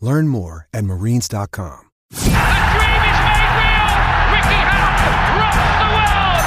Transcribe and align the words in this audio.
Learn 0.00 0.28
more 0.28 0.66
at 0.72 0.84
marines.com. 0.84 1.80
A 2.10 2.16
dream 2.16 2.24
is 2.24 3.20
made 3.20 3.52
real. 3.60 3.88
Ricky 4.32 4.60
Hatton 4.64 5.14
rocks 5.36 5.60
the 5.76 5.88
world. 5.92 6.44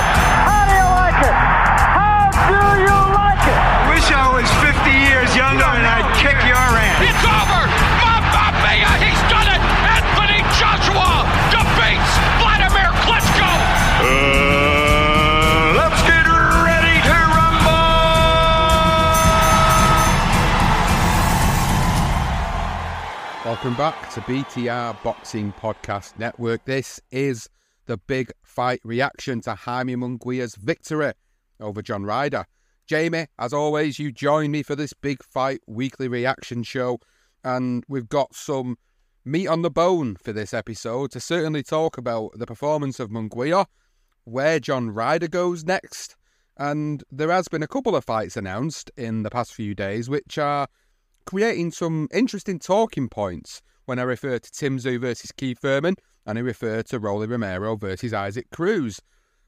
How 0.50 0.64
do 0.66 0.74
you 0.74 0.90
like 0.98 1.22
it? 1.22 1.36
How 1.38 2.74
do 2.74 2.82
you 2.82 3.00
like 3.14 3.46
it? 3.46 3.62
Wish 3.94 4.08
I 4.10 4.26
was 4.34 4.50
50 4.60 4.90
years 4.90 5.30
younger 5.38 5.70
and 5.70 5.86
I'd 5.86 6.10
kick 6.18 6.38
your 6.50 6.58
ass. 6.58 6.98
It's 7.06 7.24
over. 7.30 7.63
Welcome 23.54 23.76
back 23.76 24.10
to 24.14 24.22
BTR 24.22 25.04
Boxing 25.04 25.54
Podcast 25.54 26.18
Network. 26.18 26.66
This 26.66 27.00
is 27.12 27.48
the 27.86 27.98
big 27.98 28.32
fight 28.42 28.82
reaction 28.84 29.42
to 29.42 29.54
Jaime 29.54 29.96
Munguia's 29.96 30.56
victory 30.56 31.14
over 31.60 31.84
John 31.84 32.04
Ryder. 32.04 32.46
Jamie, 32.88 33.28
as 33.38 33.54
always, 33.54 34.00
you 34.00 34.12
join 34.12 34.50
me 34.50 34.64
for 34.64 34.76
this 34.76 34.94
big 34.94 35.24
fight 35.24 35.60
weekly 35.68 36.08
reaction 36.08 36.64
show, 36.64 36.98
and 37.44 37.84
we've 37.88 38.10
got 38.10 38.34
some 38.34 38.76
meat 39.24 39.48
on 39.48 39.62
the 39.62 39.70
bone 39.70 40.16
for 40.16 40.34
this 40.34 40.52
episode 40.52 41.12
to 41.12 41.20
certainly 41.20 41.62
talk 41.62 41.96
about 41.96 42.32
the 42.34 42.48
performance 42.48 43.00
of 43.00 43.12
Munguia, 43.12 43.68
where 44.24 44.60
John 44.60 44.90
Ryder 44.90 45.28
goes 45.28 45.64
next, 45.64 46.16
and 46.58 47.04
there 47.12 47.30
has 47.30 47.50
been 47.50 47.62
a 47.62 47.68
couple 47.68 47.96
of 47.96 48.04
fights 48.04 48.36
announced 48.36 48.90
in 48.98 49.22
the 49.22 49.30
past 49.30 49.54
few 49.54 49.76
days 49.76 50.10
which 50.10 50.40
are 50.40 50.68
creating 51.26 51.72
some 51.72 52.08
interesting 52.14 52.60
talking 52.60 53.10
points 53.10 53.62
when 53.86 54.00
I 54.00 54.04
refer 54.04 54.40
to 54.40 54.52
Tim 54.52 54.78
Tszyu 54.78 55.00
versus 55.00 55.32
Keith 55.32 55.60
Thurman 55.60 55.96
and 56.26 56.38
I 56.38 56.42
refer 56.42 56.82
to 56.84 57.00
Rolly 57.00 57.28
Romero 57.28 57.76
versus 57.76 58.14
Isaac 58.14 58.50
Cruz. 58.52 59.00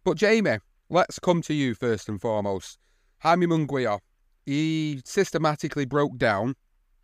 But 0.04 0.18
Jamie, 0.18 0.58
let's 0.90 1.20
come 1.20 1.42
to 1.44 1.54
you 1.54 1.74
first 1.74 2.10
and 2.10 2.20
foremost. 2.20 2.78
Jaime 3.20 3.48
Munguia, 3.48 4.00
he 4.46 5.02
systematically 5.06 5.86
broke 5.86 6.18
down 6.18 6.56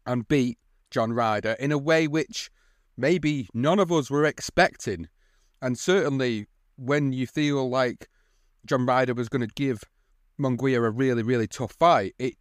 and 0.05 0.27
beat 0.27 0.57
John 0.89 1.13
Ryder 1.13 1.55
in 1.59 1.71
a 1.71 1.77
way 1.77 2.07
which 2.07 2.49
maybe 2.97 3.47
none 3.53 3.79
of 3.79 3.91
us 3.91 4.09
were 4.09 4.25
expecting. 4.25 5.07
And 5.61 5.77
certainly 5.77 6.47
when 6.75 7.13
you 7.13 7.27
feel 7.27 7.69
like 7.69 8.07
John 8.65 8.85
Ryder 8.85 9.13
was 9.13 9.29
going 9.29 9.47
to 9.47 9.53
give 9.55 9.83
Munguia 10.39 10.77
a 10.77 10.89
really, 10.89 11.23
really 11.23 11.47
tough 11.47 11.73
fight, 11.73 12.13
it 12.19 12.35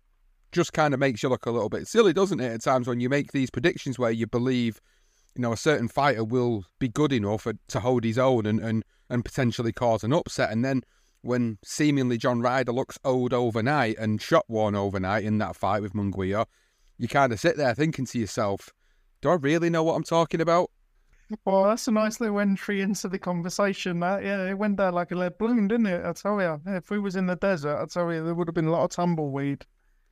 just 0.53 0.73
kind 0.73 0.95
of 0.95 1.01
makes 1.01 1.23
you 1.23 1.29
look 1.29 1.47
a 1.47 1.51
little 1.51 1.69
bit 1.69 1.87
silly, 1.87 2.13
doesn't 2.13 2.41
it? 2.41 2.53
At 2.53 2.63
times 2.63 2.87
when 2.87 3.01
you 3.01 3.09
make 3.09 3.33
these 3.33 3.51
predictions 3.51 3.99
where 3.99 4.11
you 4.11 4.27
believe, 4.27 4.81
you 5.35 5.43
know, 5.43 5.53
a 5.53 5.57
certain 5.57 5.89
fighter 5.89 6.25
will 6.25 6.65
be 6.79 6.89
good 6.89 7.13
enough 7.13 7.47
to 7.69 7.81
hold 7.81 8.05
his 8.05 8.19
own 8.19 8.47
and, 8.47 8.61
and, 8.61 8.85
and 9.09 9.25
potentially 9.25 9.73
cause 9.73 10.03
an 10.05 10.13
upset. 10.13 10.51
And 10.51 10.65
then 10.65 10.83
when 11.23 11.59
seemingly 11.65 12.19
John 12.19 12.41
Ryder 12.41 12.73
looks 12.73 12.99
old 13.05 13.33
overnight 13.33 13.99
and 13.99 14.21
shot 14.21 14.45
worn 14.49 14.75
overnight 14.75 15.25
in 15.25 15.39
that 15.39 15.57
fight 15.57 15.83
with 15.83 15.93
Munguia, 15.93 16.47
you 16.99 17.09
kind 17.09 17.33
of 17.33 17.41
sit 17.41 17.57
there 17.57 17.75
thinking 17.75 18.07
to 18.07 18.19
yourself, 18.19 18.71
do 19.21 19.31
I 19.31 19.35
really 19.35 19.71
know 19.71 19.83
what 19.83 19.95
I'm 19.95 20.03
talking 20.03 20.41
about? 20.41 20.71
Well, 21.45 21.65
that's 21.65 21.87
a 21.87 21.93
nice 21.93 22.21
little 22.21 22.41
entry 22.41 22.81
into 22.81 23.09
the 23.09 23.19
conversation. 23.19 24.01
That 24.01 24.25
yeah, 24.25 24.49
it 24.49 24.59
went 24.59 24.79
down 24.79 24.95
like 24.95 25.13
a 25.13 25.15
lead 25.15 25.39
balloon, 25.39 25.69
didn't 25.69 25.87
it? 25.87 26.05
I 26.05 26.13
tell 26.13 26.41
you, 26.41 26.61
if 26.67 26.91
we 26.91 26.99
was 26.99 27.15
in 27.15 27.27
the 27.27 27.37
desert, 27.37 27.81
I 27.81 27.87
tell 27.87 28.13
you, 28.13 28.25
there 28.25 28.35
would 28.35 28.49
have 28.49 28.55
been 28.55 28.67
a 28.67 28.73
lot 28.73 28.83
of 28.83 28.91
tumbleweed 28.91 29.65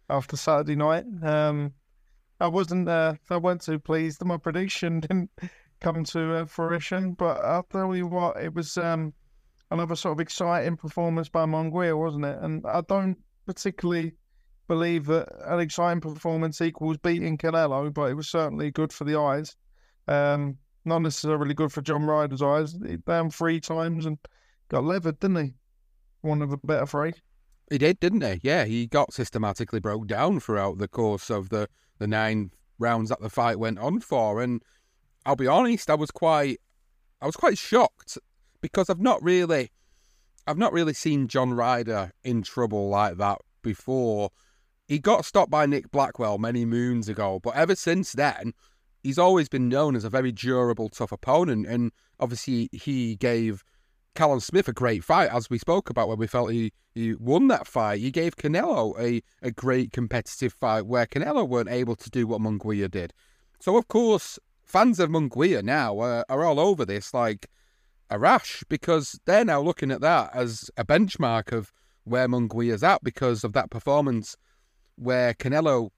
after 0.09 0.37
Saturday 0.37 0.77
night. 0.77 1.05
Um, 1.23 1.73
I 2.41 2.47
wasn't, 2.47 2.89
uh, 2.89 3.15
I 3.31 3.37
weren't 3.37 3.63
too 3.63 3.79
pleased. 3.79 4.21
that 4.21 4.27
My 4.27 4.37
prediction 4.37 5.01
didn't 5.01 5.31
come 5.81 6.05
to 6.05 6.35
uh, 6.35 6.45
fruition, 6.47 7.15
but 7.15 7.45
I'll 7.45 7.65
tell 7.65 7.95
you 7.95 8.07
what, 8.07 8.37
it 8.43 8.55
was 8.55 8.77
um, 8.79 9.13
another 9.71 9.97
sort 9.97 10.13
of 10.13 10.21
exciting 10.21 10.77
performance 10.77 11.29
by 11.29 11.45
Munguia, 11.45 11.99
wasn't 11.99 12.25
it? 12.25 12.39
And 12.41 12.65
I 12.67 12.83
don't 12.83 13.17
particularly 13.47 14.15
believe 14.69 15.07
that 15.07 15.29
an 15.47 15.61
exciting 15.61 16.01
performance 16.01 16.61
equals 16.61 16.99
beating 16.99 17.39
Canelo, 17.39 17.93
but 17.93 18.11
it 18.11 18.15
was 18.15 18.29
certainly 18.29 18.71
good 18.71 18.93
for 18.93 19.05
the 19.05 19.19
eyes. 19.19 19.57
Um, 20.07 20.59
not 20.85 21.01
necessarily 21.03 21.55
good 21.55 21.73
for 21.73 21.83
John 21.83 22.05
Ryder's 22.05 22.43
eyes. 22.43 22.77
He 22.87 22.97
down 22.97 23.31
three 23.31 23.61
times 23.61 24.07
and 24.07 24.19
got 24.69 24.85
levered, 24.85 25.19
didn't 25.21 25.45
he? 25.45 25.55
One 26.23 26.43
of 26.43 26.51
the 26.51 26.59
better 26.59 26.87
three. 26.87 27.13
He 27.71 27.79
did, 27.79 28.01
didn't 28.01 28.23
he? 28.23 28.41
Yeah, 28.43 28.65
he 28.65 28.87
got 28.87 29.13
systematically 29.13 29.81
broke 29.81 30.07
down 30.07 30.41
throughout 30.41 30.79
the 30.79 30.89
course 30.89 31.31
of 31.31 31.51
the, 31.51 31.69
the 31.99 32.07
nine 32.07 32.51
rounds 32.79 33.11
that 33.11 33.21
the 33.21 33.31
fight 33.31 33.59
went 33.59 33.79
on 33.79 34.01
for. 34.01 34.41
And 34.41 34.63
I'll 35.27 35.37
be 35.37 35.47
honest, 35.47 35.91
I 35.91 35.95
was 35.95 36.11
quite 36.11 36.61
I 37.21 37.27
was 37.27 37.37
quite 37.37 37.59
shocked 37.59 38.17
because 38.61 38.89
I've 38.89 39.01
not 39.01 39.23
really 39.23 39.71
I've 40.47 40.57
not 40.57 40.73
really 40.73 40.95
seen 40.95 41.29
John 41.29 41.53
Ryder 41.53 42.13
in 42.25 42.43
trouble 42.43 42.89
like 42.89 43.19
that 43.19 43.39
before. 43.63 44.31
He 44.87 44.99
got 44.99 45.27
stopped 45.27 45.51
by 45.51 45.67
Nick 45.67 45.91
Blackwell 45.91 46.39
many 46.39 46.65
moons 46.65 47.09
ago, 47.09 47.39
but 47.43 47.55
ever 47.55 47.75
since 47.75 48.13
then, 48.13 48.55
he's 49.03 49.19
always 49.19 49.51
been 49.51 49.69
known 49.69 49.95
as 49.95 50.05
a 50.05 50.11
very 50.11 50.33
durable, 50.33 50.89
tough 50.89 51.13
opponent. 51.13 51.67
And 51.67 51.93
obviously, 52.19 52.71
he 52.73 53.17
gave 53.17 53.63
Callum 54.19 54.41
Smith 54.41 54.67
a 54.67 54.73
great 54.73 55.05
fight, 55.05 55.31
as 55.33 55.49
we 55.49 55.59
spoke 55.59 55.91
about 55.91 56.09
when 56.09 56.19
we 56.19 56.27
felt 56.27 56.51
he, 56.51 56.73
he 56.93 57.15
won 57.15 57.47
that 57.47 57.69
fight. 57.69 58.01
He 58.01 58.11
gave 58.11 58.35
Canelo 58.35 58.99
a, 58.99 59.23
a 59.43 59.53
great 59.53 59.93
competitive 59.93 60.53
fight 60.53 60.87
where 60.87 61.07
Canelo 61.07 61.49
weren't 61.49 61.69
able 61.69 61.95
to 61.95 62.11
do 62.11 62.27
what 62.27 62.41
Munguia 62.41 62.91
did. 62.91 63.13
So, 63.61 63.77
of 63.77 63.87
course, 63.87 64.37
fans 64.65 64.99
of 64.99 65.09
Munguia 65.09 65.63
now 65.63 66.01
are, 66.01 66.25
are 66.29 66.45
all 66.45 66.59
over 66.59 66.85
this 66.85 67.15
like 67.15 67.49
a 68.11 68.19
rash 68.19 68.65
because 68.69 69.21
they're 69.25 69.45
now 69.45 69.61
looking 69.61 69.93
at 69.93 70.01
that 70.01 70.35
as 70.35 70.69
a 70.77 70.85
benchmark 70.85 71.53
of 71.53 71.73
where 72.03 72.27
Munguia's 72.27 72.83
at 72.83 73.05
because 73.05 73.45
of 73.45 73.53
that 73.53 73.71
performance 73.71 74.37
where 74.97 75.33
Canelo 75.33 75.91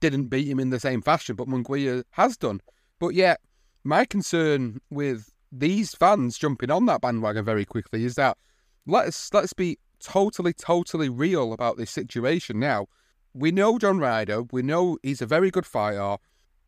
didn't 0.00 0.26
beat 0.26 0.48
him 0.48 0.58
in 0.58 0.70
the 0.70 0.80
same 0.80 1.00
fashion, 1.00 1.36
but 1.36 1.46
Munguia 1.46 2.02
has 2.10 2.36
done. 2.36 2.60
But 2.98 3.10
yet, 3.10 3.40
my 3.84 4.04
concern 4.04 4.80
with 4.90 5.31
these 5.52 5.94
fans 5.94 6.38
jumping 6.38 6.70
on 6.70 6.86
that 6.86 7.02
bandwagon 7.02 7.44
very 7.44 7.66
quickly 7.66 8.04
is 8.04 8.14
that 8.14 8.38
let's 8.86 9.32
let's 9.34 9.52
be 9.52 9.78
totally, 10.00 10.52
totally 10.52 11.08
real 11.08 11.52
about 11.52 11.76
this 11.76 11.90
situation 11.90 12.58
now. 12.58 12.86
We 13.34 13.52
know 13.52 13.78
John 13.78 13.98
Ryder, 13.98 14.42
we 14.50 14.62
know 14.62 14.98
he's 15.02 15.22
a 15.22 15.26
very 15.26 15.50
good 15.50 15.66
fighter. 15.66 16.16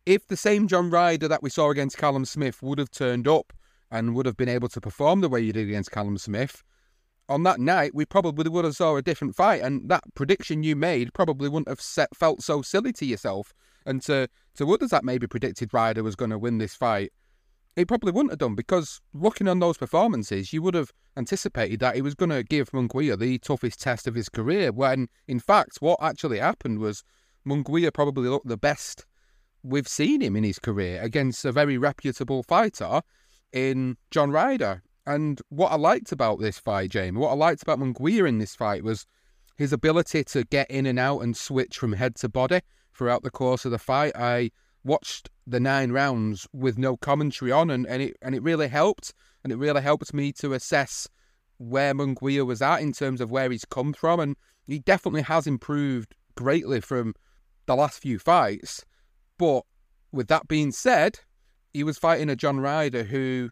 If 0.06 0.26
the 0.28 0.36
same 0.36 0.68
John 0.68 0.90
Ryder 0.90 1.28
that 1.28 1.42
we 1.42 1.50
saw 1.50 1.70
against 1.70 1.98
Callum 1.98 2.26
Smith 2.26 2.62
would 2.62 2.78
have 2.78 2.90
turned 2.90 3.26
up 3.26 3.52
and 3.90 4.14
would 4.14 4.26
have 4.26 4.36
been 4.36 4.48
able 4.48 4.68
to 4.68 4.80
perform 4.80 5.22
the 5.22 5.28
way 5.28 5.42
he 5.42 5.52
did 5.52 5.68
against 5.68 5.90
Callum 5.90 6.18
Smith, 6.18 6.62
on 7.28 7.42
that 7.44 7.58
night, 7.58 7.94
we 7.94 8.04
probably 8.04 8.50
would 8.50 8.66
have 8.66 8.76
saw 8.76 8.96
a 8.96 9.02
different 9.02 9.34
fight, 9.34 9.62
and 9.62 9.88
that 9.88 10.04
prediction 10.14 10.62
you 10.62 10.76
made 10.76 11.14
probably 11.14 11.48
wouldn't 11.48 11.68
have 11.68 11.80
set, 11.80 12.14
felt 12.14 12.42
so 12.42 12.60
silly 12.60 12.92
to 12.92 13.06
yourself. 13.06 13.54
And 13.86 14.02
to 14.02 14.28
to 14.56 14.72
others 14.72 14.90
that 14.90 15.04
maybe 15.04 15.26
predicted 15.26 15.72
Ryder 15.72 16.02
was 16.02 16.16
going 16.16 16.30
to 16.30 16.38
win 16.38 16.58
this 16.58 16.74
fight, 16.74 17.12
it 17.76 17.88
probably 17.88 18.12
wouldn't 18.12 18.32
have 18.32 18.38
done 18.38 18.54
because 18.54 19.00
looking 19.12 19.48
on 19.48 19.58
those 19.58 19.76
performances, 19.76 20.52
you 20.52 20.62
would 20.62 20.74
have 20.74 20.92
anticipated 21.16 21.80
that 21.80 21.96
he 21.96 22.02
was 22.02 22.14
going 22.14 22.30
to 22.30 22.42
give 22.42 22.70
Munguia 22.70 23.18
the 23.18 23.38
toughest 23.38 23.80
test 23.80 24.06
of 24.06 24.14
his 24.14 24.28
career. 24.28 24.72
When 24.72 25.08
in 25.26 25.40
fact, 25.40 25.78
what 25.80 25.98
actually 26.02 26.38
happened 26.38 26.78
was 26.78 27.02
Munguia 27.46 27.92
probably 27.92 28.28
looked 28.28 28.48
the 28.48 28.56
best 28.56 29.06
we've 29.62 29.88
seen 29.88 30.20
him 30.20 30.36
in 30.36 30.44
his 30.44 30.58
career 30.58 31.00
against 31.02 31.44
a 31.44 31.52
very 31.52 31.78
reputable 31.78 32.42
fighter 32.42 33.00
in 33.52 33.96
John 34.10 34.30
Ryder. 34.30 34.82
And 35.06 35.40
what 35.48 35.72
I 35.72 35.76
liked 35.76 36.12
about 36.12 36.40
this 36.40 36.58
fight, 36.58 36.90
Jamie, 36.90 37.18
what 37.18 37.30
I 37.30 37.34
liked 37.34 37.62
about 37.62 37.78
Munguia 37.78 38.28
in 38.28 38.38
this 38.38 38.54
fight 38.54 38.84
was 38.84 39.06
his 39.56 39.72
ability 39.72 40.24
to 40.24 40.44
get 40.44 40.70
in 40.70 40.86
and 40.86 40.98
out 40.98 41.20
and 41.20 41.36
switch 41.36 41.78
from 41.78 41.92
head 41.92 42.16
to 42.16 42.28
body 42.28 42.60
throughout 42.94 43.22
the 43.22 43.30
course 43.30 43.64
of 43.64 43.70
the 43.70 43.78
fight. 43.78 44.12
I 44.14 44.50
watched 44.84 45.30
the 45.46 45.60
nine 45.60 45.92
rounds 45.92 46.46
with 46.52 46.78
no 46.78 46.96
commentary 46.96 47.50
on, 47.50 47.70
and, 47.70 47.86
and 47.86 48.02
it 48.02 48.16
and 48.22 48.34
it 48.34 48.42
really 48.42 48.68
helped, 48.68 49.14
and 49.42 49.52
it 49.52 49.56
really 49.56 49.82
helped 49.82 50.12
me 50.14 50.32
to 50.32 50.52
assess 50.52 51.08
where 51.58 51.94
Munguia 51.94 52.44
was 52.44 52.60
at 52.62 52.80
in 52.80 52.92
terms 52.92 53.20
of 53.20 53.30
where 53.30 53.50
he's 53.50 53.64
come 53.64 53.92
from, 53.92 54.20
and 54.20 54.36
he 54.66 54.78
definitely 54.78 55.22
has 55.22 55.46
improved 55.46 56.14
greatly 56.34 56.80
from 56.80 57.14
the 57.66 57.76
last 57.76 58.00
few 58.00 58.18
fights. 58.18 58.84
But 59.38 59.62
with 60.12 60.28
that 60.28 60.48
being 60.48 60.72
said, 60.72 61.20
he 61.72 61.84
was 61.84 61.98
fighting 61.98 62.28
a 62.28 62.36
John 62.36 62.60
Ryder 62.60 63.04
who, 63.04 63.50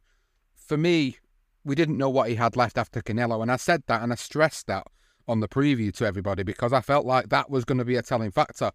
for 0.54 0.76
me, 0.76 1.16
we 1.64 1.74
didn't 1.74 1.98
know 1.98 2.10
what 2.10 2.28
he 2.28 2.34
had 2.34 2.56
left 2.56 2.78
after 2.78 3.00
Canelo, 3.00 3.42
and 3.42 3.50
I 3.50 3.56
said 3.56 3.82
that 3.86 4.02
and 4.02 4.12
I 4.12 4.16
stressed 4.16 4.66
that 4.66 4.86
on 5.28 5.40
the 5.40 5.48
preview 5.48 5.92
to 5.94 6.04
everybody 6.04 6.42
because 6.42 6.72
I 6.72 6.80
felt 6.80 7.06
like 7.06 7.28
that 7.28 7.50
was 7.50 7.64
going 7.64 7.78
to 7.78 7.84
be 7.84 7.96
a 7.96 8.02
telling 8.02 8.30
factor, 8.30 8.72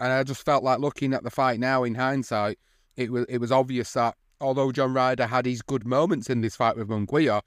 and 0.00 0.12
I 0.12 0.22
just 0.24 0.44
felt 0.44 0.64
like 0.64 0.80
looking 0.80 1.12
at 1.12 1.22
the 1.22 1.30
fight 1.30 1.60
now 1.60 1.84
in 1.84 1.94
hindsight, 1.94 2.58
it 2.96 3.12
was 3.12 3.26
it 3.28 3.38
was 3.38 3.52
obvious 3.52 3.92
that 3.92 4.16
although 4.40 4.72
John 4.72 4.94
Ryder 4.94 5.26
had 5.26 5.46
his 5.46 5.62
good 5.62 5.86
moments 5.86 6.30
in 6.30 6.40
this 6.40 6.56
fight 6.56 6.76
with 6.76 6.88
Munguia, 6.88 7.42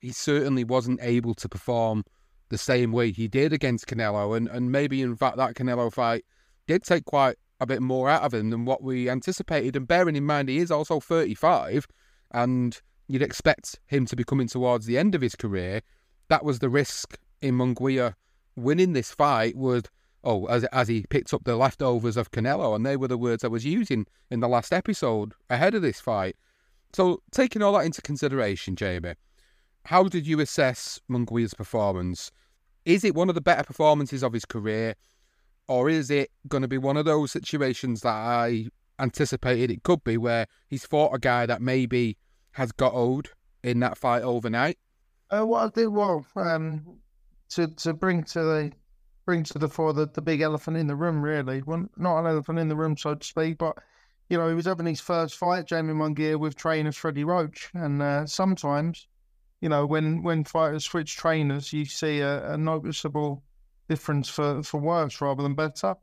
he 0.00 0.12
certainly 0.12 0.62
wasn't 0.62 1.00
able 1.02 1.34
to 1.34 1.48
perform 1.48 2.04
the 2.50 2.58
same 2.58 2.92
way 2.92 3.10
he 3.10 3.26
did 3.26 3.52
against 3.52 3.86
Canelo, 3.86 4.36
and 4.36 4.48
and 4.48 4.70
maybe 4.70 5.02
in 5.02 5.16
fact 5.16 5.38
that 5.38 5.54
Canelo 5.54 5.92
fight 5.92 6.24
did 6.66 6.82
take 6.82 7.06
quite 7.06 7.36
a 7.60 7.66
bit 7.66 7.80
more 7.80 8.08
out 8.10 8.22
of 8.22 8.34
him 8.34 8.50
than 8.50 8.66
what 8.66 8.82
we 8.82 9.08
anticipated. 9.08 9.74
And 9.74 9.88
bearing 9.88 10.16
in 10.16 10.24
mind 10.24 10.48
he 10.50 10.58
is 10.58 10.70
also 10.70 11.00
35, 11.00 11.86
and 12.32 12.78
you'd 13.08 13.22
expect 13.22 13.78
him 13.86 14.04
to 14.06 14.16
be 14.16 14.24
coming 14.24 14.48
towards 14.48 14.84
the 14.84 14.98
end 14.98 15.14
of 15.14 15.22
his 15.22 15.34
career. 15.34 15.80
That 16.28 16.44
was 16.44 16.58
the 16.58 16.68
risk 16.68 17.18
in 17.40 17.56
Munguia 17.56 18.14
winning 18.56 18.92
this 18.92 19.12
fight 19.12 19.56
would 19.56 19.88
oh 20.26 20.46
as 20.46 20.64
as 20.64 20.88
he 20.88 21.04
picked 21.08 21.32
up 21.32 21.44
the 21.44 21.56
leftovers 21.56 22.16
of 22.16 22.30
Canelo 22.30 22.74
and 22.74 22.84
they 22.84 22.96
were 22.96 23.08
the 23.08 23.16
words 23.16 23.44
I 23.44 23.48
was 23.48 23.64
using 23.64 24.06
in 24.30 24.40
the 24.40 24.48
last 24.48 24.72
episode 24.72 25.32
ahead 25.48 25.74
of 25.74 25.82
this 25.82 26.00
fight. 26.00 26.36
So 26.92 27.22
taking 27.30 27.62
all 27.62 27.72
that 27.74 27.86
into 27.86 28.02
consideration, 28.02 28.76
Jamie, 28.76 29.14
how 29.86 30.04
did 30.04 30.26
you 30.26 30.40
assess 30.40 31.00
Munguia's 31.08 31.54
performance? 31.54 32.30
Is 32.84 33.04
it 33.04 33.14
one 33.14 33.28
of 33.28 33.34
the 33.34 33.40
better 33.40 33.64
performances 33.64 34.22
of 34.22 34.32
his 34.32 34.44
career? 34.44 34.94
Or 35.68 35.88
is 35.88 36.10
it 36.10 36.30
going 36.48 36.62
to 36.62 36.68
be 36.68 36.78
one 36.78 36.96
of 36.96 37.04
those 37.04 37.32
situations 37.32 38.02
that 38.02 38.14
I 38.14 38.66
anticipated 38.98 39.70
it 39.70 39.82
could 39.82 40.02
be 40.04 40.16
where 40.16 40.46
he's 40.68 40.86
fought 40.86 41.14
a 41.14 41.18
guy 41.18 41.46
that 41.46 41.60
maybe 41.60 42.16
has 42.52 42.72
got 42.72 42.92
old 42.94 43.32
in 43.62 43.80
that 43.80 43.98
fight 43.98 44.22
overnight? 44.22 44.78
Uh, 45.30 45.44
what 45.44 45.64
I 45.64 45.80
did 45.80 45.88
well 45.88 46.24
um, 46.36 46.98
to 47.50 47.66
to 47.66 47.92
bring 47.92 48.22
to 48.24 48.40
the 48.40 48.72
bring 49.26 49.42
to 49.42 49.58
the 49.58 49.68
fore 49.68 49.92
the, 49.92 50.06
the 50.06 50.22
big 50.22 50.40
elephant 50.40 50.76
in 50.76 50.86
the 50.86 50.96
room, 50.96 51.20
really. 51.20 51.60
Well, 51.62 51.86
not 51.96 52.20
an 52.20 52.26
elephant 52.26 52.58
in 52.58 52.68
the 52.68 52.76
room, 52.76 52.96
so 52.96 53.16
to 53.16 53.26
speak, 53.26 53.58
but 53.58 53.76
you 54.30 54.38
know 54.38 54.48
he 54.48 54.54
was 54.54 54.66
having 54.66 54.86
his 54.86 55.00
first 55.00 55.34
fight, 55.34 55.66
Jamie 55.66 55.92
Munguia, 55.92 56.38
with 56.38 56.56
trainer 56.56 56.92
Freddie 56.92 57.24
Roach, 57.24 57.70
and 57.74 58.00
uh, 58.00 58.24
sometimes, 58.26 59.06
you 59.60 59.68
know, 59.68 59.84
when 59.84 60.22
when 60.22 60.44
fighters 60.44 60.84
switch 60.84 61.16
trainers, 61.16 61.72
you 61.72 61.84
see 61.84 62.20
a, 62.20 62.52
a 62.52 62.56
noticeable 62.56 63.42
difference 63.88 64.28
for 64.28 64.62
for 64.62 64.80
worse 64.80 65.20
rather 65.20 65.42
than 65.42 65.54
better. 65.54 65.94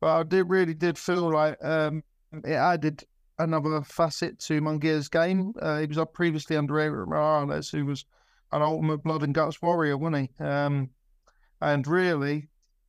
But 0.00 0.20
I 0.20 0.22
did 0.24 0.50
really 0.50 0.74
did 0.74 0.98
feel 0.98 1.32
like 1.32 1.64
um, 1.64 2.02
it 2.44 2.52
added 2.52 3.04
another 3.38 3.82
facet 3.82 4.38
to 4.40 4.60
Munguia's 4.60 5.08
game. 5.08 5.54
Uh, 5.60 5.80
he 5.80 5.86
was 5.86 5.98
previously 6.12 6.56
under 6.56 6.78
Erik 6.78 7.08
Morales, 7.08 7.70
who 7.70 7.86
was 7.86 8.04
an 8.52 8.62
ultimate 8.62 8.98
blood 8.98 9.22
and 9.22 9.34
guts 9.34 9.60
warrior, 9.60 9.96
wasn't 9.96 10.30
he? 10.38 10.44
Um, 10.44 10.90
and 11.60 11.86
really, 11.86 12.48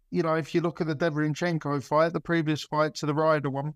you 0.09 0.23
know, 0.23 0.35
if 0.35 0.55
you 0.55 0.61
look 0.61 0.81
at 0.81 0.87
the 0.87 0.95
Derevyanchenko 0.95 1.83
fight, 1.83 2.13
the 2.13 2.19
previous 2.19 2.63
fight 2.63 2.95
to 2.95 3.05
the 3.05 3.13
Ryder 3.13 3.49
one, 3.49 3.73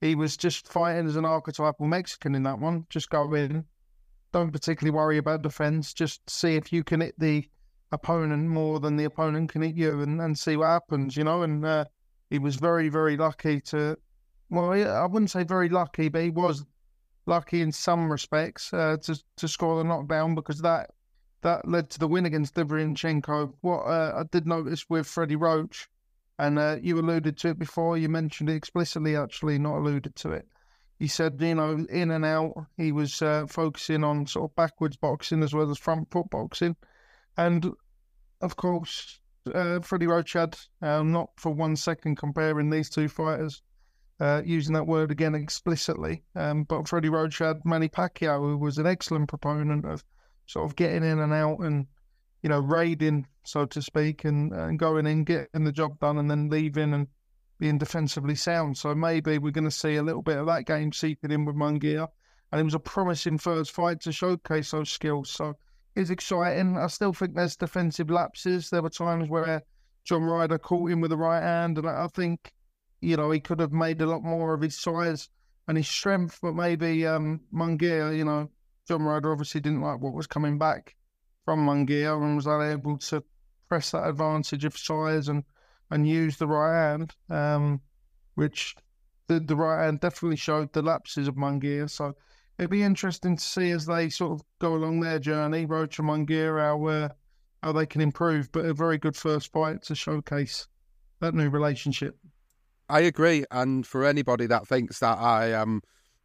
he 0.00 0.14
was 0.14 0.36
just 0.36 0.68
fighting 0.68 1.06
as 1.06 1.16
an 1.16 1.24
archetypal 1.24 1.86
Mexican 1.86 2.34
in 2.34 2.42
that 2.44 2.58
one. 2.58 2.86
Just 2.88 3.10
go 3.10 3.34
in, 3.34 3.64
don't 4.32 4.52
particularly 4.52 4.96
worry 4.96 5.18
about 5.18 5.42
defense. 5.42 5.92
Just 5.92 6.28
see 6.30 6.56
if 6.56 6.72
you 6.72 6.84
can 6.84 7.00
hit 7.00 7.18
the 7.18 7.48
opponent 7.92 8.48
more 8.48 8.80
than 8.80 8.96
the 8.96 9.04
opponent 9.04 9.50
can 9.50 9.62
hit 9.62 9.74
you, 9.74 10.00
and, 10.00 10.20
and 10.20 10.38
see 10.38 10.56
what 10.56 10.66
happens. 10.66 11.16
You 11.16 11.24
know, 11.24 11.42
and 11.42 11.64
uh, 11.64 11.84
he 12.30 12.38
was 12.38 12.56
very, 12.56 12.88
very 12.88 13.16
lucky 13.16 13.60
to 13.62 13.96
well, 14.50 14.72
I 14.72 15.06
wouldn't 15.06 15.30
say 15.30 15.44
very 15.44 15.68
lucky, 15.68 16.08
but 16.08 16.22
he 16.22 16.30
was 16.30 16.64
lucky 17.26 17.60
in 17.60 17.70
some 17.70 18.10
respects 18.10 18.72
uh, 18.72 18.96
to 19.02 19.22
to 19.36 19.48
score 19.48 19.78
the 19.78 19.84
knockdown 19.84 20.34
because 20.34 20.60
that 20.60 20.90
that 21.42 21.68
led 21.68 21.90
to 21.90 21.98
the 21.98 22.08
win 22.08 22.26
against 22.26 22.54
Derevyanchenko. 22.54 23.54
What 23.60 23.82
uh, 23.82 24.12
I 24.16 24.22
did 24.24 24.46
notice 24.46 24.88
with 24.88 25.06
Freddie 25.06 25.36
Roach, 25.36 25.88
and 26.38 26.58
uh, 26.58 26.76
you 26.82 26.98
alluded 26.98 27.36
to 27.38 27.48
it 27.48 27.58
before, 27.58 27.96
you 27.96 28.08
mentioned 28.08 28.50
it 28.50 28.54
explicitly, 28.54 29.16
actually, 29.16 29.58
not 29.58 29.78
alluded 29.78 30.14
to 30.16 30.32
it. 30.32 30.46
He 30.98 31.06
said, 31.06 31.40
you 31.40 31.54
know, 31.54 31.86
in 31.88 32.10
and 32.10 32.24
out, 32.24 32.66
he 32.76 32.90
was 32.90 33.22
uh, 33.22 33.46
focusing 33.48 34.02
on 34.02 34.26
sort 34.26 34.50
of 34.50 34.56
backwards 34.56 34.96
boxing 34.96 35.42
as 35.44 35.54
well 35.54 35.70
as 35.70 35.78
front 35.78 36.10
foot 36.10 36.28
boxing. 36.30 36.74
And 37.36 37.72
of 38.40 38.56
course, 38.56 39.20
uh, 39.54 39.80
Freddie 39.80 40.08
Roach 40.08 40.32
had, 40.32 40.58
uh, 40.82 41.02
not 41.04 41.30
for 41.36 41.52
one 41.52 41.76
second 41.76 42.16
comparing 42.16 42.70
these 42.70 42.90
two 42.90 43.08
fighters, 43.08 43.62
uh, 44.18 44.42
using 44.44 44.74
that 44.74 44.88
word 44.88 45.12
again 45.12 45.36
explicitly. 45.36 46.24
Um, 46.34 46.64
but 46.64 46.88
Freddie 46.88 47.10
Roach 47.10 47.38
had 47.38 47.64
Manny 47.64 47.88
Pacquiao, 47.88 48.40
who 48.40 48.58
was 48.58 48.78
an 48.78 48.86
excellent 48.86 49.28
proponent 49.28 49.84
of 49.84 50.04
sort 50.48 50.68
of 50.68 50.74
getting 50.74 51.04
in 51.04 51.20
and 51.20 51.32
out 51.32 51.60
and, 51.60 51.86
you 52.42 52.48
know, 52.48 52.58
raiding, 52.58 53.28
so 53.44 53.64
to 53.66 53.80
speak, 53.80 54.24
and, 54.24 54.52
and 54.52 54.80
going 54.80 55.06
in, 55.06 55.22
getting 55.22 55.62
the 55.62 55.70
job 55.70 56.00
done, 56.00 56.18
and 56.18 56.28
then 56.28 56.50
leaving 56.50 56.92
and 56.92 57.06
being 57.60 57.78
defensively 57.78 58.34
sound. 58.34 58.76
So 58.76 58.92
maybe 58.94 59.38
we're 59.38 59.52
going 59.52 59.64
to 59.64 59.70
see 59.70 59.94
a 59.94 60.02
little 60.02 60.22
bit 60.22 60.38
of 60.38 60.46
that 60.46 60.66
game 60.66 60.92
seeping 60.92 61.30
in 61.30 61.44
with 61.44 61.54
Munguia. 61.54 62.08
And 62.50 62.60
it 62.60 62.64
was 62.64 62.74
a 62.74 62.80
promising 62.80 63.38
first 63.38 63.70
fight 63.70 64.00
to 64.00 64.10
showcase 64.10 64.72
those 64.72 64.90
skills. 64.90 65.30
So 65.30 65.54
it's 65.94 66.10
exciting. 66.10 66.76
I 66.76 66.88
still 66.88 67.12
think 67.12 67.36
there's 67.36 67.56
defensive 67.56 68.10
lapses. 68.10 68.70
There 68.70 68.82
were 68.82 68.90
times 68.90 69.28
where 69.28 69.62
John 70.04 70.24
Ryder 70.24 70.58
caught 70.58 70.90
him 70.90 71.00
with 71.00 71.10
the 71.10 71.16
right 71.16 71.42
hand, 71.42 71.78
and 71.78 71.88
I 71.88 72.08
think 72.08 72.52
you 73.00 73.16
know, 73.16 73.30
he 73.30 73.40
could 73.40 73.60
have 73.60 73.72
made 73.72 74.00
a 74.00 74.06
lot 74.06 74.22
more 74.22 74.54
of 74.54 74.60
his 74.60 74.78
size 74.78 75.28
and 75.66 75.76
his 75.76 75.88
strength, 75.88 76.38
but 76.42 76.54
maybe 76.54 77.06
um, 77.06 77.40
Munguia, 77.52 78.16
you 78.16 78.24
know, 78.24 78.50
John 78.88 79.02
Ryder 79.02 79.30
obviously 79.30 79.60
didn't 79.60 79.82
like 79.82 80.00
what 80.00 80.14
was 80.14 80.26
coming 80.26 80.56
back 80.56 80.96
from 81.44 81.66
Munguia 81.66 82.16
and 82.16 82.36
was 82.36 82.46
unable 82.46 82.96
to 82.98 83.22
press 83.68 83.90
that 83.90 84.08
advantage 84.08 84.64
of 84.64 84.78
size 84.78 85.28
and, 85.28 85.44
and 85.90 86.08
use 86.08 86.38
the 86.38 86.46
right 86.46 86.90
hand, 86.90 87.14
um, 87.28 87.82
which 88.34 88.74
the, 89.26 89.40
the 89.40 89.54
right 89.56 89.84
hand 89.84 90.00
definitely 90.00 90.36
showed 90.36 90.72
the 90.72 90.80
lapses 90.80 91.28
of 91.28 91.34
Munguia. 91.34 91.90
So 91.90 92.14
it'd 92.58 92.70
be 92.70 92.82
interesting 92.82 93.36
to 93.36 93.42
see 93.42 93.72
as 93.72 93.84
they 93.84 94.08
sort 94.08 94.32
of 94.32 94.42
go 94.58 94.74
along 94.74 95.00
their 95.00 95.18
journey, 95.18 95.66
Roach 95.66 95.98
and 95.98 96.08
Munguia, 96.08 96.58
how, 96.58 96.86
uh, 96.86 97.08
how 97.62 97.72
they 97.72 97.84
can 97.84 98.00
improve. 98.00 98.50
But 98.52 98.64
a 98.64 98.72
very 98.72 98.96
good 98.96 99.16
first 99.16 99.52
fight 99.52 99.82
to 99.82 99.94
showcase 99.94 100.66
that 101.20 101.34
new 101.34 101.50
relationship. 101.50 102.16
I 102.88 103.00
agree. 103.00 103.44
And 103.50 103.86
for 103.86 104.06
anybody 104.06 104.46
that 104.46 104.66
thinks 104.66 105.00
that 105.00 105.18
I 105.18 105.48
am 105.48 105.82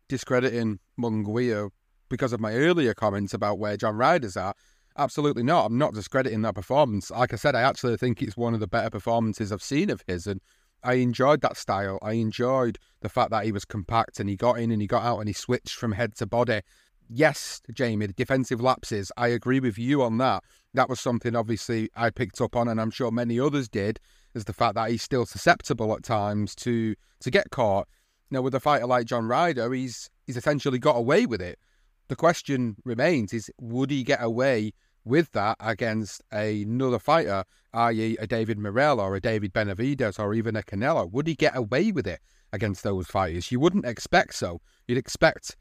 discrediting 0.07 0.79
Munguia 0.97 1.69
because 2.13 2.31
of 2.31 2.39
my 2.39 2.53
earlier 2.53 2.93
comments 2.93 3.33
about 3.33 3.57
where 3.57 3.75
John 3.75 3.95
Ryder's 3.95 4.37
at, 4.37 4.55
absolutely 4.99 5.41
not. 5.41 5.65
I'm 5.65 5.79
not 5.79 5.95
discrediting 5.95 6.43
that 6.43 6.53
performance. 6.53 7.09
Like 7.09 7.33
I 7.33 7.37
said, 7.37 7.55
I 7.55 7.63
actually 7.63 7.97
think 7.97 8.21
it's 8.21 8.37
one 8.37 8.53
of 8.53 8.59
the 8.59 8.67
better 8.67 8.91
performances 8.91 9.51
I've 9.51 9.63
seen 9.63 9.89
of 9.89 10.03
his. 10.05 10.27
And 10.27 10.39
I 10.83 10.93
enjoyed 10.93 11.41
that 11.41 11.57
style. 11.57 11.97
I 12.03 12.11
enjoyed 12.11 12.77
the 13.01 13.09
fact 13.09 13.31
that 13.31 13.45
he 13.45 13.51
was 13.51 13.65
compact 13.65 14.19
and 14.19 14.29
he 14.29 14.35
got 14.35 14.59
in 14.59 14.69
and 14.69 14.79
he 14.79 14.87
got 14.87 15.01
out 15.01 15.17
and 15.17 15.27
he 15.27 15.33
switched 15.33 15.73
from 15.73 15.93
head 15.93 16.13
to 16.17 16.27
body. 16.27 16.61
Yes, 17.09 17.63
Jamie, 17.73 18.05
the 18.05 18.13
defensive 18.13 18.61
lapses, 18.61 19.11
I 19.17 19.29
agree 19.29 19.59
with 19.59 19.79
you 19.79 20.03
on 20.03 20.19
that. 20.19 20.43
That 20.75 20.89
was 20.89 20.99
something 20.99 21.35
obviously 21.35 21.89
I 21.95 22.11
picked 22.11 22.39
up 22.41 22.55
on, 22.55 22.67
and 22.67 22.79
I'm 22.79 22.91
sure 22.91 23.09
many 23.09 23.39
others 23.39 23.67
did 23.67 23.99
is 24.35 24.45
the 24.45 24.53
fact 24.53 24.75
that 24.75 24.91
he's 24.91 25.01
still 25.01 25.25
susceptible 25.25 25.91
at 25.95 26.03
times 26.03 26.53
to 26.57 26.93
to 27.21 27.31
get 27.31 27.49
caught. 27.49 27.87
Now, 28.29 28.41
with 28.41 28.53
a 28.53 28.59
fighter 28.59 28.85
like 28.85 29.05
John 29.05 29.27
Ryder, 29.27 29.73
he's 29.73 30.09
he's 30.27 30.37
essentially 30.37 30.79
got 30.79 30.95
away 30.95 31.25
with 31.25 31.41
it. 31.41 31.57
The 32.07 32.15
question 32.15 32.77
remains: 32.83 33.33
is 33.33 33.51
would 33.59 33.91
he 33.91 34.03
get 34.03 34.21
away 34.21 34.73
with 35.05 35.31
that 35.31 35.57
against 35.59 36.21
another 36.31 36.99
fighter, 36.99 37.43
i.e., 37.73 38.17
a 38.19 38.27
David 38.27 38.57
Morrell 38.57 38.99
or 38.99 39.15
a 39.15 39.19
David 39.19 39.53
Benavidez 39.53 40.19
or 40.19 40.33
even 40.33 40.55
a 40.55 40.61
Canelo? 40.61 41.11
Would 41.11 41.27
he 41.27 41.35
get 41.35 41.55
away 41.55 41.91
with 41.91 42.07
it 42.07 42.19
against 42.51 42.83
those 42.83 43.07
fighters? 43.07 43.51
You 43.51 43.59
wouldn't 43.59 43.85
expect 43.85 44.35
so. 44.35 44.61
You'd 44.87 44.97
expect 44.97 45.55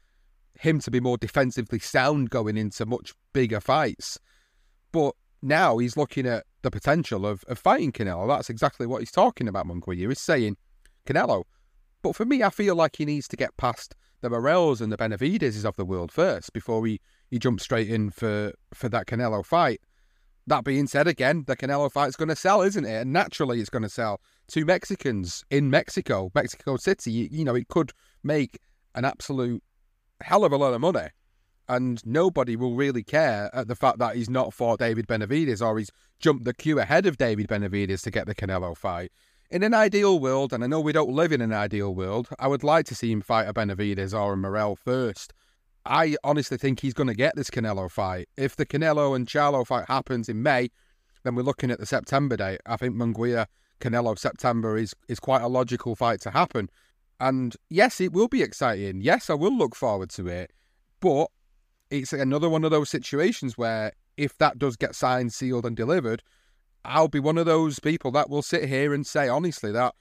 him 0.59 0.79
to 0.79 0.91
be 0.91 0.99
more 0.99 1.17
defensively 1.17 1.79
sound 1.79 2.29
going 2.29 2.57
into 2.57 2.85
much 2.85 3.13
bigger 3.33 3.59
fights. 3.59 4.19
But 4.91 5.15
now 5.41 5.77
he's 5.77 5.97
looking 5.97 6.25
at 6.25 6.45
the 6.61 6.71
potential 6.71 7.25
of, 7.25 7.43
of 7.45 7.59
fighting 7.59 7.91
Canelo. 7.91 8.27
That's 8.27 8.49
exactly 8.49 8.87
what 8.87 8.99
he's 9.01 9.11
talking 9.11 9.47
about, 9.47 9.67
Munguia. 9.67 10.07
He's 10.07 10.21
saying, 10.21 10.57
Canelo. 11.05 11.43
But 12.01 12.15
for 12.15 12.25
me, 12.25 12.43
I 12.43 12.49
feel 12.49 12.75
like 12.75 12.95
he 12.97 13.05
needs 13.05 13.27
to 13.29 13.35
get 13.35 13.57
past 13.57 13.95
the 14.23 14.29
Morrells 14.29 14.81
and 14.81 14.91
the 14.91 14.97
Benavidez 14.97 15.43
is 15.43 15.65
of 15.65 15.75
the 15.75 15.85
world 15.85 16.11
first 16.11 16.53
before 16.53 16.85
he, 16.87 17.01
he 17.29 17.37
jumps 17.37 17.63
straight 17.63 17.89
in 17.89 18.09
for, 18.09 18.53
for 18.73 18.87
that 18.89 19.05
Canelo 19.05 19.45
fight. 19.45 19.81
That 20.47 20.63
being 20.63 20.87
said, 20.87 21.07
again, 21.07 21.43
the 21.45 21.57
Canelo 21.57 21.91
fight's 21.91 22.15
going 22.15 22.29
to 22.29 22.35
sell, 22.35 22.61
isn't 22.61 22.85
it? 22.85 23.01
And 23.01 23.13
naturally, 23.13 23.59
it's 23.59 23.69
going 23.69 23.83
to 23.83 23.89
sell. 23.89 24.21
Two 24.47 24.65
Mexicans 24.65 25.43
in 25.51 25.69
Mexico, 25.69 26.31
Mexico 26.33 26.77
City. 26.77 27.11
You, 27.11 27.29
you 27.31 27.45
know, 27.45 27.55
it 27.55 27.67
could 27.67 27.91
make 28.23 28.59
an 28.95 29.05
absolute 29.05 29.61
hell 30.21 30.45
of 30.45 30.53
a 30.53 30.57
lot 30.57 30.73
of 30.73 30.81
money 30.81 31.09
and 31.67 32.05
nobody 32.05 32.55
will 32.55 32.75
really 32.75 33.03
care 33.03 33.49
at 33.53 33.67
the 33.67 33.75
fact 33.75 33.99
that 33.99 34.15
he's 34.15 34.29
not 34.29 34.53
fought 34.53 34.79
David 34.79 35.07
Benavidez 35.07 35.65
or 35.65 35.77
he's 35.77 35.91
jumped 36.19 36.45
the 36.45 36.53
queue 36.53 36.79
ahead 36.79 37.05
of 37.05 37.17
David 37.17 37.47
Benavidez 37.47 38.01
to 38.01 38.11
get 38.11 38.25
the 38.25 38.35
Canelo 38.35 38.75
fight. 38.75 39.11
In 39.53 39.61
an 39.61 39.75
ideal 39.75 40.19
world, 40.19 40.51
and 40.51 40.63
I 40.63 40.67
know 40.67 40.79
we 40.79 40.93
don't 40.93 41.11
live 41.11 41.31
in 41.31 41.39
an 41.39 41.53
ideal 41.53 41.93
world, 41.93 42.27
I 42.39 42.47
would 42.47 42.63
like 42.63 42.87
to 42.87 42.95
see 42.95 43.11
him 43.11 43.21
fight 43.21 43.47
a 43.47 43.53
Benavidez 43.53 44.11
or 44.11 44.33
a 44.33 44.35
Morrell 44.35 44.75
first. 44.75 45.31
I 45.85 46.15
honestly 46.23 46.57
think 46.57 46.79
he's 46.79 46.95
going 46.95 47.05
to 47.05 47.13
get 47.13 47.35
this 47.35 47.51
Canelo 47.51 47.91
fight. 47.91 48.29
If 48.35 48.55
the 48.55 48.65
Canelo 48.65 49.15
and 49.15 49.27
Charlo 49.27 49.63
fight 49.63 49.87
happens 49.87 50.27
in 50.27 50.41
May, 50.41 50.71
then 51.21 51.35
we're 51.35 51.43
looking 51.43 51.69
at 51.69 51.79
the 51.79 51.85
September 51.85 52.35
date. 52.35 52.61
I 52.65 52.77
think 52.77 52.95
Munguia 52.95 53.45
Canelo 53.79 54.17
September 54.17 54.75
is 54.75 54.95
is 55.07 55.19
quite 55.19 55.43
a 55.43 55.47
logical 55.47 55.95
fight 55.95 56.19
to 56.21 56.31
happen. 56.31 56.67
And 57.19 57.55
yes, 57.69 58.01
it 58.01 58.11
will 58.11 58.27
be 58.27 58.41
exciting. 58.41 59.01
Yes, 59.01 59.29
I 59.29 59.35
will 59.35 59.55
look 59.55 59.75
forward 59.75 60.09
to 60.11 60.27
it. 60.29 60.49
But 60.99 61.27
it's 61.91 62.11
another 62.11 62.49
one 62.49 62.63
of 62.63 62.71
those 62.71 62.89
situations 62.89 63.55
where 63.55 63.91
if 64.17 64.35
that 64.39 64.57
does 64.57 64.77
get 64.77 64.95
signed, 64.95 65.31
sealed, 65.31 65.67
and 65.67 65.77
delivered, 65.77 66.23
I'll 66.85 67.07
be 67.07 67.19
one 67.19 67.37
of 67.37 67.45
those 67.45 67.79
people 67.79 68.11
that 68.11 68.29
will 68.29 68.41
sit 68.41 68.65
here 68.65 68.93
and 68.93 69.05
say 69.07 69.27
honestly 69.27 69.71
that 69.71 69.95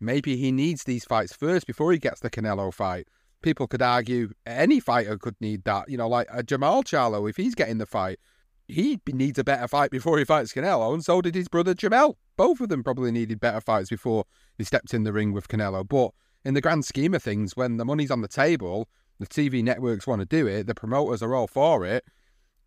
maybe 0.00 0.36
he 0.36 0.52
needs 0.52 0.84
these 0.84 1.04
fights 1.04 1.34
first 1.34 1.66
before 1.66 1.92
he 1.92 1.98
gets 1.98 2.20
the 2.20 2.30
Canelo 2.30 2.72
fight. 2.72 3.08
People 3.42 3.66
could 3.66 3.82
argue 3.82 4.30
any 4.46 4.80
fighter 4.80 5.18
could 5.18 5.36
need 5.40 5.64
that. 5.64 5.88
You 5.88 5.96
know, 5.96 6.08
like 6.08 6.28
a 6.32 6.42
Jermall 6.42 6.84
Charlo, 6.84 7.28
if 7.28 7.36
he's 7.36 7.54
getting 7.54 7.78
the 7.78 7.86
fight, 7.86 8.18
he 8.66 9.00
needs 9.06 9.38
a 9.38 9.44
better 9.44 9.66
fight 9.66 9.90
before 9.90 10.18
he 10.18 10.24
fights 10.24 10.52
Canelo, 10.52 10.92
and 10.92 11.04
so 11.04 11.22
did 11.22 11.34
his 11.34 11.48
brother 11.48 11.74
Jermell. 11.74 12.16
Both 12.36 12.60
of 12.60 12.68
them 12.68 12.84
probably 12.84 13.10
needed 13.10 13.40
better 13.40 13.60
fights 13.60 13.88
before 13.88 14.24
they 14.58 14.64
stepped 14.64 14.92
in 14.92 15.04
the 15.04 15.12
ring 15.12 15.32
with 15.32 15.48
Canelo. 15.48 15.88
But 15.88 16.10
in 16.44 16.54
the 16.54 16.60
grand 16.60 16.84
scheme 16.84 17.14
of 17.14 17.22
things, 17.22 17.56
when 17.56 17.78
the 17.78 17.84
money's 17.84 18.10
on 18.10 18.20
the 18.20 18.28
table, 18.28 18.88
the 19.18 19.26
TV 19.26 19.64
networks 19.64 20.06
want 20.06 20.20
to 20.20 20.26
do 20.26 20.46
it, 20.46 20.66
the 20.66 20.74
promoters 20.74 21.22
are 21.22 21.34
all 21.34 21.46
for 21.46 21.84
it. 21.84 22.04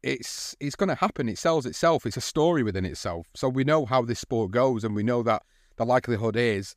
It's 0.04 0.56
it's 0.60 0.76
going 0.76 0.90
to 0.90 0.96
happen. 0.96 1.30
It 1.30 1.38
sells 1.38 1.66
itself. 1.66 2.06
It's 2.06 2.18
a 2.18 2.22
story 2.22 2.64
within 2.64 2.86
itself. 2.86 3.28
So 3.36 3.50
we 3.50 3.64
know 3.64 3.86
how 3.86 4.02
this 4.02 4.20
sport 4.20 4.52
goes, 4.52 4.84
and 4.84 4.96
we 4.96 5.04
know 5.04 5.24
that 5.24 5.44
the 5.78 5.86
likelihood 5.86 6.36
is 6.36 6.76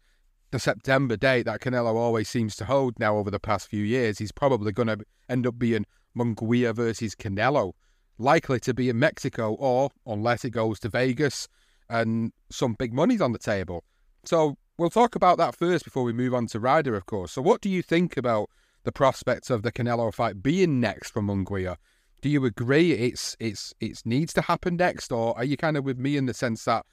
the 0.51 0.59
September 0.59 1.17
date 1.17 1.47
that 1.47 1.61
Canelo 1.61 1.95
always 1.95 2.29
seems 2.29 2.55
to 2.57 2.65
hold 2.65 2.99
now 2.99 3.17
over 3.17 3.31
the 3.31 3.41
past 3.41 3.69
few 3.69 3.83
years. 3.83 4.19
He's 4.19 4.33
probably 4.33 4.73
going 4.73 4.89
to 4.89 4.99
end 5.29 5.47
up 5.47 5.59
being 5.59 5.87
Munguia 6.17 6.75
versus 6.75 7.15
Canelo, 7.15 7.73
likely 8.19 8.61
to 8.61 8.75
be 8.75 8.89
in 8.89 8.99
Mexico, 8.99 9.55
or 9.55 9.91
unless 10.07 10.45
it 10.45 10.51
goes 10.51 10.79
to 10.81 10.89
Vegas 10.89 11.49
and 11.89 12.33
some 12.51 12.75
big 12.75 12.93
money's 12.93 13.21
on 13.21 13.33
the 13.33 13.39
table. 13.39 13.85
So 14.25 14.57
we'll 14.79 14.91
talk 14.91 15.17
about 15.17 15.39
that 15.39 15.57
first 15.57 15.85
before 15.85 16.05
we 16.05 16.13
move 16.13 16.35
on 16.35 16.47
to 16.49 16.61
Ryder, 16.61 16.95
of 16.95 17.07
course. 17.07 17.33
So 17.33 17.43
what 17.43 17.61
do 17.61 17.69
you 17.69 17.83
think 17.83 18.17
about 18.17 18.49
the 18.85 18.93
prospects 18.93 19.51
of 19.51 19.63
the 19.63 19.73
Canelo 19.73 20.15
fight 20.15 20.43
being 20.43 20.79
next 20.79 21.11
for 21.11 21.23
Munguia. 21.23 21.77
Do 22.25 22.31
you 22.31 22.47
agree 22.47 22.93
it's 22.93 23.37
it's 23.39 23.75
it 23.81 24.01
needs 24.07 24.33
to 24.33 24.41
happen 24.41 24.77
next, 24.77 25.13
or 25.13 25.37
are 25.37 25.45
you 25.45 25.59
kind 25.59 25.77
of 25.77 25.85
with 25.85 25.99
me 25.99 26.17
in 26.17 26.25
the 26.25 26.33
sense 26.33 26.65
that 26.65 26.87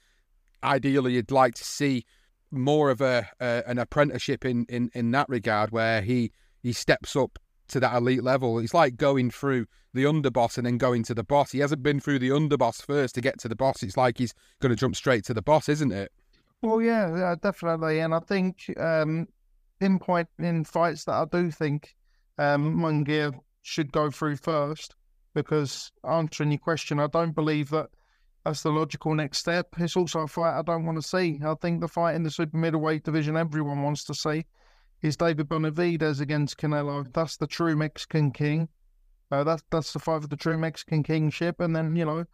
ideally 0.62 1.14
you'd 1.14 1.30
like 1.30 1.54
to 1.54 1.64
see 1.64 2.04
more 2.50 2.90
of 2.90 3.00
a, 3.00 3.26
an 3.40 3.78
apprenticeship 3.78 4.44
in, 4.44 4.66
in 4.68 4.90
in 4.92 5.10
that 5.12 5.30
regard, 5.30 5.70
where 5.70 6.02
he 6.02 6.32
he 6.62 6.74
steps 6.74 7.16
up 7.16 7.38
to 7.68 7.80
that 7.80 7.94
elite 7.94 8.22
level. 8.22 8.58
It's 8.58 8.74
like 8.74 8.98
going 8.98 9.30
through 9.30 9.64
the 9.94 10.04
underboss 10.04 10.58
and 10.58 10.66
then 10.66 10.76
going 10.76 11.02
to 11.04 11.14
the 11.14 11.24
boss. 11.24 11.50
He 11.50 11.60
hasn't 11.60 11.82
been 11.82 11.98
through 11.98 12.18
the 12.18 12.28
underboss 12.28 12.82
first 12.82 13.14
to 13.14 13.22
get 13.22 13.38
to 13.38 13.48
the 13.48 13.56
boss. 13.56 13.82
It's 13.82 13.96
like 13.96 14.18
he's 14.18 14.34
going 14.60 14.68
to 14.68 14.76
jump 14.76 14.96
straight 14.96 15.24
to 15.24 15.32
the 15.32 15.40
boss, 15.40 15.66
isn't 15.70 15.92
it? 15.92 16.12
Well, 16.60 16.82
yeah, 16.82 17.16
yeah 17.16 17.36
definitely. 17.40 18.00
And 18.00 18.14
I 18.14 18.20
think 18.20 18.66
um, 18.78 19.28
pinpointing 19.80 20.66
fights 20.66 21.06
that 21.06 21.14
I 21.14 21.24
do 21.24 21.50
think 21.50 21.94
um, 22.36 22.76
Munguia 22.76 23.32
should 23.62 23.92
go 23.92 24.10
through 24.10 24.36
first. 24.36 24.94
Because 25.34 25.90
answering 26.08 26.50
your 26.50 26.58
question, 26.58 27.00
I 27.00 27.06
don't 27.06 27.34
believe 27.34 27.70
that 27.70 27.88
that's 28.44 28.62
the 28.62 28.70
logical 28.70 29.14
next 29.14 29.38
step. 29.38 29.68
It's 29.78 29.96
also 29.96 30.20
a 30.20 30.28
fight 30.28 30.58
I 30.58 30.62
don't 30.62 30.84
want 30.84 31.00
to 31.00 31.06
see. 31.06 31.40
I 31.44 31.54
think 31.54 31.80
the 31.80 31.88
fight 31.88 32.16
in 32.16 32.22
the 32.22 32.30
super 32.30 32.56
middleweight 32.56 33.04
division 33.04 33.36
everyone 33.36 33.82
wants 33.82 34.04
to 34.04 34.14
see 34.14 34.44
is 35.00 35.16
David 35.16 35.48
Benavidez 35.48 36.20
against 36.20 36.58
Canelo. 36.58 37.06
That's 37.12 37.36
the 37.36 37.46
true 37.46 37.76
Mexican 37.76 38.30
king. 38.30 38.68
Uh, 39.30 39.44
that's 39.44 39.62
that's 39.70 39.92
the 39.92 39.98
fight 39.98 40.22
for 40.22 40.28
the 40.28 40.36
true 40.36 40.58
Mexican 40.58 41.02
kingship, 41.02 41.60
and 41.60 41.74
then 41.74 41.96
you 41.96 42.04
know 42.04 42.24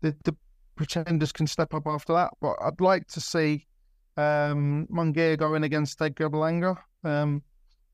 the 0.00 0.16
the 0.24 0.34
pretenders 0.74 1.32
can 1.32 1.46
step 1.46 1.72
up 1.74 1.86
after 1.86 2.12
that. 2.14 2.30
But 2.40 2.56
I'd 2.62 2.80
like 2.80 3.06
to 3.08 3.20
see 3.20 3.66
um, 4.16 4.86
Munguia 4.90 5.38
going 5.38 5.64
against 5.64 6.00
Edgar 6.02 6.30
Berlanga. 6.30 6.76
Um, 7.04 7.42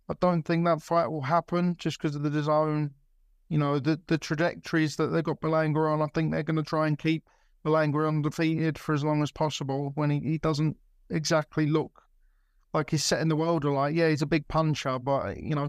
I 0.09 0.15
don't 0.21 0.43
think 0.43 0.65
that 0.65 0.83
fight 0.83 1.09
will 1.09 1.23
happen 1.23 1.77
just 1.79 1.99
because 2.01 2.17
of 2.17 2.23
the 2.23 2.31
DAZN, 2.31 2.91
you 3.49 3.59
know, 3.59 3.79
the 3.79 4.01
the 4.07 4.19
trajectories 4.19 4.97
that 4.97 5.09
they've 5.09 5.25
got 5.25 5.41
Berlanga 5.41 5.93
on. 5.93 6.03
I 6.03 6.07
think 6.15 6.33
they're 6.33 6.43
going 6.43 6.57
to 6.57 6.63
try 6.63 6.87
and 6.87 6.99
keep 6.99 7.29
Berlanga 7.65 8.07
undefeated 8.07 8.79
for 8.79 8.95
as 8.95 9.05
long 9.05 9.23
as 9.23 9.33
possible 9.33 9.93
when 9.95 10.11
he, 10.11 10.21
he 10.21 10.39
doesn't 10.39 10.77
exactly 11.11 11.67
look 11.67 12.03
like 12.75 12.91
he's 12.91 13.05
setting 13.05 13.29
the 13.29 13.37
world 13.37 13.65
alight. 13.65 13.95
Yeah, 13.95 14.09
he's 14.09 14.23
a 14.23 14.27
big 14.27 14.47
puncher, 14.49 14.99
but 14.99 15.39
you 15.39 15.55
know, 15.55 15.69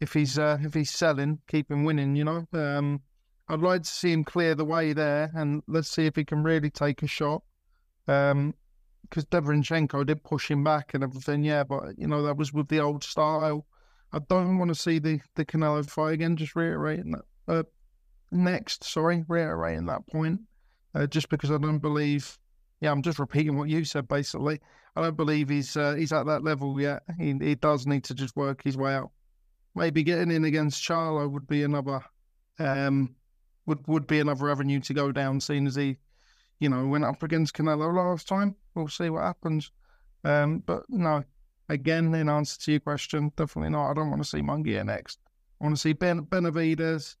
if 0.00 0.12
he's 0.12 0.38
uh, 0.38 0.58
if 0.62 0.72
he's 0.74 0.90
selling, 0.90 1.40
keep 1.48 1.70
him 1.70 1.84
winning. 1.84 2.16
You 2.16 2.24
know, 2.24 2.46
um, 2.52 3.02
I'd 3.48 3.60
like 3.60 3.82
to 3.82 3.90
see 3.90 4.12
him 4.12 4.24
clear 4.24 4.54
the 4.54 4.64
way 4.64 4.92
there, 4.92 5.30
and 5.34 5.62
let's 5.66 5.90
see 5.90 6.06
if 6.06 6.16
he 6.16 6.24
can 6.24 6.42
really 6.42 6.70
take 6.70 7.02
a 7.02 7.06
shot. 7.06 7.42
Um, 8.06 8.54
because 9.02 9.26
Derevyanchenko 9.26 10.06
did 10.06 10.24
push 10.24 10.50
him 10.50 10.64
back 10.64 10.94
and 10.94 11.04
everything, 11.04 11.44
yeah, 11.44 11.62
but 11.62 11.98
you 11.98 12.06
know 12.06 12.22
that 12.22 12.36
was 12.36 12.52
with 12.52 12.68
the 12.68 12.80
old 12.80 13.04
style. 13.04 13.66
I 14.14 14.20
don't 14.28 14.58
want 14.58 14.68
to 14.68 14.74
see 14.74 14.98
the 14.98 15.20
the 15.34 15.44
Canelo 15.44 15.88
fight 15.88 16.14
again. 16.14 16.36
Just 16.36 16.56
reiterating 16.56 17.12
that. 17.12 17.24
Uh, 17.46 17.62
next, 18.30 18.84
sorry, 18.84 19.24
reiterating 19.28 19.86
that 19.86 20.06
point, 20.06 20.40
uh, 20.94 21.06
just 21.06 21.28
because 21.28 21.50
I 21.50 21.58
don't 21.58 21.78
believe. 21.78 22.38
Yeah, 22.80 22.90
I'm 22.90 23.02
just 23.02 23.18
repeating 23.18 23.56
what 23.56 23.68
you 23.68 23.84
said. 23.84 24.08
Basically, 24.08 24.60
I 24.96 25.02
don't 25.02 25.16
believe 25.16 25.48
he's 25.48 25.76
uh, 25.76 25.94
he's 25.94 26.12
at 26.12 26.26
that 26.26 26.44
level 26.44 26.80
yet. 26.80 27.02
He 27.18 27.34
he 27.40 27.54
does 27.54 27.86
need 27.86 28.04
to 28.04 28.14
just 28.14 28.36
work 28.36 28.62
his 28.62 28.76
way 28.76 28.94
out. 28.94 29.10
Maybe 29.74 30.02
getting 30.02 30.30
in 30.30 30.44
against 30.44 30.82
Charlo 30.82 31.30
would 31.30 31.48
be 31.48 31.62
another 31.62 32.00
um 32.58 33.16
would 33.66 33.86
would 33.88 34.06
be 34.06 34.20
another 34.20 34.50
avenue 34.50 34.80
to 34.80 34.94
go 34.94 35.12
down, 35.12 35.40
seeing 35.40 35.66
as 35.66 35.74
he 35.74 35.96
you 36.60 36.68
know, 36.68 36.86
went 36.86 37.04
up 37.04 37.22
against 37.22 37.54
Canelo 37.54 37.94
last 37.94 38.28
time. 38.28 38.56
We'll 38.74 38.88
see 38.88 39.10
what 39.10 39.22
happens. 39.22 39.70
Um, 40.24 40.62
but 40.64 40.84
no, 40.88 41.24
again, 41.68 42.14
in 42.14 42.28
answer 42.28 42.58
to 42.60 42.70
your 42.72 42.80
question, 42.80 43.32
definitely 43.36 43.70
not. 43.70 43.90
I 43.90 43.94
don't 43.94 44.10
want 44.10 44.22
to 44.22 44.28
see 44.28 44.40
Munguia 44.40 44.84
next. 44.84 45.18
I 45.60 45.64
want 45.64 45.76
to 45.76 45.80
see 45.80 45.92
Ben 45.92 46.22
Benavidez, 46.22 47.16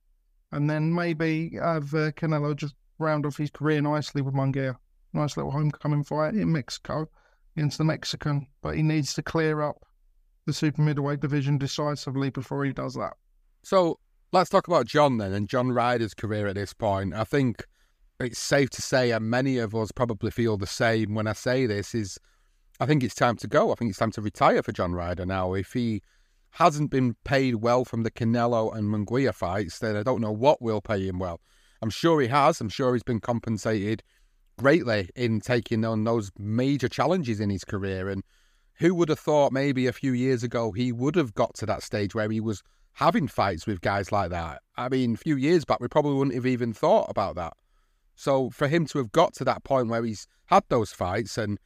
and 0.52 0.68
then 0.68 0.94
maybe 0.94 1.56
have 1.60 1.94
uh, 1.94 2.12
Canelo 2.12 2.54
just 2.54 2.74
round 2.98 3.26
off 3.26 3.36
his 3.36 3.50
career 3.50 3.80
nicely 3.80 4.22
with 4.22 4.34
Munguia. 4.34 4.76
Nice 5.12 5.36
little 5.36 5.52
homecoming 5.52 6.04
fight 6.04 6.34
in 6.34 6.52
Mexico 6.52 7.08
against 7.56 7.78
the 7.78 7.84
Mexican, 7.84 8.46
but 8.62 8.76
he 8.76 8.82
needs 8.82 9.14
to 9.14 9.22
clear 9.22 9.62
up 9.62 9.84
the 10.46 10.52
super 10.52 10.82
middleweight 10.82 11.20
division 11.20 11.56
decisively 11.56 12.30
before 12.30 12.64
he 12.64 12.72
does 12.72 12.94
that. 12.94 13.14
So 13.62 13.98
let's 14.32 14.50
talk 14.50 14.66
about 14.66 14.86
John 14.86 15.18
then 15.18 15.32
and 15.32 15.48
John 15.48 15.72
Ryder's 15.72 16.14
career 16.14 16.48
at 16.48 16.56
this 16.56 16.74
point. 16.74 17.14
I 17.14 17.24
think 17.24 17.64
it's 18.20 18.38
safe 18.38 18.70
to 18.70 18.82
say, 18.82 19.12
and 19.12 19.30
many 19.30 19.58
of 19.58 19.74
us 19.74 19.92
probably 19.92 20.30
feel 20.30 20.56
the 20.56 20.66
same 20.66 21.14
when 21.14 21.26
I 21.26 21.32
say 21.32 21.66
this, 21.66 21.94
is 21.94 22.18
I 22.80 22.86
think 22.86 23.04
it's 23.04 23.14
time 23.14 23.36
to 23.36 23.46
go. 23.46 23.70
I 23.70 23.74
think 23.74 23.90
it's 23.90 23.98
time 23.98 24.10
to 24.12 24.20
retire 24.20 24.62
for 24.62 24.72
John 24.72 24.92
Ryder 24.92 25.26
now. 25.26 25.54
If 25.54 25.72
he 25.72 26.02
hasn't 26.50 26.90
been 26.90 27.16
paid 27.24 27.56
well 27.56 27.84
from 27.84 28.02
the 28.02 28.10
Canelo 28.10 28.74
and 28.74 28.88
Munguia 28.88 29.34
fights, 29.34 29.78
then 29.78 29.96
I 29.96 30.02
don't 30.02 30.20
know 30.20 30.32
what 30.32 30.60
will 30.60 30.80
pay 30.80 31.06
him 31.06 31.18
well. 31.18 31.40
I'm 31.82 31.90
sure 31.90 32.20
he 32.20 32.28
has. 32.28 32.60
I'm 32.60 32.68
sure 32.68 32.94
he's 32.94 33.02
been 33.02 33.20
compensated 33.20 34.02
greatly 34.58 35.10
in 35.14 35.40
taking 35.40 35.84
on 35.84 36.04
those 36.04 36.30
major 36.38 36.88
challenges 36.88 37.40
in 37.40 37.50
his 37.50 37.64
career. 37.64 38.08
And 38.08 38.22
who 38.74 38.94
would 38.94 39.08
have 39.08 39.18
thought 39.18 39.52
maybe 39.52 39.86
a 39.86 39.92
few 39.92 40.12
years 40.12 40.42
ago 40.42 40.72
he 40.72 40.92
would 40.92 41.16
have 41.16 41.34
got 41.34 41.54
to 41.56 41.66
that 41.66 41.82
stage 41.82 42.14
where 42.14 42.30
he 42.30 42.40
was 42.40 42.62
having 42.94 43.28
fights 43.28 43.66
with 43.66 43.80
guys 43.80 44.12
like 44.12 44.30
that? 44.30 44.62
I 44.76 44.88
mean, 44.88 45.14
a 45.14 45.18
few 45.18 45.36
years 45.36 45.64
back, 45.64 45.80
we 45.80 45.88
probably 45.88 46.14
wouldn't 46.14 46.34
have 46.34 46.46
even 46.46 46.72
thought 46.72 47.06
about 47.08 47.36
that. 47.36 47.54
So 48.14 48.50
for 48.50 48.68
him 48.68 48.86
to 48.86 48.98
have 48.98 49.12
got 49.12 49.34
to 49.34 49.44
that 49.44 49.64
point 49.64 49.88
where 49.88 50.04
he's 50.04 50.26
had 50.46 50.64
those 50.68 50.92
fights 50.92 51.36
and 51.36 51.58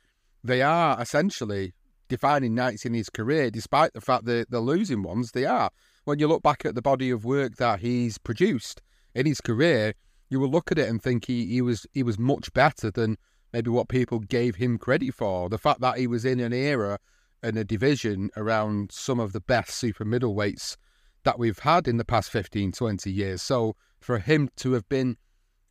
they 0.45 0.62
are 0.62 1.00
essentially 1.00 1.75
defining 2.09 2.54
nights 2.54 2.85
in 2.85 2.95
his 2.95 3.11
career, 3.11 3.50
despite 3.50 3.92
the 3.92 4.00
fact 4.00 4.25
that 4.25 4.50
they're 4.50 4.61
losing 4.61 5.02
ones, 5.02 5.33
they 5.33 5.45
are. 5.45 5.71
When 6.04 6.18
you 6.18 6.26
look 6.26 6.42
back 6.42 6.64
at 6.64 6.75
the 6.75 6.83
body 6.83 7.11
of 7.11 7.25
work 7.25 7.57
that 7.57 7.80
he's 7.80 8.18
produced 8.18 8.83
in 9.14 9.26
his 9.26 9.40
career, 9.40 9.95
you 10.30 10.40
will 10.40 10.50
look 10.50 10.73
at 10.73 10.78
it 10.78 10.88
and 10.88 11.02
think 11.02 11.26
he, 11.26 11.47
he 11.47 11.62
was 11.62 11.87
he 11.92 12.02
was 12.02 12.18
much 12.18 12.52
better 12.52 12.90
than 12.90 13.16
maybe 13.52 13.71
what 13.71 13.88
people 13.88 14.18
gave 14.21 14.57
him 14.57 14.78
credit 14.78 15.14
for. 15.14 15.49
The 15.49 15.59
fact 15.59 15.80
that 15.80 15.99
he 15.99 16.07
was 16.07 16.25
in 16.25 16.40
an 16.40 16.52
era 16.52 16.99
and 17.42 17.57
a 17.57 17.64
division 17.64 18.30
around 18.37 18.90
some 18.92 19.21
of 19.21 19.33
the 19.33 19.40
best 19.40 19.71
super 19.71 20.04
middleweights 20.04 20.76
that 21.25 21.38
we've 21.38 21.59
had 21.59 21.88
in 21.88 21.97
the 21.97 22.04
past 22.04 22.30
15, 22.30 22.73
20 22.73 23.11
years. 23.11 23.42
So 23.42 23.76
for 24.00 24.18
him 24.18 24.49
to 24.57 24.73
have 24.73 24.88
been 24.88 25.16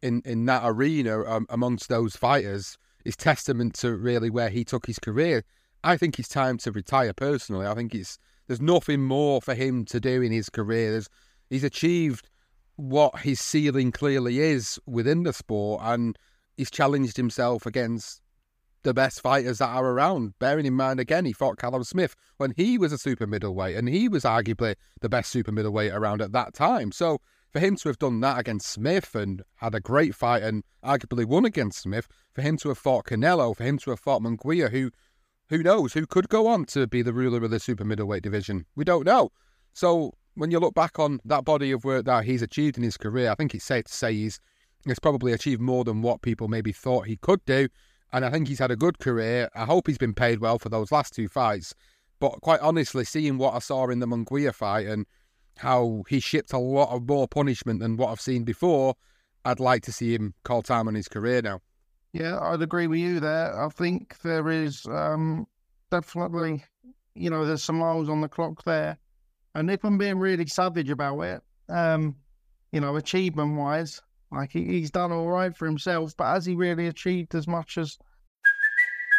in, 0.01 0.21
in 0.25 0.45
that 0.45 0.61
arena 0.65 1.23
um, 1.25 1.45
amongst 1.49 1.89
those 1.89 2.15
fighters 2.15 2.77
is 3.07 3.15
testament 3.15 3.73
to 3.75 3.95
really 3.95 4.29
where 4.29 4.49
he 4.49 4.65
took 4.65 4.85
his 4.85 4.99
career. 4.99 5.43
I 5.83 5.95
think 5.95 6.19
it's 6.19 6.27
time 6.27 6.57
to 6.59 6.71
retire 6.71 7.13
personally. 7.13 7.65
I 7.65 7.73
think 7.73 7.95
it's 7.95 8.19
there's 8.47 8.61
nothing 8.61 9.01
more 9.01 9.41
for 9.41 9.55
him 9.55 9.85
to 9.85 9.99
do 9.99 10.21
in 10.21 10.31
his 10.31 10.49
career. 10.49 10.91
There's, 10.91 11.09
he's 11.49 11.63
achieved 11.63 12.29
what 12.75 13.19
his 13.19 13.39
ceiling 13.39 13.91
clearly 13.91 14.39
is 14.39 14.79
within 14.85 15.23
the 15.23 15.33
sport 15.33 15.81
and 15.83 16.17
he's 16.57 16.69
challenged 16.69 17.17
himself 17.17 17.65
against 17.65 18.21
the 18.83 18.93
best 18.93 19.21
fighters 19.21 19.59
that 19.59 19.69
are 19.69 19.85
around. 19.85 20.33
Bearing 20.39 20.65
in 20.65 20.73
mind, 20.73 20.99
again, 20.99 21.25
he 21.25 21.33
fought 21.33 21.57
Callum 21.57 21.83
Smith 21.83 22.15
when 22.37 22.53
he 22.55 22.77
was 22.77 22.91
a 22.91 22.97
super 22.97 23.27
middleweight, 23.27 23.75
and 23.75 23.89
he 23.89 24.07
was 24.07 24.23
arguably 24.23 24.75
the 25.01 25.09
best 25.09 25.31
super 25.31 25.51
middleweight 25.51 25.91
around 25.91 26.21
at 26.21 26.31
that 26.33 26.53
time. 26.53 26.91
So 26.91 27.19
for 27.51 27.59
him 27.59 27.75
to 27.77 27.89
have 27.89 27.99
done 27.99 28.19
that 28.21 28.39
against 28.39 28.69
Smith 28.69 29.15
and 29.15 29.41
had 29.55 29.73
a 29.73 29.79
great 29.79 30.15
fight 30.15 30.43
and 30.43 30.63
arguably 30.83 31.25
won 31.25 31.45
against 31.45 31.81
Smith, 31.81 32.07
for 32.33 32.41
him 32.41 32.57
to 32.57 32.69
have 32.69 32.77
fought 32.77 33.05
Canelo, 33.05 33.55
for 33.55 33.63
him 33.63 33.77
to 33.79 33.91
have 33.91 33.99
fought 33.99 34.21
Munguia, 34.21 34.69
who 34.69 34.91
who 35.49 35.63
knows, 35.63 35.93
who 35.93 36.05
could 36.05 36.27
go 36.27 36.47
on 36.47 36.65
to 36.65 36.87
be 36.87 37.01
the 37.01 37.13
ruler 37.13 37.43
of 37.43 37.51
the 37.51 37.59
super 37.59 37.85
middleweight 37.85 38.21
division? 38.21 38.65
We 38.75 38.83
don't 38.83 39.05
know. 39.05 39.31
So 39.73 40.13
when 40.35 40.51
you 40.51 40.59
look 40.59 40.75
back 40.75 40.99
on 40.99 41.19
that 41.23 41.45
body 41.45 41.71
of 41.71 41.85
work 41.85 42.05
that 42.05 42.25
he's 42.25 42.41
achieved 42.41 42.77
in 42.77 42.83
his 42.83 42.97
career, 42.97 43.31
I 43.31 43.35
think 43.35 43.55
it's 43.55 43.63
safe 43.63 43.85
to 43.85 43.93
say 43.93 44.13
he's 44.13 44.39
he's 44.85 44.99
probably 44.99 45.33
achieved 45.33 45.61
more 45.61 45.83
than 45.83 46.01
what 46.01 46.21
people 46.21 46.47
maybe 46.47 46.71
thought 46.71 47.07
he 47.07 47.17
could 47.17 47.43
do. 47.45 47.69
And 48.13 48.23
I 48.23 48.29
think 48.29 48.47
he's 48.47 48.59
had 48.59 48.71
a 48.71 48.75
good 48.75 48.99
career. 48.99 49.49
I 49.55 49.65
hope 49.65 49.87
he's 49.87 49.97
been 49.97 50.13
paid 50.13 50.39
well 50.39 50.59
for 50.59 50.69
those 50.69 50.91
last 50.91 51.13
two 51.13 51.27
fights. 51.27 51.73
But 52.19 52.41
quite 52.41 52.61
honestly, 52.61 53.03
seeing 53.03 53.37
what 53.37 53.53
I 53.53 53.59
saw 53.59 53.87
in 53.89 53.99
the 53.99 54.07
Munguia 54.07 54.53
fight 54.53 54.87
and 54.87 55.05
how 55.57 56.03
he 56.07 56.19
shipped 56.19 56.53
a 56.53 56.57
lot 56.57 56.89
of 56.89 57.07
more 57.07 57.27
punishment 57.27 57.79
than 57.79 57.97
what 57.97 58.09
I've 58.11 58.21
seen 58.21 58.43
before, 58.43 58.95
I'd 59.45 59.59
like 59.59 59.83
to 59.83 59.91
see 59.91 60.13
him 60.13 60.33
call 60.43 60.61
time 60.61 60.87
on 60.87 60.95
his 60.95 61.07
career 61.07 61.41
now. 61.41 61.61
Yeah, 62.13 62.39
I'd 62.39 62.61
agree 62.61 62.87
with 62.87 62.99
you 62.99 63.19
there. 63.19 63.59
I 63.59 63.69
think 63.69 64.19
there 64.21 64.49
is 64.49 64.85
um, 64.87 65.47
definitely, 65.91 66.63
you 67.15 67.29
know, 67.29 67.45
there's 67.45 67.63
some 67.63 67.79
miles 67.79 68.09
on 68.09 68.21
the 68.21 68.27
clock 68.27 68.63
there. 68.63 68.97
And 69.55 69.69
if 69.71 69.83
I'm 69.83 69.97
being 69.97 70.19
really 70.19 70.45
savage 70.47 70.89
about 70.89 71.19
it, 71.21 71.41
um, 71.69 72.15
you 72.71 72.79
know, 72.79 72.95
achievement 72.95 73.57
wise, 73.57 74.01
like 74.31 74.51
he, 74.51 74.65
he's 74.65 74.91
done 74.91 75.11
all 75.11 75.27
right 75.27 75.55
for 75.55 75.65
himself, 75.65 76.15
but 76.17 76.33
has 76.33 76.45
he 76.45 76.55
really 76.55 76.87
achieved 76.87 77.35
as 77.35 77.47
much 77.47 77.77
as 77.77 77.97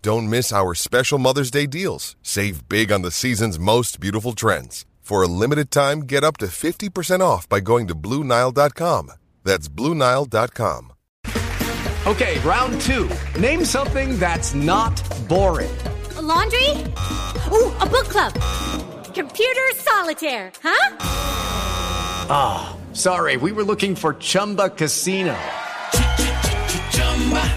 Don't 0.00 0.30
miss 0.30 0.52
our 0.52 0.74
special 0.74 1.18
Mother's 1.18 1.50
Day 1.50 1.66
deals. 1.66 2.14
Save 2.22 2.68
big 2.68 2.92
on 2.92 3.02
the 3.02 3.10
season's 3.10 3.58
most 3.58 3.98
beautiful 3.98 4.32
trends. 4.32 4.86
For 5.00 5.22
a 5.22 5.26
limited 5.26 5.70
time, 5.72 6.00
get 6.00 6.22
up 6.22 6.36
to 6.36 6.46
50% 6.46 7.20
off 7.20 7.48
by 7.48 7.58
going 7.58 7.88
to 7.88 7.96
Bluenile.com. 7.96 9.10
That's 9.42 9.68
Bluenile.com. 9.68 10.92
Okay, 12.06 12.38
round 12.40 12.80
two. 12.82 13.10
Name 13.38 13.64
something 13.64 14.18
that's 14.18 14.54
not 14.54 14.96
boring. 15.28 15.76
A 16.16 16.22
laundry? 16.22 16.70
Ooh, 17.50 17.74
a 17.80 17.86
book 17.86 18.06
club. 18.08 18.34
Computer 19.14 19.68
solitaire, 19.74 20.52
huh? 20.62 20.96
Ah, 22.30 22.76
oh, 22.76 22.94
sorry, 22.94 23.36
we 23.36 23.50
were 23.50 23.64
looking 23.64 23.96
for 23.96 24.14
Chumba 24.14 24.70
Casino. 24.70 25.36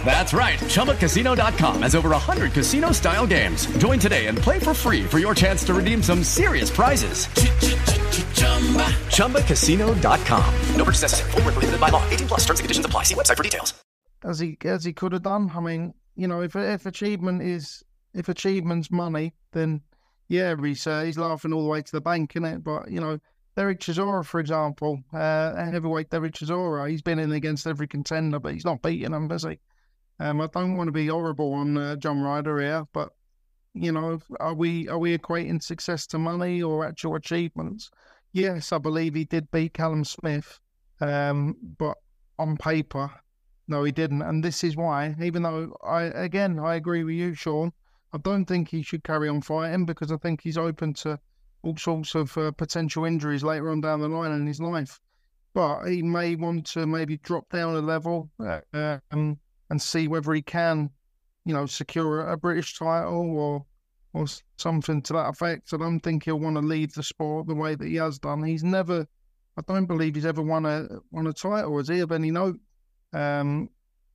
That's 0.04 0.34
right. 0.34 0.60
ChumbaCasino.com 0.60 1.84
has 1.84 1.95
over 1.95 2.10
100 2.10 2.52
casino 2.52 2.91
style 2.91 3.26
games. 3.26 3.65
Join 3.78 4.00
today 4.00 4.28
and 4.28 4.38
play 4.38 4.60
for 4.60 4.74
free 4.74 5.04
for 5.06 5.19
your 5.19 5.34
chance 5.34 5.63
to 5.65 5.74
redeem 5.74 6.04
some 6.04 6.24
serious 6.24 6.69
prizes. 6.69 7.28
ChumbaCasino.com. 9.15 10.56
No 10.76 10.84
purchase 10.84 11.04
necessary. 11.04 11.32
Full 11.32 11.41
prohibited 11.41 11.80
by 11.80 11.89
law. 11.89 12.04
18 12.10 12.28
plus 12.28 12.41
terms 12.41 12.60
and 12.60 12.65
conditions 12.65 12.86
apply. 12.86 13.04
See 13.04 13.15
website 13.15 13.38
for 13.38 13.43
details. 13.43 13.74
As 14.24 14.39
he 14.39 14.58
as 14.65 14.84
he 14.84 14.93
could 14.93 15.13
have 15.13 15.24
done. 15.24 15.52
I 15.56 15.62
mean, 15.62 15.93
you 16.15 16.28
know, 16.28 16.41
if 16.41 16.56
if 16.56 16.86
achievement 16.86 17.41
is 17.41 17.84
if 18.13 18.30
achievement's 18.30 18.91
money, 18.91 19.34
then 19.54 19.82
yeah, 20.28 20.56
he's 20.62 20.84
he's 20.84 21.17
laughing 21.17 21.54
all 21.54 21.63
the 21.63 21.69
way 21.69 21.82
to 21.82 21.91
the 21.91 22.02
bank, 22.02 22.36
isn't 22.36 22.45
it? 22.45 22.63
But 22.63 22.91
you 22.91 23.00
know, 23.00 23.19
Derek 23.55 23.79
Chisora, 23.79 24.25
for 24.25 24.39
example, 24.39 25.03
uh, 25.13 25.55
heavyweight 25.55 26.09
Derek 26.09 26.33
Chisora, 26.33 26.89
he's 26.89 27.01
been 27.01 27.19
in 27.19 27.31
against 27.33 27.67
every 27.67 27.87
contender, 27.87 28.39
but 28.39 28.53
he's 28.53 28.65
not 28.65 28.81
beating 28.81 29.11
them, 29.11 29.29
has 29.29 29.43
he? 29.43 29.59
Um, 30.19 30.39
I 30.39 30.47
don't 30.47 30.77
want 30.77 30.87
to 30.87 30.93
be 30.93 31.07
horrible 31.07 31.53
on 31.53 31.77
uh, 31.77 31.95
John 31.97 32.21
Ryder 32.21 32.59
here, 32.59 32.85
but 32.93 33.09
you 33.73 33.91
know, 33.91 34.19
are 34.39 34.53
we 34.53 34.87
are 34.87 34.97
we 34.97 35.17
equating 35.17 35.61
success 35.61 36.05
to 36.07 36.19
money 36.19 36.61
or 36.61 36.85
actual 36.85 37.15
achievements? 37.15 37.89
Yes, 38.33 38.71
I 38.71 38.77
believe 38.77 39.15
he 39.15 39.25
did 39.25 39.51
beat 39.51 39.73
Callum 39.73 40.05
Smith, 40.05 40.59
um, 40.99 41.55
but 41.77 41.97
on 42.37 42.55
paper, 42.57 43.11
no, 43.67 43.83
he 43.83 43.91
didn't, 43.91 44.21
and 44.21 44.43
this 44.43 44.63
is 44.63 44.77
why. 44.77 45.15
Even 45.21 45.43
though 45.43 45.75
I, 45.83 46.03
again, 46.03 46.59
I 46.59 46.75
agree 46.75 47.03
with 47.03 47.15
you, 47.15 47.33
Sean. 47.33 47.73
I 48.13 48.17
don't 48.17 48.45
think 48.45 48.69
he 48.69 48.81
should 48.81 49.03
carry 49.03 49.29
on 49.29 49.41
fighting 49.41 49.85
because 49.85 50.11
I 50.11 50.17
think 50.17 50.41
he's 50.41 50.57
open 50.57 50.93
to 50.95 51.19
all 51.63 51.78
sorts 51.78 52.15
of 52.15 52.38
uh, 52.38 52.52
potential 52.52 53.06
injuries 53.06 53.43
later 53.43 53.69
on 53.69 53.82
down 53.82 54.00
the 54.00 54.08
line 54.08 54.32
in 54.32 54.47
his 54.47 54.60
life. 54.60 55.00
but 55.54 55.84
he 55.86 56.02
may 56.02 56.36
want 56.36 56.65
to 56.65 56.86
maybe 56.86 57.17
drop 57.17 57.50
down 57.50 57.76
a 57.76 57.82
level 57.82 58.30
uh, 58.39 58.97
um, 59.12 59.38
and 59.69 59.82
see 59.82 60.08
whether 60.08 60.34
he 60.34 60.41
can, 60.41 60.89
you 61.45 61.54
know, 61.54 61.65
secure 61.65 62.28
a 62.28 62.38
British 62.38 62.78
title 62.78 63.38
or 63.38 63.65
or 64.13 64.26
something 64.58 65.02
to 65.02 65.13
that 65.13 65.30
effect. 65.30 65.74
I 65.74 65.78
don't 65.78 66.02
think 66.02 66.26
he'll 66.26 66.39
want 66.39 66.58
to 66.58 66.62
leave 66.62 66.93
the 66.93 67.04
sport 67.04 67.47
the 67.47 67.56
way 67.56 67.76
that 67.76 67.88
he 67.88 67.95
has 67.95 68.19
done. 68.19 68.43
He's 68.43 68.63
never, 68.63 69.08
I 69.58 69.62
don't 69.65 69.86
believe 69.86 70.15
he's 70.15 70.26
ever 70.26 70.41
won 70.41 70.65
a 70.65 70.88
won 71.12 71.28
a 71.28 71.34
title, 71.34 71.78
has 71.78 71.88
he, 71.88 72.00
of 72.00 72.12
any 72.12 72.32
note? 72.32 72.60
Um, 73.13 73.69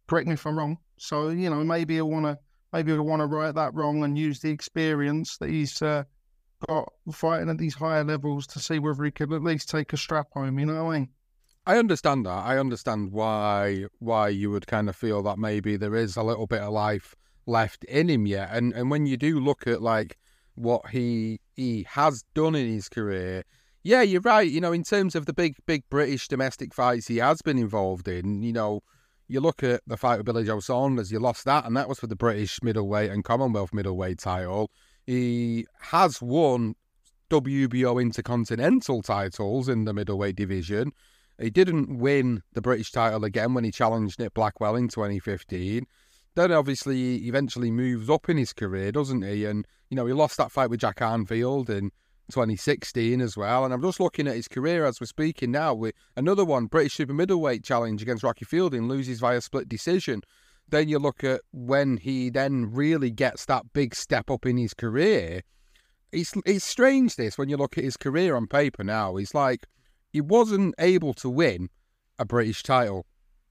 correct 0.07 0.27
me 0.27 0.35
if 0.35 0.47
I'm 0.47 0.59
wrong. 0.59 0.79
So 0.99 1.29
you 1.29 1.51
know, 1.51 1.65
maybe 1.65 1.95
he'll 1.95 2.11
want 2.11 2.27
to 2.27 2.39
maybe 2.73 2.93
he'll 2.93 3.03
want 3.03 3.21
to 3.21 3.27
right 3.27 3.55
that 3.55 3.75
wrong 3.75 4.05
and 4.05 4.19
use 4.19 4.41
the 4.41 4.51
experience 4.51 5.39
that 5.39 5.51
he's 5.51 5.81
uh, 5.83 6.05
got 6.67 6.93
fighting 7.13 7.49
at 7.49 7.59
these 7.59 7.75
higher 7.75 8.05
levels 8.05 8.47
to 8.49 8.59
see 8.59 8.79
whether 8.79 9.05
he 9.05 9.11
could 9.11 9.33
at 9.33 9.43
least 9.43 9.69
take 9.69 9.93
a 9.93 9.97
strap 9.97 10.29
home. 10.33 10.59
You 10.59 10.67
know 10.67 10.85
what 10.85 10.95
I 10.95 10.99
mean? 10.99 11.09
I 11.67 11.79
understand 11.79 12.27
that. 12.27 12.31
I 12.31 12.59
understand 12.59 13.13
why 13.13 13.87
why 13.99 14.29
you 14.29 14.51
would 14.51 14.67
kind 14.67 14.89
of 14.89 14.95
feel 14.95 15.23
that 15.25 15.39
maybe 15.39 15.77
there 15.77 15.97
is 15.97 16.17
a 16.17 16.23
little 16.23 16.47
bit 16.47 16.61
of 16.61 16.73
life 16.73 17.15
left 17.47 17.85
in 17.85 18.09
him 18.09 18.27
yet. 18.27 18.51
And 18.53 18.73
and 18.73 18.91
when 18.91 19.07
you 19.07 19.17
do 19.17 19.41
look 19.41 19.67
at 19.67 19.83
like 19.83 20.17
what 20.55 20.91
he 20.91 21.41
he 21.55 21.87
has 21.91 22.25
done 22.35 22.55
in 22.55 22.69
his 22.69 22.89
career, 22.89 23.43
yeah, 23.83 24.03
you're 24.03 24.21
right. 24.21 24.49
You 24.49 24.61
know, 24.61 24.73
in 24.73 24.85
terms 24.85 25.17
of 25.17 25.27
the 25.27 25.33
big 25.33 25.57
big 25.67 25.83
British 25.91 26.29
domestic 26.29 26.73
fights 26.73 27.09
he 27.09 27.17
has 27.17 27.43
been 27.43 27.59
involved 27.59 28.07
in, 28.07 28.43
you 28.43 28.53
know, 28.53 28.83
you 29.27 29.41
look 29.41 29.65
at 29.65 29.81
the 29.89 29.97
fight 29.97 30.19
with 30.19 30.27
Billy 30.27 30.45
Joe 30.45 30.61
Saunders, 30.61 31.11
you 31.11 31.19
lost 31.19 31.45
that, 31.47 31.65
and 31.65 31.77
that 31.77 31.89
was 31.89 31.99
for 31.99 32.07
the 32.07 32.17
British 32.17 32.63
middleweight 32.63 33.11
and 33.11 33.25
Commonwealth 33.25 33.75
middleweight 33.75 34.19
title. 34.19 34.71
He 35.07 35.67
has 35.81 36.21
won 36.21 36.75
WBO 37.31 38.01
Intercontinental 38.01 39.03
titles 39.03 39.69
in 39.69 39.85
the 39.85 39.93
middleweight 39.93 40.37
division. 40.37 40.93
He 41.41 41.51
didn't 41.51 41.99
win 41.99 42.43
the 42.53 42.63
British 42.63 42.93
title 42.93 43.25
again 43.25 43.55
when 43.55 43.65
he 43.65 43.71
challenged 43.71 44.19
Nick 44.19 44.35
Blackwell 44.35 44.77
in 44.77 44.89
2015. 44.89 45.87
Then 46.35 46.53
obviously 46.53 47.19
he 47.19 47.29
eventually 47.29 47.71
moves 47.71 48.11
up 48.11 48.29
in 48.29 48.37
his 48.37 48.53
career, 48.53 48.93
doesn't 48.93 49.23
he? 49.23 49.45
And 49.45 49.67
you 49.91 49.97
know 49.97 50.07
he 50.07 50.13
lost 50.13 50.37
that 50.39 50.53
fight 50.53 50.71
with 50.71 50.81
Jack 50.81 50.97
Arnfield 50.97 51.69
in 51.69 51.91
2016 52.31 53.21
as 53.21 53.37
well. 53.37 53.65
And 53.65 53.73
I'm 53.73 53.83
just 53.83 54.01
looking 54.01 54.27
at 54.27 54.35
his 54.35 54.49
career 54.49 54.85
as 54.85 55.01
we're 55.01 55.07
speaking 55.07 55.51
now 55.51 55.75
with 55.75 55.95
another 56.17 56.45
one, 56.45 56.67
British 56.67 56.95
super 56.95 57.15
middleweight 57.15 57.65
challenge 57.65 58.03
against 58.03 58.23
Rocky 58.23 58.45
Fielding, 58.45 58.89
loses 58.89 59.21
via 59.21 59.41
split 59.41 59.69
decision. 59.69 60.23
Then 60.69 60.89
you 60.89 60.99
look 60.99 61.23
at 61.23 61.43
when 61.53 61.97
he 61.97 62.29
then 62.31 62.73
really 62.73 63.11
gets 63.11 63.45
that 63.47 63.73
big 63.73 63.95
step 63.95 64.31
up 64.31 64.45
in 64.47 64.57
his 64.57 64.75
career. 64.75 65.43
It's 66.13 66.33
it's 66.45 66.65
strange 66.65 67.17
this 67.17 67.39
when 67.39 67.49
you 67.49 67.57
look 67.57 67.79
at 67.79 67.85
his 67.85 67.97
career 67.97 68.37
on 68.37 68.47
paper 68.47 68.83
now. 68.83 69.17
He's 69.17 69.35
like 69.35 69.67
he 70.13 70.21
wasn't 70.21 70.75
able 70.79 71.15
to 71.15 71.29
win 71.29 71.69
a 72.19 72.25
British 72.25 72.63
title 72.63 73.07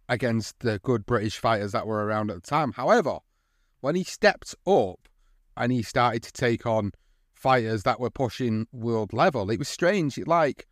against 0.09 0.59
the 0.59 0.79
good 0.79 1.05
British 1.05 1.37
fighters 1.37 1.71
that 1.71 1.87
were 1.87 2.05
around 2.05 2.31
at 2.31 2.41
the 2.41 2.49
time. 2.49 2.73
However, 2.73 3.19
when 3.81 3.95
he 3.95 4.03
stepped 4.03 4.55
up 4.65 5.07
and 5.55 5.71
he 5.71 5.83
started 5.83 6.23
to 6.23 6.33
take 6.33 6.65
on 6.65 6.91
fighters 7.33 7.83
that 7.83 7.99
were 7.99 8.09
pushing 8.09 8.67
world 8.71 9.13
level, 9.13 9.49
it 9.49 9.59
was 9.59 9.69
strange. 9.69 10.17
Like 10.17 10.67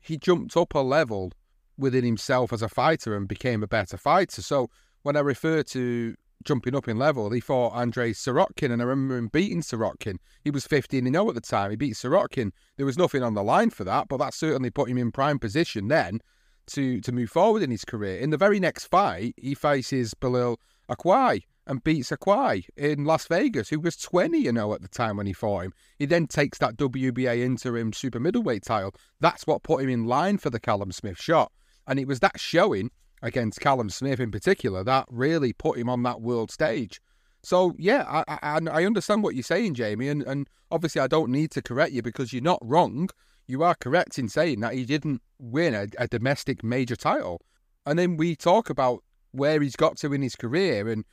he 0.00 0.16
jumped 0.16 0.56
up 0.56 0.74
a 0.74 0.80
level 0.80 1.32
within 1.76 2.04
himself 2.04 2.52
as 2.52 2.62
a 2.62 2.68
fighter 2.68 3.16
and 3.16 3.28
became 3.28 3.62
a 3.62 3.68
better 3.68 3.96
fighter. 3.96 4.42
So 4.42 4.70
when 5.04 5.16
I 5.16 5.20
refer 5.20 5.62
to 5.62 6.14
jumping 6.44 6.74
up 6.74 6.88
in 6.88 6.98
level, 6.98 7.30
he 7.30 7.40
fought 7.40 7.76
Andrei 7.76 8.12
Sirotkin, 8.12 8.72
and 8.72 8.82
I 8.82 8.86
remember 8.86 9.16
him 9.16 9.28
beating 9.28 9.60
Sirotkin. 9.60 10.16
He 10.42 10.50
was 10.50 10.66
15 10.66 11.10
0 11.10 11.28
at 11.28 11.34
the 11.34 11.40
time. 11.40 11.70
He 11.70 11.76
beat 11.76 11.94
Sirotkin. 11.94 12.50
There 12.76 12.86
was 12.86 12.98
nothing 12.98 13.22
on 13.22 13.34
the 13.34 13.42
line 13.42 13.70
for 13.70 13.84
that, 13.84 14.08
but 14.08 14.16
that 14.16 14.34
certainly 14.34 14.70
put 14.70 14.88
him 14.88 14.98
in 14.98 15.12
prime 15.12 15.38
position 15.38 15.88
then 15.88 16.20
to, 16.68 17.00
to 17.02 17.12
move 17.12 17.30
forward 17.30 17.62
in 17.62 17.70
his 17.70 17.84
career. 17.84 18.18
In 18.18 18.30
the 18.30 18.38
very 18.38 18.58
next 18.58 18.86
fight, 18.86 19.34
he 19.36 19.54
faces 19.54 20.14
Bilal 20.14 20.58
Akkawy 20.90 21.42
and 21.66 21.84
beats 21.84 22.10
Akkawy 22.10 22.64
in 22.76 23.04
Las 23.04 23.26
Vegas, 23.26 23.68
who 23.68 23.80
was 23.80 23.96
20 23.96 24.38
you 24.38 24.48
oh 24.48 24.52
know 24.52 24.74
at 24.74 24.80
the 24.80 24.88
time 24.88 25.18
when 25.18 25.26
he 25.26 25.34
fought 25.34 25.64
him. 25.64 25.72
He 25.98 26.06
then 26.06 26.26
takes 26.26 26.58
that 26.58 26.76
WBA 26.76 27.40
interim 27.40 27.92
super 27.92 28.20
middleweight 28.20 28.64
title. 28.64 28.94
That's 29.20 29.46
what 29.46 29.62
put 29.62 29.82
him 29.82 29.90
in 29.90 30.06
line 30.06 30.38
for 30.38 30.48
the 30.48 30.60
Callum 30.60 30.92
Smith 30.92 31.20
shot. 31.20 31.52
And 31.86 31.98
it 31.98 32.08
was 32.08 32.20
that 32.20 32.40
showing 32.40 32.90
against 33.22 33.60
Callum 33.60 33.90
Smith 33.90 34.20
in 34.20 34.30
particular 34.30 34.84
that 34.84 35.06
really 35.10 35.52
put 35.52 35.78
him 35.78 35.88
on 35.88 36.02
that 36.02 36.20
world 36.20 36.50
stage. 36.50 37.00
So 37.42 37.74
yeah, 37.78 38.04
I, 38.08 38.38
I, 38.42 38.60
I 38.70 38.84
understand 38.84 39.22
what 39.22 39.34
you're 39.34 39.42
saying, 39.42 39.74
Jamie, 39.74 40.08
and, 40.08 40.22
and 40.22 40.48
obviously 40.70 41.00
I 41.00 41.06
don't 41.06 41.30
need 41.30 41.50
to 41.52 41.62
correct 41.62 41.92
you 41.92 42.02
because 42.02 42.32
you're 42.32 42.42
not 42.42 42.60
wrong. 42.62 43.08
You 43.46 43.62
are 43.62 43.74
correct 43.74 44.18
in 44.18 44.28
saying 44.28 44.60
that 44.60 44.74
he 44.74 44.84
didn't 44.84 45.20
win 45.38 45.74
a, 45.74 45.86
a 45.98 46.08
domestic 46.08 46.64
major 46.64 46.96
title, 46.96 47.42
and 47.84 47.98
then 47.98 48.16
we 48.16 48.34
talk 48.34 48.70
about 48.70 49.04
where 49.32 49.60
he's 49.60 49.76
got 49.76 49.96
to 49.98 50.12
in 50.12 50.22
his 50.22 50.36
career 50.36 50.88
and 50.88 51.04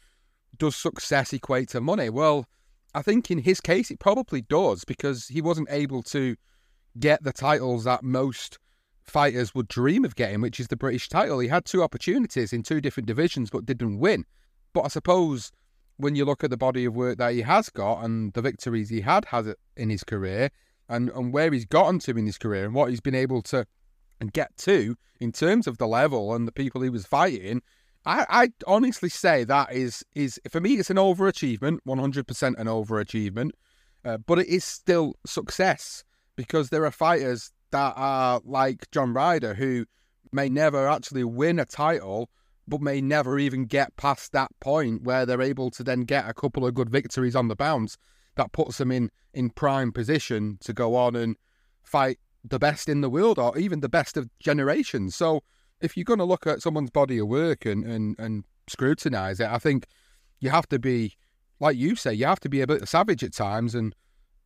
does 0.58 0.76
success 0.76 1.34
equate 1.34 1.70
to 1.70 1.82
money? 1.82 2.10
Well, 2.10 2.46
I 2.94 3.02
think 3.02 3.32
in 3.32 3.40
his 3.40 3.60
case 3.60 3.90
it 3.90 4.00
probably 4.00 4.42
does 4.42 4.86
because 4.86 5.28
he 5.28 5.42
wasn't 5.42 5.70
able 5.72 6.04
to 6.04 6.36
get 7.00 7.24
the 7.24 7.34
titles 7.34 7.86
that 7.86 8.04
most 8.04 8.60
fighters 9.12 9.54
would 9.54 9.68
dream 9.68 10.06
of 10.06 10.16
getting, 10.16 10.42
which 10.42 10.60
is 10.60 10.70
the 10.70 10.78
British 10.78 11.10
title. 11.10 11.40
He 11.40 11.50
had 11.50 11.66
two 11.66 11.84
opportunities 11.84 12.54
in 12.54 12.64
two 12.64 12.82
different 12.82 13.08
divisions 13.08 13.50
but 13.50 13.66
didn't 13.66 14.00
win. 14.00 14.26
But 14.74 14.86
I 14.86 14.88
suppose 14.88 15.52
when 15.98 16.16
you 16.16 16.26
look 16.26 16.44
at 16.44 16.50
the 16.50 16.58
body 16.58 16.86
of 16.86 16.96
work 16.96 17.18
that 17.18 17.34
he 17.34 17.42
has 17.42 17.70
got 17.70 18.04
and 18.04 18.34
the 18.34 18.42
victories 18.42 18.90
he 18.90 19.02
had 19.02 19.26
had 19.26 19.54
in 19.76 19.90
his 19.90 20.04
career 20.04 20.50
and, 20.90 21.10
and 21.10 21.32
where 21.34 21.52
he's 21.52 21.66
gotten 21.66 22.00
to 22.00 22.18
in 22.18 22.26
his 22.26 22.38
career 22.38 22.66
and 22.66 22.74
what 22.74 22.90
he's 22.90 23.02
been 23.02 23.14
able 23.16 23.42
to 23.44 23.66
and 24.20 24.34
get 24.34 24.56
to 24.56 24.96
in 25.20 25.32
terms 25.32 25.68
of 25.68 25.78
the 25.78 25.88
level 25.88 26.34
and 26.34 26.48
the 26.48 26.52
people 26.52 26.82
he 26.82 26.90
was 26.90 27.06
fighting, 27.06 27.62
I, 28.06 28.26
I 28.30 28.50
honestly 28.66 29.10
say 29.10 29.44
that 29.44 29.74
is 29.74 30.04
is 30.16 30.40
for 30.50 30.60
me 30.60 30.76
it's 30.76 30.90
an 30.90 30.98
overachievement, 30.98 31.80
one 31.84 32.00
hundred 32.00 32.28
percent 32.28 32.58
an 32.58 32.68
overachievement, 32.68 33.52
uh, 34.06 34.18
but 34.18 34.40
it 34.40 34.48
is 34.48 34.64
still 34.64 35.16
success 35.26 36.04
because 36.36 36.70
there 36.70 36.86
are 36.86 36.92
fighters 36.92 37.52
that 37.72 37.94
are 37.96 38.42
like 38.46 38.90
John 38.92 39.14
Ryder 39.14 39.56
who 39.56 39.86
may 40.32 40.50
never 40.50 40.88
actually 40.88 41.24
win 41.24 41.60
a 41.60 41.66
title, 41.66 42.30
but 42.68 42.82
may 42.82 43.02
never 43.02 43.38
even 43.40 43.66
get 43.66 43.96
past 43.98 44.32
that 44.32 44.52
point 44.60 45.04
where 45.04 45.26
they're 45.26 45.42
able 45.42 45.72
to 45.72 45.84
then 45.84 46.02
get 46.02 46.30
a 46.30 46.34
couple 46.34 46.66
of 46.66 46.74
good 46.74 46.90
victories 46.90 47.36
on 47.36 47.48
the 47.48 47.56
bounce 47.56 47.98
that 48.36 48.52
puts 48.52 48.78
them 48.78 48.92
in 48.92 49.10
in 49.34 49.50
prime 49.50 49.92
position 49.92 50.58
to 50.62 50.74
go 50.74 50.96
on 50.96 51.16
and 51.16 51.36
fight 51.84 52.20
the 52.44 52.60
best 52.60 52.90
in 52.90 53.02
the 53.02 53.10
world 53.10 53.38
or 53.38 53.58
even 53.58 53.80
the 53.80 53.90
best 53.90 54.18
of 54.18 54.30
generations. 54.40 55.16
So 55.16 55.42
if 55.80 55.96
you're 55.96 56.04
going 56.04 56.20
to 56.20 56.26
look 56.26 56.48
at 56.48 56.62
someone's 56.62 56.90
body 56.90 57.18
of 57.20 57.28
work 57.28 57.66
and, 57.66 57.86
and, 57.86 58.16
and 58.20 58.44
scrutinize 58.68 59.40
it, 59.40 59.48
I 59.48 59.58
think 59.58 59.88
you 60.40 60.50
have 60.50 60.68
to 60.70 60.80
be, 60.80 61.16
like 61.60 61.78
you 61.78 61.96
say, 61.96 62.14
you 62.14 62.26
have 62.26 62.40
to 62.42 62.50
be 62.50 62.62
a 62.62 62.68
bit 62.68 62.88
savage 62.88 63.24
at 63.24 63.34
times 63.34 63.76
and 63.76 63.96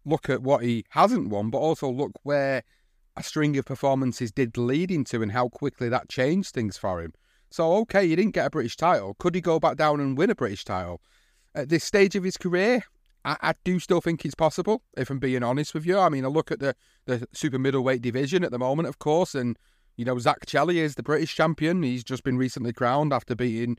look 0.06 0.30
at 0.30 0.42
what 0.42 0.64
he 0.64 0.86
hasn't 0.90 1.30
won, 1.30 1.50
but 1.50 1.58
also 1.58 1.90
look 1.90 2.12
where 2.24 2.64
a 3.18 3.24
string 3.24 3.58
of 3.58 3.66
performances 3.66 4.32
did 4.32 4.58
lead 4.58 4.92
into 4.92 5.22
and 5.22 5.32
how 5.32 5.50
quickly 5.50 5.90
that 5.90 6.10
changed 6.10 6.54
things 6.54 6.78
for 6.78 7.02
him. 7.02 7.14
So, 7.50 7.74
okay, 7.78 8.08
he 8.08 8.16
didn't 8.16 8.34
get 8.34 8.48
a 8.48 8.50
British 8.50 8.76
title. 8.76 9.16
Could 9.18 9.36
he 9.36 9.42
go 9.42 9.60
back 9.60 9.78
down 9.78 10.00
and 10.00 10.18
win 10.18 10.30
a 10.30 10.36
British 10.36 10.66
title? 10.66 11.02
At 11.54 11.70
this 11.70 11.84
stage 11.84 12.16
of 12.16 12.24
his 12.24 12.36
career, 12.36 12.84
I, 13.24 13.38
I, 13.42 13.54
do 13.64 13.80
still 13.80 14.02
think 14.02 14.26
it's 14.26 14.36
possible, 14.36 14.84
if 14.98 15.10
I'm 15.10 15.20
being 15.20 15.44
honest 15.44 15.74
with 15.74 15.86
you. 15.86 15.98
I 15.98 16.10
mean, 16.10 16.26
I 16.26 16.28
look 16.28 16.52
at 16.52 16.60
the, 16.60 16.76
the 17.06 17.28
super 17.32 17.58
middleweight 17.58 18.02
division 18.02 18.44
at 18.44 18.52
the 18.52 18.60
moment, 18.60 18.90
of 18.90 19.00
course, 19.00 19.34
and 19.34 19.58
you 19.96 20.04
know, 20.04 20.20
Zach 20.20 20.46
Chelli 20.46 20.76
is 20.76 20.96
the 20.96 21.04
British 21.04 21.36
champion. 21.36 21.82
He's 21.84 22.04
just 22.04 22.24
been 22.24 22.38
recently 22.38 22.74
crowned 22.74 23.14
after 23.14 23.36
beating, 23.36 23.78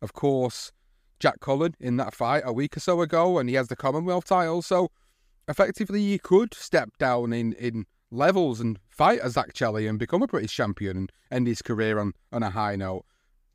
of 0.00 0.14
course, 0.14 0.72
Jack 1.20 1.40
Cullen 1.40 1.74
in 1.80 1.96
that 1.98 2.14
fight 2.14 2.42
a 2.46 2.52
week 2.52 2.76
or 2.76 2.80
so 2.80 3.00
ago, 3.00 3.38
and 3.38 3.48
he 3.48 3.54
has 3.56 3.68
the 3.68 3.76
Commonwealth 3.76 4.24
title. 4.24 4.62
So 4.62 4.90
effectively, 5.46 6.00
he 6.00 6.18
could 6.18 6.54
step 6.54 6.96
down 6.98 7.32
in, 7.32 7.52
in 7.54 7.86
levels 8.10 8.60
and 8.60 8.78
fight 8.88 9.20
as 9.20 9.34
Chelli 9.34 9.88
and 9.88 9.98
become 9.98 10.22
a 10.22 10.26
British 10.26 10.54
champion 10.54 10.96
and 10.96 11.12
end 11.30 11.46
his 11.46 11.62
career 11.62 11.98
on, 11.98 12.12
on 12.32 12.42
a 12.42 12.50
high 12.50 12.76
note. 12.76 13.04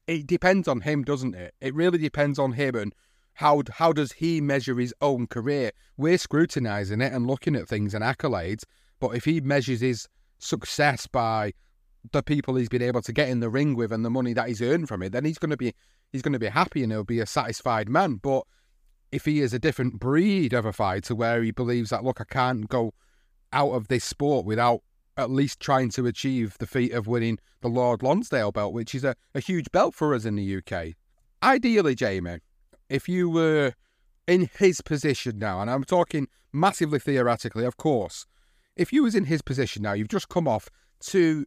It 0.08 0.28
depends 0.28 0.68
on 0.68 0.82
him, 0.82 1.04
doesn't 1.04 1.36
it? 1.36 1.54
It 1.62 1.74
really 1.74 1.98
depends 1.98 2.38
on 2.38 2.54
him 2.54 2.76
and 2.76 2.94
how 3.36 3.64
how 3.72 3.94
does 3.94 4.14
he 4.14 4.42
measure 4.42 4.76
his 4.76 4.94
own 5.02 5.28
career? 5.28 5.72
We're 5.98 6.18
scrutinising 6.18 7.02
it 7.02 7.14
and 7.14 7.26
looking 7.26 7.56
at 7.56 7.68
things 7.68 7.94
and 7.94 8.04
accolades, 8.04 8.64
but 9.00 9.16
if 9.16 9.26
he 9.26 9.42
measures 9.42 9.82
his 9.82 10.08
success 10.38 11.08
by 11.08 11.54
the 12.12 12.22
people 12.22 12.56
he's 12.56 12.70
been 12.70 12.82
able 12.82 13.02
to 13.02 13.14
get 13.14 13.30
in 13.30 13.40
the 13.40 13.50
ring 13.50 13.76
with 13.76 13.92
and 13.92 14.04
the 14.04 14.10
money 14.10 14.34
that 14.34 14.48
he's 14.48 14.62
earned 14.62 14.88
from 14.88 15.02
it, 15.02 15.14
then 15.14 15.26
he's 15.26 15.40
going 15.40 15.50
to 15.50 15.58
be 15.58 15.74
he's 16.12 16.22
going 16.22 16.34
to 16.34 16.40
be 16.40 16.48
happy 16.48 16.84
and 16.84 16.92
he'll 16.92 17.04
be 17.04 17.20
a 17.20 17.26
satisfied 17.26 17.90
man. 17.90 18.16
But 18.16 18.44
if 19.12 19.26
he 19.26 19.42
is 19.42 19.54
a 19.54 19.60
different 19.60 20.00
breed 20.00 20.54
of 20.54 20.66
a 20.66 20.74
fighter 20.74 21.16
where 21.16 21.42
he 21.42 21.52
believes 21.52 21.90
that 21.90 22.04
look, 22.04 22.22
I 22.22 22.26
can't 22.26 22.70
go 22.70 22.94
out 23.54 23.72
of 23.72 23.88
this 23.88 24.04
sport 24.04 24.46
without 24.46 24.82
at 25.16 25.30
least 25.30 25.60
trying 25.60 25.90
to 25.92 26.08
achieve 26.08 26.58
the 26.58 26.68
feat 26.68 26.92
of 26.92 27.08
winning 27.08 27.38
the 27.62 27.68
Lord 27.68 28.02
Lonsdale 28.02 28.52
belt, 28.52 28.74
which 28.74 28.96
is 28.96 29.04
a, 29.04 29.16
a 29.36 29.40
huge 29.40 29.72
belt 29.72 29.94
for 29.94 30.14
us 30.14 30.26
in 30.26 30.36
the 30.36 30.58
UK. 30.58 30.96
Ideally, 31.42 31.96
Jamie, 31.96 32.40
if 32.90 33.08
you 33.08 33.30
were 33.30 33.74
in 34.28 34.50
his 34.58 34.82
position 34.82 35.38
now, 35.38 35.62
and 35.62 35.70
I'm 35.70 35.84
talking 35.84 36.28
massively 36.52 37.00
theoretically, 37.00 37.66
of 37.66 37.78
course, 37.78 38.26
if 38.76 38.92
you 38.92 39.04
was 39.04 39.14
in 39.14 39.26
his 39.26 39.42
position 39.42 39.84
now, 39.84 39.94
you've 39.94 40.08
just 40.08 40.30
come 40.30 40.48
off 40.48 40.70
two 41.00 41.46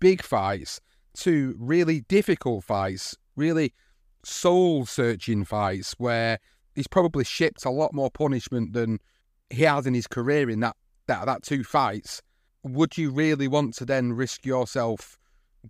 big 0.00 0.22
fights 0.22 0.80
two 1.18 1.56
really 1.58 2.00
difficult 2.02 2.64
fights, 2.64 3.16
really 3.36 3.74
soul 4.24 4.86
searching 4.86 5.44
fights 5.44 5.94
where 5.98 6.38
he's 6.74 6.86
probably 6.86 7.24
shipped 7.24 7.64
a 7.64 7.70
lot 7.70 7.92
more 7.92 8.10
punishment 8.10 8.72
than 8.72 8.98
he 9.50 9.62
has 9.62 9.86
in 9.86 9.94
his 9.94 10.06
career 10.06 10.48
in 10.48 10.60
that, 10.60 10.76
that, 11.08 11.26
that 11.26 11.42
two 11.42 11.64
fights. 11.64 12.22
Would 12.62 12.96
you 12.96 13.10
really 13.10 13.48
want 13.48 13.74
to 13.74 13.84
then 13.84 14.12
risk 14.12 14.46
yourself 14.46 15.18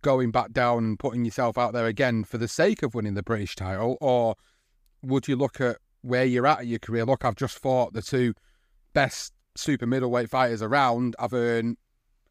going 0.03 0.31
back 0.31 0.53
down 0.53 0.85
and 0.85 0.99
putting 0.99 1.25
yourself 1.25 1.57
out 1.57 1.73
there 1.73 1.87
again 1.87 2.25
for 2.25 2.39
the 2.39 2.49
sake 2.49 2.83
of 2.83 2.95
winning 2.95 3.15
the 3.15 3.23
British 3.23 3.57
title? 3.57 3.97
Or 4.01 4.35
would 5.03 5.27
you 5.27 5.37
look 5.37 5.61
at 5.61 5.79
where 6.03 6.25
you're 6.25 6.47
at 6.47 6.63
in 6.63 6.69
your 6.69 6.79
career? 6.79 7.05
Look, 7.05 7.25
I've 7.25 7.37
just 7.37 7.59
fought 7.59 7.93
the 7.95 8.03
two 8.03 8.35
best 8.93 9.33
super 9.57 9.87
middleweight 9.87 10.31
fighters 10.31 10.63
around. 10.63 11.17
I've 11.19 11.33
earned 11.33 11.77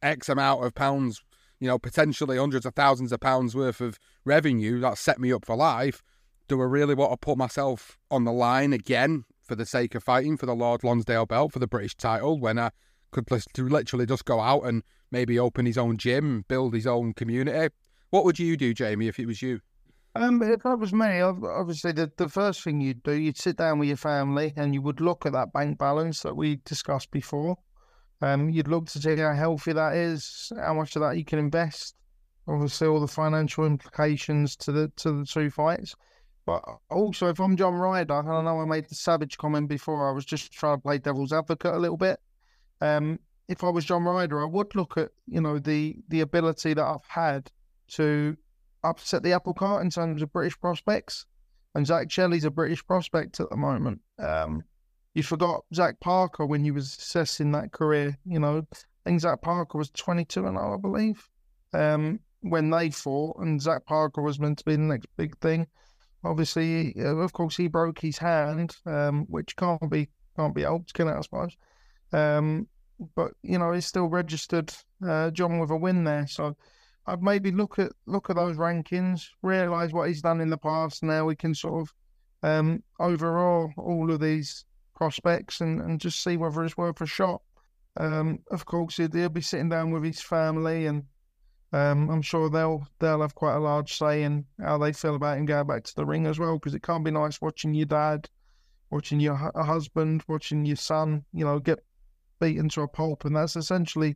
X 0.01 0.29
amount 0.29 0.63
of 0.63 0.75
pounds, 0.75 1.21
you 1.59 1.67
know, 1.67 1.79
potentially 1.79 2.37
hundreds 2.37 2.65
of 2.65 2.75
thousands 2.75 3.11
of 3.11 3.19
pounds 3.19 3.55
worth 3.55 3.81
of 3.81 3.99
revenue 4.25 4.79
that 4.81 4.97
set 4.97 5.19
me 5.19 5.33
up 5.33 5.45
for 5.45 5.55
life. 5.55 6.03
Do 6.47 6.61
I 6.61 6.65
really 6.65 6.95
want 6.95 7.11
to 7.11 7.17
put 7.17 7.37
myself 7.37 7.97
on 8.09 8.23
the 8.23 8.31
line 8.31 8.71
again 8.71 9.25
for 9.43 9.55
the 9.55 9.65
sake 9.65 9.95
of 9.95 10.03
fighting 10.03 10.37
for 10.37 10.45
the 10.45 10.55
Lord 10.55 10.83
Lonsdale 10.83 11.25
belt 11.25 11.51
for 11.51 11.59
the 11.59 11.67
British 11.67 11.95
title 11.95 12.39
when 12.39 12.59
I 12.59 12.71
could 13.11 13.29
literally 13.57 14.05
just 14.05 14.25
go 14.25 14.39
out 14.39 14.61
and 14.61 14.83
maybe 15.11 15.39
open 15.39 15.65
his 15.65 15.77
own 15.77 15.97
gym, 15.97 16.45
build 16.47 16.73
his 16.73 16.87
own 16.87 17.13
community? 17.13 17.73
What 18.09 18.25
would 18.25 18.39
you 18.39 18.57
do, 18.57 18.73
Jamie, 18.73 19.07
if 19.07 19.19
it 19.19 19.25
was 19.25 19.41
you? 19.41 19.59
Um, 20.15 20.41
if 20.41 20.63
that 20.63 20.79
was 20.79 20.93
me, 20.93 21.21
obviously 21.21 21.91
the, 21.91 22.11
the 22.17 22.27
first 22.27 22.63
thing 22.63 22.81
you'd 22.81 23.03
do, 23.03 23.11
you'd 23.11 23.37
sit 23.37 23.57
down 23.57 23.77
with 23.77 23.87
your 23.87 23.97
family 23.97 24.51
and 24.55 24.73
you 24.73 24.81
would 24.81 24.99
look 24.99 25.27
at 25.27 25.33
that 25.33 25.53
bank 25.53 25.77
balance 25.77 26.21
that 26.21 26.35
we 26.35 26.55
discussed 26.65 27.11
before. 27.11 27.57
Um, 28.21 28.49
you'd 28.49 28.67
look 28.67 28.87
to 28.87 28.99
see 28.99 29.15
how 29.15 29.33
healthy 29.33 29.73
that 29.73 29.93
is, 29.93 30.51
how 30.57 30.73
much 30.73 30.95
of 30.95 31.03
that 31.03 31.17
you 31.17 31.25
can 31.25 31.37
invest. 31.37 31.95
Obviously, 32.47 32.87
all 32.87 32.99
the 32.99 33.07
financial 33.07 33.65
implications 33.65 34.55
to 34.55 34.71
the 34.71 34.91
to 34.95 35.11
the 35.11 35.25
two 35.25 35.51
fights. 35.51 35.95
But 36.45 36.63
also, 36.89 37.27
if 37.27 37.39
I'm 37.39 37.57
John 37.57 37.75
Ryder, 37.75 38.19
and 38.19 38.29
I 38.29 38.41
know 38.41 38.61
I 38.61 38.65
made 38.65 38.87
the 38.87 38.95
savage 38.95 39.37
comment 39.37 39.67
before, 39.67 40.09
I 40.09 40.13
was 40.13 40.25
just 40.25 40.51
trying 40.51 40.77
to 40.77 40.81
play 40.81 40.97
devil's 40.97 41.33
advocate 41.33 41.75
a 41.75 41.77
little 41.77 41.97
bit. 41.97 42.19
Um, 42.81 43.19
if 43.47 43.63
I 43.63 43.69
was 43.69 43.85
John 43.85 44.03
Ryder, 44.03 44.41
I 44.41 44.45
would 44.45 44.75
look 44.75 44.97
at 44.97 45.09
you 45.25 45.41
know 45.41 45.59
the 45.59 45.97
the 46.09 46.21
ability 46.21 46.73
that 46.73 46.85
I've 46.85 47.07
had 47.07 47.51
to 47.89 48.35
upset 48.83 49.23
the 49.23 49.33
apple 49.33 49.53
cart 49.53 49.83
in 49.83 49.89
terms 49.89 50.21
of 50.21 50.33
British 50.33 50.59
prospects. 50.59 51.25
And 51.75 51.85
Zach 51.85 52.09
Chelli's 52.09 52.43
a 52.43 52.49
British 52.51 52.85
prospect 52.85 53.39
at 53.39 53.49
the 53.49 53.57
moment. 53.57 54.01
Um, 54.17 54.63
you 55.13 55.21
forgot 55.21 55.63
Zach 55.73 55.99
Parker 55.99 56.45
when 56.45 56.65
you 56.65 56.73
was 56.73 56.97
assessing 56.97 57.51
that 57.51 57.71
career. 57.71 58.17
You 58.25 58.39
know, 58.39 58.65
I 58.71 58.77
think 59.05 59.21
Zach 59.21 59.41
Parker 59.41 59.77
was 59.77 59.91
22 59.91 60.47
and 60.47 60.57
0, 60.57 60.73
I 60.73 60.77
believe, 60.77 61.29
um, 61.73 62.19
when 62.41 62.69
they 62.69 62.89
fought, 62.89 63.37
and 63.39 63.61
Zach 63.61 63.85
Parker 63.85 64.21
was 64.21 64.39
meant 64.39 64.59
to 64.59 64.65
be 64.65 64.75
the 64.75 64.81
next 64.81 65.07
big 65.17 65.37
thing. 65.39 65.67
Obviously, 66.23 66.93
of 66.97 67.31
course, 67.33 67.57
he 67.57 67.67
broke 67.67 67.99
his 67.99 68.17
hand, 68.17 68.75
um, 68.85 69.25
which 69.29 69.55
can't 69.55 69.89
be 69.89 70.09
can't 70.35 70.55
be 70.55 70.63
helped, 70.63 70.93
can 70.93 71.07
it? 71.07 71.15
I 71.15 71.21
suppose. 71.21 71.55
Um, 72.13 72.67
but 73.15 73.31
you 73.43 73.57
know, 73.57 73.71
he's 73.73 73.85
still 73.85 74.07
registered 74.07 74.73
uh, 75.07 75.31
John 75.31 75.59
with 75.59 75.69
a 75.69 75.77
win 75.77 76.03
there, 76.03 76.27
so 76.27 76.55
I'd 77.05 77.23
maybe 77.23 77.51
look 77.51 77.79
at 77.79 77.91
look 78.05 78.29
at 78.29 78.35
those 78.35 78.57
rankings, 78.57 79.27
realise 79.41 79.93
what 79.93 80.07
he's 80.07 80.21
done 80.21 80.41
in 80.41 80.49
the 80.49 80.57
past. 80.57 81.03
Now 81.03 81.25
we 81.25 81.35
can 81.35 81.53
sort 81.55 81.81
of 81.81 81.93
um, 82.43 82.83
overall 82.99 83.71
all 83.77 84.11
of 84.11 84.19
these 84.19 84.65
prospects 84.95 85.61
and, 85.61 85.81
and 85.81 85.99
just 85.99 86.23
see 86.23 86.37
whether 86.37 86.63
it's 86.63 86.77
worth 86.77 87.01
a 87.01 87.05
shot. 87.05 87.41
Um, 87.97 88.39
of 88.51 88.65
course, 88.65 88.97
he'll, 88.97 89.11
he'll, 89.11 89.29
be 89.29 89.41
sitting 89.41 89.69
down 89.69 89.91
with 89.91 90.03
his 90.03 90.21
family, 90.21 90.85
and 90.85 91.03
um, 91.71 92.09
I'm 92.09 92.21
sure 92.21 92.49
they'll 92.49 92.85
they'll 92.99 93.21
have 93.21 93.35
quite 93.35 93.55
a 93.55 93.59
large 93.59 93.97
say 93.97 94.23
in 94.23 94.45
how 94.61 94.77
they 94.77 94.93
feel 94.93 95.15
about 95.15 95.37
him 95.37 95.45
going 95.45 95.67
back 95.67 95.83
to 95.85 95.95
the 95.95 96.05
ring 96.05 96.25
as 96.25 96.39
well. 96.39 96.55
Because 96.55 96.73
it 96.73 96.83
can't 96.83 97.05
be 97.05 97.11
nice 97.11 97.41
watching 97.41 97.73
your 97.73 97.85
dad, 97.85 98.29
watching 98.91 99.19
your 99.19 99.35
hu- 99.35 99.63
husband, 99.63 100.23
watching 100.27 100.65
your 100.65 100.75
son, 100.75 101.23
you 101.33 101.45
know, 101.45 101.59
get 101.59 101.79
beaten 102.39 102.69
to 102.69 102.81
a 102.81 102.87
pulp, 102.87 103.25
and 103.25 103.35
that's 103.35 103.55
essentially 103.55 104.15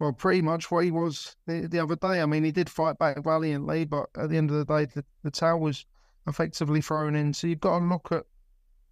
well, 0.00 0.12
pretty 0.12 0.40
much 0.40 0.70
what 0.70 0.84
he 0.84 0.90
was 0.90 1.36
the, 1.46 1.68
the, 1.68 1.78
other 1.78 1.94
day. 1.94 2.22
I 2.22 2.26
mean, 2.26 2.42
he 2.42 2.52
did 2.52 2.70
fight 2.70 2.98
back 2.98 3.22
valiantly, 3.22 3.84
but 3.84 4.08
at 4.16 4.30
the 4.30 4.38
end 4.38 4.50
of 4.50 4.56
the 4.56 4.64
day, 4.64 4.86
the, 4.86 5.04
the 5.22 5.30
towel 5.30 5.60
was 5.60 5.84
effectively 6.26 6.80
thrown 6.80 7.14
in. 7.14 7.34
So 7.34 7.46
you've 7.46 7.60
got 7.60 7.78
to 7.78 7.84
look 7.84 8.10
at 8.10 8.24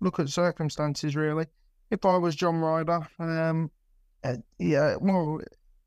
look 0.00 0.20
at 0.20 0.28
circumstances 0.28 1.16
really. 1.16 1.46
If 1.90 2.04
I 2.04 2.18
was 2.18 2.36
John 2.36 2.58
Ryder, 2.58 3.08
um, 3.18 3.70
uh, 4.22 4.36
yeah, 4.58 4.96
well, 5.00 5.40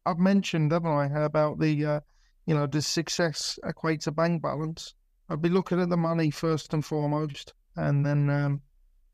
I've 0.06 0.18
mentioned, 0.18 0.72
haven't 0.72 0.92
I, 0.92 1.24
about 1.24 1.60
the 1.60 1.86
uh, 1.86 2.00
you 2.48 2.56
know, 2.56 2.66
does 2.66 2.88
success 2.88 3.60
equate 3.64 4.02
to 4.02 4.12
bank 4.12 4.42
balance? 4.42 4.96
I'd 5.30 5.42
be 5.42 5.50
looking 5.50 5.80
at 5.80 5.90
the 5.90 5.98
money 5.98 6.32
first 6.32 6.74
and 6.74 6.84
foremost, 6.84 7.54
and 7.76 8.04
then 8.04 8.30
um, 8.30 8.62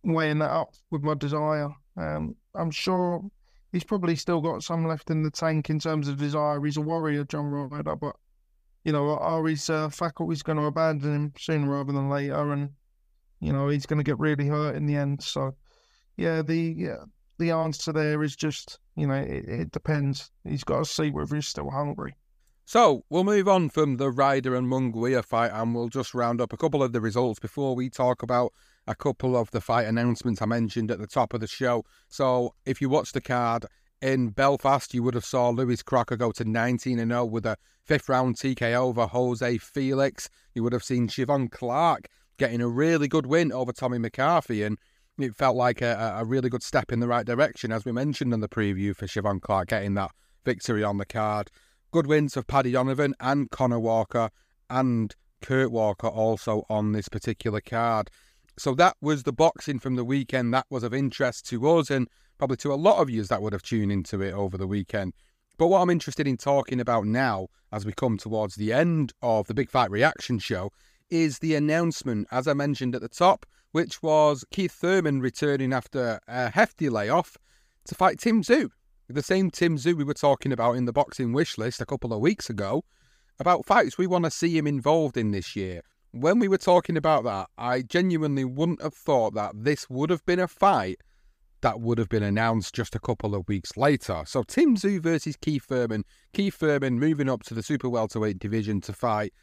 weighing 0.04 0.40
that 0.40 0.52
up 0.52 0.74
with 0.90 1.04
my 1.04 1.16
desire. 1.16 1.70
Um, 1.98 2.36
I'm 2.56 2.72
sure 2.72 3.30
he's 3.72 3.84
probably 3.84 4.16
still 4.16 4.42
got 4.42 4.64
some 4.64 4.88
left 4.88 5.10
in 5.10 5.24
the 5.24 5.32
tank 5.32 5.70
in 5.70 5.80
terms 5.80 6.08
of 6.08 6.18
desire. 6.18 6.64
He's 6.64 6.78
a 6.78 6.82
warrior, 6.82 7.24
John 7.24 7.46
Ryder, 7.46 7.96
but 7.96 8.16
you 8.84 8.92
know, 8.94 9.18
are 9.18 9.46
his 9.46 9.70
uh, 9.70 9.90
faculties 9.90 10.44
going 10.44 10.58
to 10.58 10.66
abandon 10.66 11.14
him 11.14 11.34
sooner 11.38 11.70
rather 11.70 11.92
than 11.92 12.10
later? 12.10 12.52
And 12.52 12.72
you 13.40 13.52
know, 13.52 13.68
he's 13.68 13.86
going 13.86 14.00
to 14.00 14.04
get 14.04 14.20
really 14.20 14.48
hurt 14.48 14.76
in 14.76 14.86
the 14.86 14.96
end. 14.96 15.22
So, 15.22 15.56
yeah, 16.16 16.42
the 16.42 16.76
yeah, 16.78 17.04
the 17.38 17.52
answer 17.52 17.92
there 17.92 18.24
is 18.24 18.36
just 18.36 18.80
you 18.96 19.08
know, 19.08 19.14
it, 19.14 19.46
it 19.48 19.72
depends. 19.72 20.32
He's 20.44 20.64
got 20.64 20.80
to 20.80 20.86
see 20.86 21.12
whether 21.12 21.36
he's 21.36 21.48
still 21.48 21.70
hungry. 21.70 22.16
So 22.66 23.06
we'll 23.10 23.24
move 23.24 23.48
on 23.48 23.70
from 23.70 23.96
the 23.96 24.10
Ryder 24.10 24.56
and 24.56 24.68
Munguia 24.68 25.24
fight, 25.24 25.52
and 25.54 25.74
we'll 25.74 25.88
just 25.88 26.14
round 26.14 26.42
up 26.42 26.52
a 26.52 26.58
couple 26.58 26.84
of 26.84 26.92
the 26.92 27.00
results 27.00 27.40
before 27.40 27.76
we 27.76 27.90
talk 27.90 28.24
about 28.24 28.52
a 28.88 28.96
couple 28.96 29.36
of 29.36 29.52
the 29.52 29.62
fight 29.62 29.88
announcements 29.88 30.42
I 30.42 30.46
mentioned 30.46 30.92
at 30.92 31.00
the 31.00 31.08
top 31.08 31.34
of 31.34 31.42
the 31.42 31.48
show. 31.48 31.84
So 32.08 32.54
if 32.66 32.82
you 32.82 32.90
watch 32.90 33.12
the 33.12 33.22
card 33.22 33.66
in 34.02 34.30
Belfast, 34.30 34.94
you 34.94 35.04
would 35.04 35.14
have 35.14 35.26
saw 35.26 35.50
Lewis 35.50 35.84
Crocker 35.84 36.18
go 36.18 36.32
to 36.32 36.46
19 36.46 37.00
and 37.00 37.12
0 37.12 37.26
with 37.26 37.46
a 37.46 37.58
fifth 37.84 38.10
round 38.10 38.36
TKO 38.36 38.76
over 38.76 39.08
Jose 39.08 39.58
Felix. 39.58 40.30
You 40.54 40.64
would 40.64 40.74
have 40.74 40.84
seen 40.84 41.08
Cheavon 41.08 41.52
Clarke 41.52 42.08
getting 42.38 42.62
a 42.62 42.68
really 42.68 43.08
good 43.08 43.26
win 43.26 43.52
over 43.52 43.72
Tommy 43.72 43.98
McCarthy, 43.98 44.64
and 44.64 44.78
it 45.18 45.36
felt 45.36 45.56
like 45.56 45.82
a, 45.82 46.16
a 46.20 46.26
really 46.26 46.50
good 46.50 46.64
step 46.64 46.92
in 46.92 47.00
the 47.00 47.08
right 47.08 47.26
direction, 47.26 47.72
as 47.72 47.86
we 47.86 47.92
mentioned 47.92 48.34
in 48.34 48.40
the 48.40 48.50
preview 48.50 48.96
for 48.96 49.08
Cheavon 49.08 49.42
Clarke 49.42 49.70
getting 49.70 49.96
that 49.96 50.12
victory 50.46 50.84
on 50.84 50.98
the 50.98 51.06
card. 51.06 51.50
Good 51.92 52.08
wins 52.08 52.38
of 52.38 52.48
Paddy 52.48 52.74
Donovan 52.74 53.16
and 53.20 53.50
Connor 53.50 53.80
Walker 53.80 54.30
and 54.70 55.16
Kurt 55.42 55.72
Walker 55.72 56.08
also 56.08 56.66
on 56.70 56.92
this 56.92 57.10
particular 57.10 57.62
card. 57.62 58.10
So 58.60 58.74
that 58.76 58.98
was 59.02 59.24
the 59.24 59.34
boxing 59.34 59.78
from 59.78 59.96
the 59.96 60.04
weekend 60.04 60.52
that 60.54 60.66
was 60.70 60.84
of 60.84 60.94
interest 60.94 61.48
to 61.50 61.70
us 61.70 61.92
and 61.92 62.08
probably 62.40 62.58
to 62.58 62.74
a 62.74 62.76
lot 62.76 63.00
of 63.00 63.10
you 63.10 63.24
that 63.24 63.42
would 63.42 63.54
have 63.54 63.62
tuned 63.62 63.92
into 63.92 64.22
it 64.22 64.34
over 64.34 64.58
the 64.58 64.66
weekend. 64.66 65.14
But 65.58 65.68
what 65.68 65.82
I'm 65.82 65.92
interested 65.92 66.28
in 66.28 66.38
talking 66.38 66.80
about 66.80 67.06
now, 67.06 67.48
as 67.72 67.86
we 67.86 67.94
come 67.94 68.18
towards 68.18 68.56
the 68.56 68.74
end 68.74 69.14
of 69.22 69.48
the 69.48 69.54
Big 69.54 69.70
Fight 69.70 69.92
Reaction 69.92 70.40
show, 70.40 70.72
is 71.10 71.40
the 71.40 71.56
announcement, 71.56 72.28
as 72.32 72.48
I 72.48 72.54
mentioned 72.54 72.96
at 72.96 73.02
the 73.02 73.10
top, 73.10 73.46
which 73.72 74.02
was 74.02 74.44
Keith 74.52 74.72
Thurman 74.72 75.22
returning 75.22 75.72
after 75.72 76.20
a 76.28 76.50
hefty 76.50 76.90
layoff 76.90 77.38
to 77.86 77.96
fight 77.96 78.20
Tim 78.20 78.42
Tszyu. 78.42 78.70
The 79.08 79.24
same 79.24 79.52
Tim 79.52 79.78
Tszyu 79.78 79.96
we 79.96 80.04
were 80.04 80.14
talking 80.14 80.52
about 80.52 80.74
in 80.74 80.86
the 80.86 80.94
boxing 80.94 81.32
wish 81.32 81.58
list 81.58 81.80
a 81.80 81.86
couple 81.86 82.12
of 82.12 82.20
weeks 82.20 82.50
ago 82.50 82.84
about 83.40 83.66
fights 83.66 83.98
we 83.98 84.08
want 84.08 84.26
to 84.26 84.32
see 84.32 84.58
him 84.58 84.66
involved 84.66 85.16
in 85.16 85.32
this 85.32 85.56
year 85.56 85.82
when 86.12 86.40
we 86.40 86.48
were 86.48 86.58
talking 86.58 86.98
about 86.98 87.24
that, 87.26 87.50
I 87.58 87.82
genuinely 87.82 88.46
wouldn't 88.46 88.82
have 88.82 88.94
thought 88.94 89.34
that 89.36 89.52
this 89.56 89.90
would 89.90 90.10
have 90.10 90.26
been 90.26 90.40
a 90.40 90.48
fight 90.48 91.02
that 91.62 91.82
would 91.82 91.98
have 91.98 92.10
been 92.10 92.24
announced 92.24 92.76
just 92.76 92.96
a 92.96 93.00
couple 93.00 93.36
of 93.36 93.48
weeks 93.48 93.76
later. 93.76 94.24
So 94.26 94.44
Tim 94.44 94.76
Tszyu 94.76 95.02
versus 95.02 95.36
Keith 95.36 95.66
Thurman. 95.66 96.06
Keith 96.34 96.56
Thurman 96.56 97.00
moving 97.00 97.30
up 97.30 97.44
to 97.44 97.54
the 97.54 97.64
super 97.64 97.90
welterweight 97.90 98.40
division 98.40 98.80
to 98.82 98.94
fight 98.94 99.34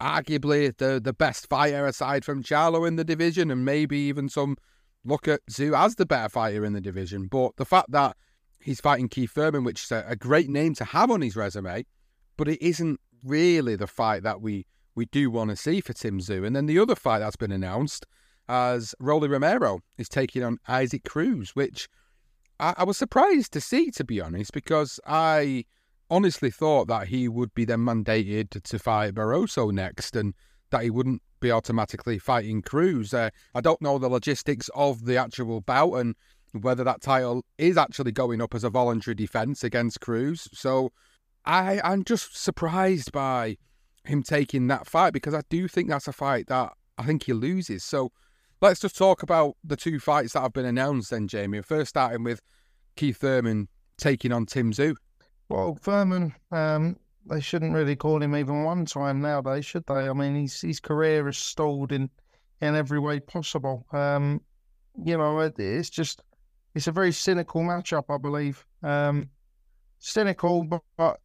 arguably 0.00 0.76
the, 0.76 1.00
the 1.02 1.12
best 1.12 1.48
fighter 1.48 1.86
aside 1.86 2.24
from 2.24 2.42
Charlo 2.42 2.86
in 2.86 2.96
the 2.96 3.04
division 3.04 3.50
and 3.50 3.64
maybe 3.64 3.96
even 3.96 4.28
some 4.28 4.56
look 5.04 5.28
at 5.28 5.40
Tszyu 5.50 5.76
as 5.76 5.94
the 5.94 6.06
better 6.06 6.28
fighter 6.28 6.64
in 6.64 6.72
the 6.72 6.80
division. 6.80 7.26
But 7.26 7.56
the 7.56 7.64
fact 7.64 7.90
that 7.92 8.16
he's 8.60 8.80
fighting 8.80 9.08
Keith 9.08 9.32
Thurman, 9.32 9.64
which 9.64 9.84
is 9.84 9.92
a, 9.92 10.04
a 10.06 10.16
great 10.16 10.48
name 10.48 10.74
to 10.74 10.84
have 10.84 11.10
on 11.10 11.22
his 11.22 11.36
resume, 11.36 11.84
but 12.36 12.48
it 12.48 12.62
isn't 12.62 13.00
really 13.24 13.76
the 13.76 13.86
fight 13.86 14.22
that 14.24 14.40
we 14.40 14.66
we 14.94 15.06
do 15.06 15.30
want 15.30 15.50
to 15.50 15.56
see 15.56 15.80
for 15.80 15.92
Tim 15.92 16.20
Tszyu. 16.20 16.46
And 16.46 16.54
then 16.54 16.66
the 16.66 16.78
other 16.78 16.94
fight 16.94 17.20
that's 17.20 17.36
been 17.36 17.52
announced 17.52 18.06
as 18.48 18.94
Rolly 18.98 19.28
Romero 19.28 19.80
is 19.98 20.08
taking 20.08 20.42
on 20.42 20.58
Isaac 20.68 21.04
Cruz, 21.04 21.50
which 21.50 21.88
I, 22.60 22.74
I 22.78 22.84
was 22.84 22.98
surprised 22.98 23.52
to 23.52 23.60
see, 23.60 23.90
to 23.92 24.04
be 24.04 24.20
honest, 24.20 24.52
because 24.52 25.00
I 25.06 25.64
honestly 26.10 26.50
thought 26.50 26.88
that 26.88 27.08
he 27.08 27.28
would 27.28 27.54
be 27.54 27.64
then 27.64 27.80
mandated 27.80 28.62
to 28.62 28.78
fight 28.78 29.14
Barroso 29.14 29.72
next 29.72 30.14
and 30.14 30.34
that 30.70 30.82
he 30.82 30.90
wouldn't 30.90 31.22
be 31.40 31.50
automatically 31.50 32.18
fighting 32.18 32.62
Cruz. 32.62 33.14
Uh, 33.14 33.30
I 33.54 33.60
don't 33.60 33.80
know 33.80 33.98
the 33.98 34.08
logistics 34.08 34.68
of 34.74 35.04
the 35.04 35.16
actual 35.16 35.60
bout 35.60 35.94
and 35.94 36.14
whether 36.52 36.84
that 36.84 37.00
title 37.00 37.44
is 37.56 37.78
actually 37.78 38.12
going 38.12 38.42
up 38.42 38.54
as 38.54 38.64
a 38.64 38.70
voluntary 38.70 39.14
defense 39.14 39.64
against 39.64 40.00
Cruz. 40.00 40.48
So 40.52 40.92
I, 41.44 41.80
I'm 41.82 42.04
just 42.04 42.36
surprised 42.36 43.10
by 43.12 43.56
him 44.04 44.22
taking 44.22 44.66
that 44.68 44.86
fight 44.86 45.12
because 45.12 45.34
I 45.34 45.42
do 45.48 45.68
think 45.68 45.88
that's 45.88 46.08
a 46.08 46.12
fight 46.12 46.48
that 46.48 46.72
I 46.98 47.04
think 47.04 47.24
he 47.24 47.32
loses. 47.32 47.84
So 47.84 48.12
let's 48.60 48.80
just 48.80 48.96
talk 48.96 49.22
about 49.22 49.56
the 49.64 49.76
two 49.76 49.98
fights 50.00 50.32
that 50.32 50.42
have 50.42 50.52
been 50.52 50.64
announced 50.64 51.10
then, 51.10 51.28
Jamie. 51.28 51.62
First, 51.62 51.90
starting 51.90 52.24
with 52.24 52.40
Keith 52.96 53.18
Thurman 53.18 53.68
taking 53.98 54.32
on 54.32 54.46
Tim 54.46 54.72
Tszyu. 54.72 54.94
Well, 55.48 55.76
Thurman, 55.80 56.34
um, 56.50 56.96
they 57.28 57.40
shouldn't 57.40 57.74
really 57.74 57.96
call 57.96 58.22
him 58.22 58.34
even 58.34 58.64
one 58.64 58.84
time 58.84 59.20
nowadays, 59.20 59.64
should 59.66 59.86
they? 59.86 60.08
I 60.08 60.12
mean, 60.12 60.34
his 60.34 60.60
his 60.60 60.80
career 60.80 61.28
is 61.28 61.38
stalled 61.38 61.92
in 61.92 62.10
in 62.60 62.74
every 62.74 62.98
way 62.98 63.20
possible. 63.20 63.86
Um, 63.92 64.40
you 65.04 65.16
know, 65.16 65.40
it, 65.40 65.58
it's 65.58 65.90
just 65.90 66.22
it's 66.74 66.86
a 66.86 66.92
very 66.92 67.12
cynical 67.12 67.62
matchup, 67.62 68.04
I 68.08 68.18
believe. 68.18 68.64
Um, 68.82 69.28
cynical, 69.98 70.64
but, 70.64 70.82
but 70.96 71.20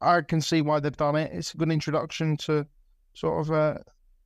I 0.00 0.20
can 0.22 0.40
see 0.40 0.62
why 0.62 0.80
they've 0.80 0.96
done 0.96 1.16
it. 1.16 1.32
It's 1.32 1.54
a 1.54 1.56
good 1.56 1.70
introduction 1.70 2.36
to 2.38 2.66
sort 3.14 3.40
of. 3.40 3.52
Uh, 3.52 3.78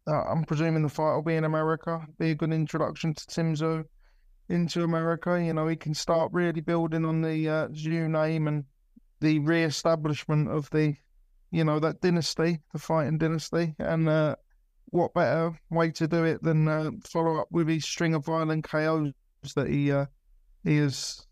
uh, 0.07 0.25
I'm 0.25 0.45
presuming 0.45 0.83
the 0.83 0.89
fight 0.89 1.15
will 1.15 1.23
be 1.23 1.37
in 1.37 1.45
America. 1.45 2.07
Be 2.19 2.31
a 2.31 2.35
good 2.35 2.53
introduction 2.53 3.15
to 3.15 3.27
Tim 3.27 3.55
Tszyu 3.55 3.85
into 4.49 4.83
America. 4.83 5.43
You 5.43 5.53
know, 5.53 5.69
he 5.69 5.77
can 5.77 5.95
start 5.95 6.33
really 6.33 6.61
building 6.61 7.05
on 7.05 7.21
the 7.21 7.49
uh, 7.49 7.69
Tszyu 7.69 8.09
name 8.09 8.49
and 8.49 8.65
the 9.21 9.39
re-establishment 9.41 10.51
of 10.51 10.71
the, 10.71 10.97
you 11.51 11.65
know, 11.65 11.79
that 11.79 12.01
dynasty, 12.01 12.61
the 12.73 12.79
fighting 12.79 13.19
dynasty, 13.19 13.75
and 13.79 14.09
uh, 14.09 14.37
what 14.87 15.15
better 15.15 15.53
way 15.71 15.91
to 15.93 16.09
do 16.09 16.25
it 16.25 16.43
than 16.43 16.67
uh, 16.67 16.91
follow 17.05 17.41
up 17.41 17.49
with 17.51 17.69
his 17.69 17.85
string 17.85 18.15
of 18.15 18.25
violent 18.25 18.65
KOs 18.65 19.13
that 19.55 19.69
he 19.69 19.93
uh, 19.93 20.07
he 20.65 20.77
has 20.79 21.27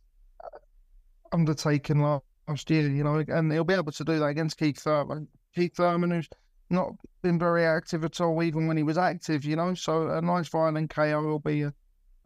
undertaken 1.33 2.01
last 2.01 2.25
year, 2.71 2.89
you 2.89 3.05
know, 3.05 3.23
and 3.29 3.53
he'll 3.53 3.65
be 3.65 3.75
able 3.75 3.93
to 3.93 4.05
do 4.05 4.19
that 4.19 4.27
against 4.27 4.59
Keith 4.59 4.79
Thurman. 4.79 5.29
Keith 5.55 5.77
Thurman, 5.77 6.11
who's 6.11 6.29
not 6.71 6.93
been 7.23 7.39
very 7.39 7.65
active 7.65 8.05
at 8.05 8.21
all, 8.21 8.43
even 8.43 8.67
when 8.67 8.77
he 8.77 8.83
was 8.83 8.99
active, 8.99 9.45
you 9.45 9.57
know. 9.57 9.75
So 9.75 10.09
a 10.09 10.21
nice 10.21 10.49
violent 10.49 10.91
KO 10.91 11.23
will 11.23 11.39
be 11.39 11.63
a, 11.63 11.75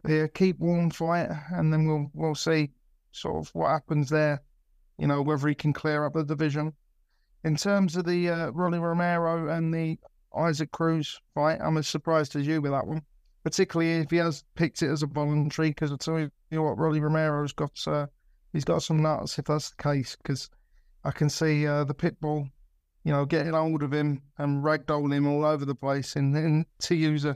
be 0.05 0.19
a 0.19 0.27
keep 0.27 0.59
warm 0.59 0.89
fight, 0.89 1.29
and 1.51 1.71
then 1.71 1.87
we'll 1.87 2.11
we'll 2.13 2.35
see 2.35 2.71
sort 3.11 3.45
of 3.45 3.53
what 3.53 3.69
happens 3.69 4.09
there. 4.09 4.41
You 4.97 5.07
know, 5.07 5.21
whether 5.21 5.47
he 5.47 5.55
can 5.55 5.73
clear 5.73 6.05
up 6.05 6.13
the 6.13 6.23
division. 6.23 6.73
In 7.43 7.55
terms 7.57 7.95
of 7.95 8.05
the 8.05 8.29
uh, 8.29 8.49
Rolly 8.51 8.79
Romero 8.79 9.49
and 9.49 9.73
the 9.73 9.99
Isaac 10.35 10.71
Cruz 10.71 11.19
fight, 11.33 11.59
I'm 11.61 11.77
as 11.77 11.87
surprised 11.87 12.35
as 12.35 12.47
you 12.47 12.61
with 12.61 12.71
that 12.71 12.87
one, 12.87 13.01
particularly 13.43 13.93
if 13.93 14.11
he 14.11 14.17
has 14.17 14.43
picked 14.55 14.81
it 14.81 14.89
as 14.89 15.03
a 15.03 15.07
voluntary. 15.07 15.69
Because 15.69 15.91
I 15.91 15.97
tell 15.97 16.19
you 16.19 16.63
what, 16.63 16.77
Rolly 16.77 17.01
Romero's 17.01 17.51
got 17.53 17.77
uh, 17.87 18.07
he's 18.53 18.63
got 18.63 18.83
some 18.83 19.01
nuts 19.01 19.37
if 19.37 19.45
that's 19.45 19.71
the 19.71 19.83
case. 19.83 20.15
Because 20.15 20.49
I 21.03 21.11
can 21.11 21.29
see 21.29 21.67
uh, 21.67 21.83
the 21.83 21.93
pit 21.93 22.21
bull, 22.21 22.47
you 23.03 23.11
know, 23.11 23.25
getting 23.25 23.53
hold 23.53 23.83
of 23.83 23.91
him 23.91 24.21
and 24.37 24.63
ragdoll 24.63 25.11
him 25.13 25.27
all 25.27 25.43
over 25.43 25.65
the 25.65 25.75
place. 25.75 26.15
And, 26.15 26.35
and 26.35 26.65
to 26.83 26.95
use 26.95 27.25
a 27.25 27.35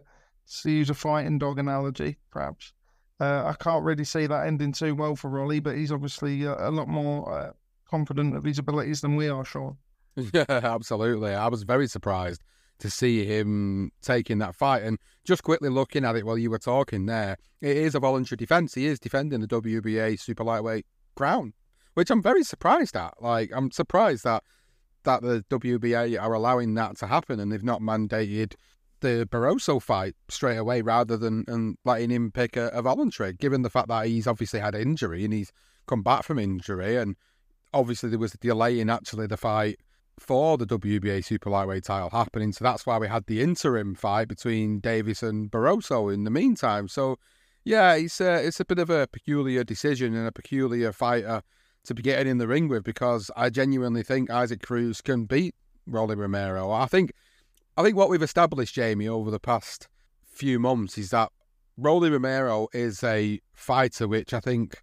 to 0.61 0.71
use 0.71 0.89
a 0.89 0.93
fighting 0.93 1.39
dog 1.39 1.59
analogy, 1.59 2.17
perhaps. 2.31 2.71
Uh, 3.19 3.43
I 3.45 3.61
can't 3.61 3.83
really 3.83 4.05
see 4.05 4.27
that 4.27 4.47
ending 4.47 4.71
too 4.71 4.95
well 4.95 5.15
for 5.15 5.29
Rolly, 5.29 5.59
but 5.59 5.75
he's 5.75 5.91
obviously 5.91 6.47
uh, 6.47 6.55
a 6.69 6.71
lot 6.71 6.87
more 6.87 7.33
uh, 7.33 7.51
confident 7.89 8.35
of 8.35 8.43
his 8.43 8.59
abilities 8.59 9.01
than 9.01 9.15
we 9.15 9.27
are, 9.27 9.43
Sean. 9.43 9.77
Yeah, 10.33 10.45
absolutely. 10.47 11.33
I 11.33 11.47
was 11.47 11.61
very 11.61 11.87
surprised 11.87 12.41
to 12.79 12.89
see 12.89 13.25
him 13.25 13.91
taking 14.01 14.39
that 14.39 14.55
fight. 14.55 14.83
And 14.83 14.97
just 15.25 15.43
quickly 15.43 15.69
looking 15.69 16.05
at 16.05 16.15
it 16.15 16.25
while 16.25 16.37
you 16.37 16.49
were 16.49 16.59
talking 16.59 17.05
there, 17.05 17.37
it 17.61 17.77
is 17.77 17.93
a 17.93 17.99
voluntary 17.99 18.37
defence. 18.37 18.73
He 18.73 18.87
is 18.87 18.99
defending 18.99 19.41
the 19.41 19.47
WBA 19.47 20.19
super 20.19 20.43
lightweight 20.43 20.85
crown, 21.17 21.53
which 21.95 22.09
I'm 22.09 22.21
very 22.21 22.43
surprised 22.43 22.95
at. 22.95 23.15
Like, 23.19 23.51
I'm 23.53 23.71
surprised 23.71 24.23
that 24.23 24.43
that 25.03 25.21
the 25.21 25.43
WBA 25.49 26.21
are 26.21 26.33
allowing 26.33 26.73
that 26.75 26.97
to 26.97 27.07
happen 27.07 27.39
and 27.39 27.51
they've 27.51 27.63
not 27.63 27.81
mandated 27.81 28.55
the 28.99 29.27
Barroso 29.31 29.81
fight 29.81 30.15
straight 30.27 30.57
away 30.57 30.81
rather 30.81 31.15
than 31.17 31.45
and 31.47 31.77
letting 31.85 32.09
him 32.09 32.31
pick 32.31 32.57
a, 32.57 32.67
a 32.69 32.81
voluntary, 32.81 33.33
given 33.33 33.61
the 33.61 33.69
fact 33.69 33.87
that 33.87 34.07
he's 34.07 34.27
obviously 34.27 34.59
had 34.59 34.75
injury 34.75 35.23
and 35.23 35.33
he's 35.33 35.51
come 35.87 36.03
back 36.03 36.23
from 36.23 36.39
injury 36.39 36.97
and 36.97 37.15
obviously 37.73 38.09
there 38.09 38.19
was 38.19 38.33
a 38.33 38.37
delay 38.37 38.79
in 38.79 38.89
actually 38.89 39.27
the 39.27 39.37
fight 39.37 39.79
for 40.19 40.57
the 40.57 40.65
WBA 40.65 41.23
super 41.23 41.49
lightweight 41.49 41.83
title 41.83 42.09
happening. 42.09 42.51
So 42.51 42.63
that's 42.63 42.85
why 42.85 42.97
we 42.97 43.07
had 43.07 43.25
the 43.27 43.41
interim 43.41 43.95
fight 43.95 44.27
between 44.27 44.79
Davis 44.79 45.21
and 45.23 45.49
Barroso 45.51 46.13
in 46.13 46.23
the 46.23 46.31
meantime. 46.31 46.87
So 46.87 47.17
yeah, 47.67 47.95
it's 47.95 48.21
a, 48.21 48.47
it's 48.47 48.61
a 48.61 48.65
bit 48.65 48.79
of 48.79 48.89
a 48.89 49.07
peculiar 49.07 49.61
decision 49.65 50.15
and 50.15 50.25
a 50.25 50.31
peculiar 50.31 50.93
fighter 50.93 51.41
to 51.83 51.93
be 51.93 52.01
getting 52.01 52.31
in 52.31 52.37
the 52.37 52.47
ring 52.47 52.69
with 52.69 52.85
because 52.85 53.29
I 53.35 53.49
genuinely 53.49 54.03
think 54.03 54.29
Isaac 54.29 54.61
Cruz 54.61 55.01
can 55.01 55.25
beat 55.25 55.53
Rolly 55.85 56.15
Romero. 56.15 56.71
I 56.71 56.85
think 56.85 57.11
I 57.75 57.83
think 57.83 57.97
what 57.97 58.09
we've 58.09 58.23
established, 58.23 58.73
Jamie, 58.73 59.09
over 59.09 59.29
the 59.29 59.39
past 59.39 59.89
few 60.25 60.59
months 60.59 60.97
is 60.97 61.09
that 61.09 61.29
Rolly 61.75 62.09
Romero 62.09 62.69
is 62.73 63.03
a 63.03 63.41
fighter 63.53 64.07
which 64.07 64.33
I 64.33 64.39
think 64.39 64.81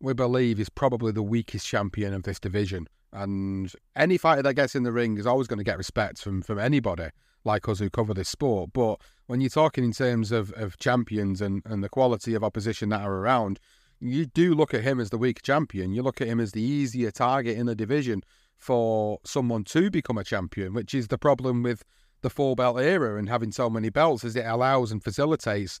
we 0.00 0.14
believe 0.14 0.60
is 0.60 0.68
probably 0.68 1.10
the 1.10 1.24
weakest 1.24 1.66
champion 1.66 2.14
of 2.14 2.22
this 2.22 2.38
division. 2.38 2.86
And 3.12 3.72
any 3.96 4.18
fighter 4.18 4.42
that 4.42 4.54
gets 4.54 4.76
in 4.76 4.84
the 4.84 4.92
ring 4.92 5.18
is 5.18 5.26
always 5.26 5.48
going 5.48 5.58
to 5.58 5.64
get 5.64 5.78
respect 5.78 6.18
from, 6.18 6.42
from 6.42 6.60
anybody 6.60 7.08
like 7.44 7.68
us 7.68 7.78
who 7.78 7.90
cover 7.90 8.14
this 8.14 8.28
sport. 8.28 8.70
But 8.72 9.00
when 9.26 9.40
you're 9.40 9.50
talking 9.50 9.84
in 9.84 9.92
terms 9.92 10.32
of, 10.32 10.52
of 10.52 10.78
champions 10.78 11.40
and, 11.40 11.62
and 11.64 11.82
the 11.82 11.88
quality 11.88 12.34
of 12.34 12.44
opposition 12.44 12.88
that 12.90 13.02
are 13.02 13.14
around, 13.14 13.60
you 14.00 14.26
do 14.26 14.54
look 14.54 14.74
at 14.74 14.82
him 14.82 14.98
as 14.98 15.10
the 15.10 15.18
weak 15.18 15.42
champion. 15.42 15.92
You 15.92 16.02
look 16.02 16.20
at 16.20 16.28
him 16.28 16.40
as 16.40 16.52
the 16.52 16.62
easier 16.62 17.10
target 17.10 17.56
in 17.56 17.66
the 17.66 17.74
division 17.74 18.22
for 18.56 19.18
someone 19.24 19.64
to 19.64 19.90
become 19.90 20.18
a 20.18 20.24
champion, 20.24 20.74
which 20.74 20.94
is 20.94 21.08
the 21.08 21.18
problem 21.18 21.62
with 21.62 21.84
the 22.22 22.30
four 22.30 22.54
belt 22.54 22.78
era 22.78 23.18
and 23.18 23.28
having 23.28 23.52
so 23.52 23.70
many 23.70 23.88
belts, 23.88 24.24
as 24.24 24.36
it 24.36 24.44
allows 24.44 24.92
and 24.92 25.02
facilitates 25.02 25.80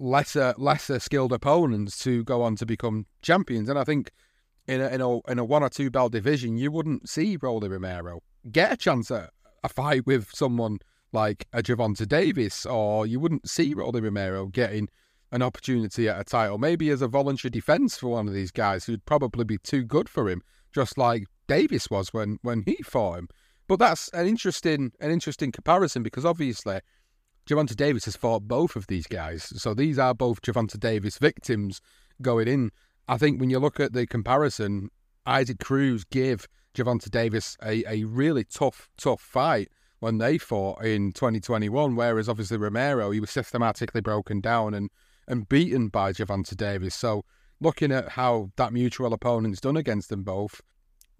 lesser 0.00 0.54
lesser 0.58 0.98
skilled 0.98 1.32
opponents 1.32 1.98
to 2.02 2.24
go 2.24 2.42
on 2.42 2.56
to 2.56 2.66
become 2.66 3.06
champions. 3.22 3.68
And 3.68 3.78
I 3.78 3.84
think 3.84 4.10
in 4.66 4.80
a, 4.80 4.88
in 4.88 5.00
a 5.00 5.20
in 5.30 5.38
a 5.38 5.44
one 5.44 5.62
or 5.62 5.68
two 5.68 5.90
belt 5.90 6.12
division, 6.12 6.56
you 6.56 6.70
wouldn't 6.70 7.08
see 7.08 7.36
Rolly 7.40 7.68
Romero 7.68 8.22
get 8.50 8.72
a 8.72 8.76
chance 8.76 9.10
at 9.10 9.30
a 9.62 9.68
fight 9.68 10.06
with 10.06 10.30
someone 10.34 10.78
like 11.14 11.46
a 11.52 11.62
Gervonta 11.62 12.06
Davis, 12.06 12.66
or 12.66 13.06
you 13.06 13.20
wouldn't 13.20 13.48
see 13.48 13.72
Rolly 13.72 14.00
Romero 14.00 14.46
getting 14.46 14.88
an 15.32 15.42
opportunity 15.42 16.08
at 16.08 16.20
a 16.20 16.24
title, 16.24 16.58
maybe 16.58 16.90
as 16.90 17.00
a 17.00 17.08
voluntary 17.08 17.50
defence 17.50 17.96
for 17.96 18.08
one 18.08 18.28
of 18.28 18.34
these 18.34 18.50
guys 18.50 18.84
who'd 18.84 19.04
probably 19.06 19.44
be 19.44 19.58
too 19.58 19.84
good 19.84 20.08
for 20.08 20.28
him, 20.28 20.42
just 20.74 20.98
like 20.98 21.24
Davis 21.48 21.88
was 21.90 22.12
when 22.12 22.38
when 22.42 22.62
he 22.66 22.76
fought 22.82 23.18
him. 23.18 23.28
But 23.66 23.78
that's 23.78 24.08
an 24.10 24.26
interesting 24.26 24.92
an 25.00 25.10
interesting 25.10 25.52
comparison 25.52 26.02
because 26.02 26.24
obviously 26.24 26.80
Gervonta 27.46 27.74
Davis 27.74 28.04
has 28.04 28.16
fought 28.16 28.48
both 28.48 28.76
of 28.76 28.86
these 28.88 29.06
guys, 29.06 29.44
so 29.60 29.72
these 29.72 29.98
are 29.98 30.14
both 30.14 30.42
Gervonta 30.42 30.78
Davis 30.78 31.18
victims 31.18 31.80
going 32.20 32.48
in. 32.48 32.70
I 33.06 33.18
think 33.18 33.40
when 33.40 33.50
you 33.50 33.58
look 33.58 33.80
at 33.80 33.92
the 33.92 34.06
comparison, 34.06 34.90
Isaac 35.26 35.58
Cruz 35.58 36.04
gave 36.04 36.46
Gervonta 36.74 37.10
Davis 37.10 37.56
a, 37.62 37.84
a 37.88 38.04
really 38.04 38.44
tough, 38.44 38.88
tough 38.96 39.20
fight 39.20 39.68
when 40.04 40.18
they 40.18 40.36
fought 40.36 40.84
in 40.84 41.12
2021, 41.12 41.96
whereas 41.96 42.28
obviously 42.28 42.58
Romero, 42.58 43.10
he 43.10 43.20
was 43.20 43.30
systematically 43.30 44.02
broken 44.02 44.38
down 44.38 44.74
and, 44.74 44.90
and 45.26 45.48
beaten 45.48 45.88
by 45.88 46.12
Gervonta 46.12 46.54
Davis. 46.54 46.94
So 46.94 47.24
looking 47.58 47.90
at 47.90 48.10
how 48.10 48.50
that 48.56 48.74
mutual 48.74 49.14
opponent's 49.14 49.62
done 49.62 49.78
against 49.78 50.10
them 50.10 50.22
both, 50.22 50.60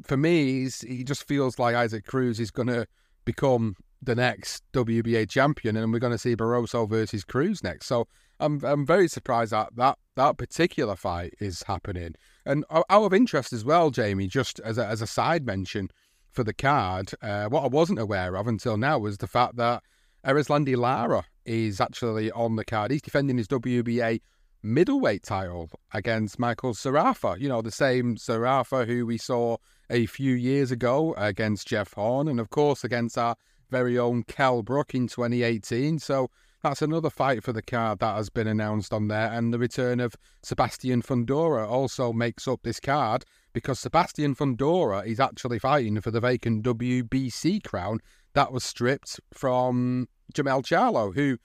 for 0.03 0.18
me, 0.18 0.68
he 0.87 1.03
just 1.03 1.27
feels 1.27 1.59
like 1.59 1.75
Isaac 1.75 2.05
Cruz 2.05 2.38
is 2.38 2.51
going 2.51 2.68
to 2.68 2.87
become 3.25 3.75
the 4.03 4.14
next 4.14 4.62
WBA 4.75 5.31
champion, 5.31 5.77
and 5.79 5.90
we're 5.90 5.99
going 5.99 6.12
to 6.12 6.18
see 6.18 6.37
Barroso 6.37 6.87
versus 6.87 7.25
Cruz 7.25 7.64
next. 7.64 7.87
So 7.87 8.07
I'm 8.38 8.62
I'm 8.64 8.85
very 8.85 9.09
surprised 9.09 9.53
that 9.53 9.75
that 9.77 9.97
that 10.16 10.37
particular 10.37 10.94
fight 10.94 11.33
is 11.40 11.62
happening. 11.62 12.16
And 12.44 12.66
out 12.70 12.85
of 12.90 13.14
interest 13.14 13.55
as 13.55 13.64
well, 13.64 13.90
Jamie, 13.90 14.27
just 14.27 14.61
as 14.61 14.77
a, 14.77 14.87
as 14.87 15.00
a 15.00 15.06
side 15.06 15.46
mention 15.46 15.88
for 16.35 16.45
the 16.45 16.53
card, 16.53 17.13
uh, 17.23 17.47
what 17.47 17.65
I 17.65 17.69
wasn't 17.69 18.01
aware 18.01 18.37
of 18.37 18.49
until 18.49 18.77
now 18.77 18.99
was 18.99 19.19
the 19.19 19.29
fact 19.29 19.57
that 19.57 19.83
Erislandy 20.27 20.77
Lara 20.77 21.25
is 21.45 21.81
actually 21.81 22.31
on 22.33 22.57
the 22.57 22.65
card. 22.65 22.91
He's 22.91 23.03
defending 23.03 23.39
his 23.39 23.47
WBA 23.47 24.21
middleweight 24.63 25.23
title 25.23 25.71
against 25.93 26.39
Michael 26.39 26.75
Zerafa. 26.75 27.39
You 27.39 27.49
know, 27.49 27.63
the 27.63 27.71
same 27.71 28.17
Zerafa 28.17 28.87
who 28.87 29.07
we 29.07 29.17
saw 29.17 29.59
a 29.89 30.07
few 30.07 30.35
years 30.35 30.73
ago 30.73 31.15
against 31.17 31.69
Jeff 31.69 31.93
Horn, 31.93 32.27
and 32.27 32.41
of 32.41 32.51
course 32.51 32.83
against 32.83 33.17
our 33.17 33.37
very 33.71 33.97
own 33.97 34.25
Kell 34.25 34.63
Brook 34.63 34.95
in 34.95 35.07
2018. 35.07 36.01
So 36.01 36.31
that's 36.65 36.81
another 36.81 37.10
fight 37.10 37.44
for 37.44 37.52
the 37.52 37.60
card 37.60 37.98
that 37.98 38.17
has 38.17 38.31
been 38.31 38.46
announced 38.46 38.94
on 38.94 39.08
there. 39.08 39.31
And 39.31 39.52
the 39.52 39.58
return 39.58 40.00
of 40.00 40.15
Sebastian 40.42 41.02
Fundora 41.02 41.69
also 41.69 42.10
makes 42.10 42.48
up 42.48 42.62
this 42.62 42.81
card 42.81 43.27
because 43.52 43.79
Sebastian 43.79 44.35
Fundora 44.35 45.06
is 45.06 45.21
actually 45.21 45.58
fighting 45.58 46.00
for 46.00 46.10
the 46.10 46.21
vacant 46.21 46.65
WBC 46.65 47.62
crown 47.65 48.00
that 48.33 48.50
was 48.50 48.65
stripped 48.65 49.21
from 49.31 50.08
Jermell 50.33 50.62
Charlo, 50.65 51.15
who 51.15 51.37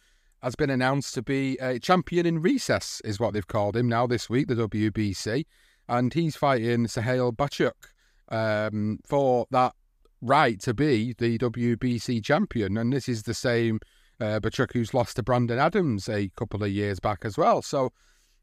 has 0.41 0.55
been 0.55 0.69
announced 0.69 1.13
to 1.15 1.21
be 1.21 1.57
a 1.57 1.79
champion 1.79 2.25
in 2.25 2.41
recess, 2.41 3.01
is 3.03 3.19
what 3.19 3.33
they've 3.33 3.45
called 3.45 3.75
him 3.75 3.89
now 3.89 4.07
this 4.07 4.29
week, 4.29 4.47
the 4.47 4.55
WBC. 4.55 5.45
And 5.89 6.13
he's 6.13 6.37
fighting 6.37 6.85
Serhii 6.85 7.35
Bohachuk 7.35 7.73
um, 8.29 8.99
for 9.05 9.47
that 9.51 9.73
right 10.21 10.61
to 10.61 10.73
be 10.73 11.13
the 11.17 11.37
WBC 11.37 12.23
champion. 12.23 12.77
And 12.77 12.93
this 12.93 13.09
is 13.09 13.23
the 13.23 13.33
same 13.33 13.81
uh, 14.19 14.39
Bohachuk 14.39 14.73
who's 14.73 14.93
lost 14.93 15.15
to 15.15 15.23
Brandon 15.23 15.59
Adams 15.59 16.09
a 16.09 16.29
couple 16.35 16.63
of 16.63 16.69
years 16.69 16.99
back 16.99 17.19
as 17.23 17.37
well. 17.37 17.61
So 17.61 17.91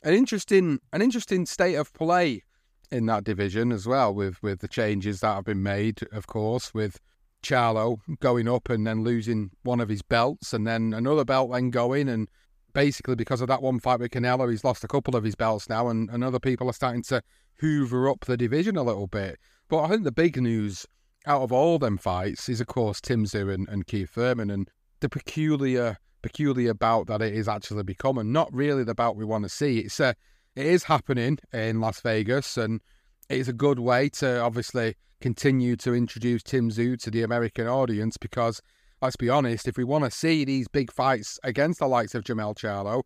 an 0.02 0.14
interesting, 0.14 0.78
an 0.92 1.02
interesting 1.02 1.46
state 1.46 1.74
of 1.74 1.92
play 1.92 2.42
in 2.90 3.06
that 3.06 3.24
division 3.24 3.72
as 3.72 3.86
well, 3.86 4.14
with 4.14 4.42
with 4.42 4.60
the 4.60 4.68
changes 4.68 5.20
that 5.20 5.34
have 5.34 5.44
been 5.44 5.62
made, 5.62 6.00
of 6.12 6.26
course, 6.26 6.72
with 6.72 7.00
Charlo 7.42 7.98
going 8.20 8.48
up 8.48 8.68
and 8.68 8.86
then 8.86 9.02
losing 9.02 9.50
one 9.62 9.80
of 9.80 9.88
his 9.88 10.02
belts, 10.02 10.52
and 10.52 10.66
then 10.66 10.92
another 10.94 11.24
belt 11.24 11.50
then 11.52 11.70
going, 11.70 12.08
and 12.08 12.28
basically 12.72 13.16
because 13.16 13.40
of 13.40 13.48
that 13.48 13.62
one 13.62 13.80
fight 13.80 14.00
with 14.00 14.12
Canelo, 14.12 14.50
he's 14.50 14.64
lost 14.64 14.84
a 14.84 14.88
couple 14.88 15.16
of 15.16 15.24
his 15.24 15.34
belts 15.34 15.68
now, 15.68 15.88
and, 15.88 16.08
and 16.10 16.22
other 16.22 16.38
people 16.38 16.68
are 16.68 16.74
starting 16.74 17.02
to 17.04 17.22
hoover 17.58 18.08
up 18.08 18.24
the 18.26 18.36
division 18.36 18.76
a 18.76 18.82
little 18.82 19.06
bit. 19.06 19.38
But 19.68 19.82
I 19.82 19.88
think 19.88 20.04
the 20.04 20.12
big 20.12 20.40
news 20.40 20.86
out 21.26 21.42
of 21.42 21.50
all 21.50 21.78
them 21.78 21.98
fights 21.98 22.48
is, 22.48 22.60
of 22.60 22.68
course, 22.68 23.00
Tim 23.00 23.24
Tszyu 23.24 23.52
and, 23.52 23.68
and 23.68 23.86
Keith 23.86 24.10
Thurman, 24.10 24.50
and 24.50 24.70
the 25.00 25.08
peculiar 25.08 25.98
peculiar 26.22 26.74
bout 26.74 27.06
that 27.06 27.22
it 27.22 27.34
is 27.34 27.48
actually 27.48 27.84
become, 27.84 28.18
and 28.18 28.32
not 28.32 28.52
really 28.52 28.84
the 28.84 28.94
bout 28.94 29.16
we 29.16 29.24
want 29.24 29.44
to 29.44 29.48
see. 29.48 29.78
It's 29.80 30.00
a 30.00 30.14
it 30.56 30.66
is 30.66 30.84
happening 30.84 31.38
in 31.52 31.80
Las 31.80 32.00
Vegas, 32.00 32.56
and 32.56 32.80
it's 33.28 33.48
a 33.48 33.52
good 33.52 33.78
way 33.78 34.08
to 34.08 34.40
obviously 34.40 34.96
continue 35.20 35.76
to 35.76 35.94
introduce 35.94 36.42
Tim 36.42 36.70
Tszyu 36.70 37.00
to 37.02 37.10
the 37.10 37.22
American 37.22 37.66
audience 37.66 38.16
because, 38.16 38.60
let's 39.02 39.16
be 39.16 39.28
honest, 39.28 39.68
if 39.68 39.76
we 39.76 39.84
want 39.84 40.04
to 40.04 40.10
see 40.10 40.44
these 40.44 40.68
big 40.68 40.92
fights 40.92 41.38
against 41.42 41.80
the 41.80 41.86
likes 41.86 42.14
of 42.14 42.24
Jermell 42.24 42.56
Charlo, 42.56 43.02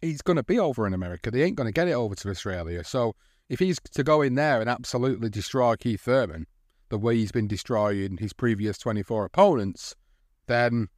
he's 0.00 0.22
going 0.22 0.36
to 0.36 0.42
be 0.42 0.58
over 0.58 0.86
in 0.86 0.94
America. 0.94 1.30
They 1.30 1.42
ain't 1.42 1.56
going 1.56 1.68
to 1.68 1.72
get 1.72 1.88
it 1.88 1.92
over 1.92 2.14
to 2.14 2.30
Australia. 2.30 2.84
So 2.84 3.14
if 3.48 3.58
he's 3.58 3.78
to 3.92 4.02
go 4.02 4.22
in 4.22 4.34
there 4.34 4.60
and 4.60 4.68
absolutely 4.68 5.30
destroy 5.30 5.76
Keith 5.76 6.02
Thurman 6.02 6.46
the 6.88 6.98
way 6.98 7.16
he's 7.16 7.32
been 7.32 7.48
destroying 7.48 8.18
his 8.18 8.32
previous 8.32 8.78
24 8.78 9.24
opponents, 9.24 9.94
then 10.46 10.88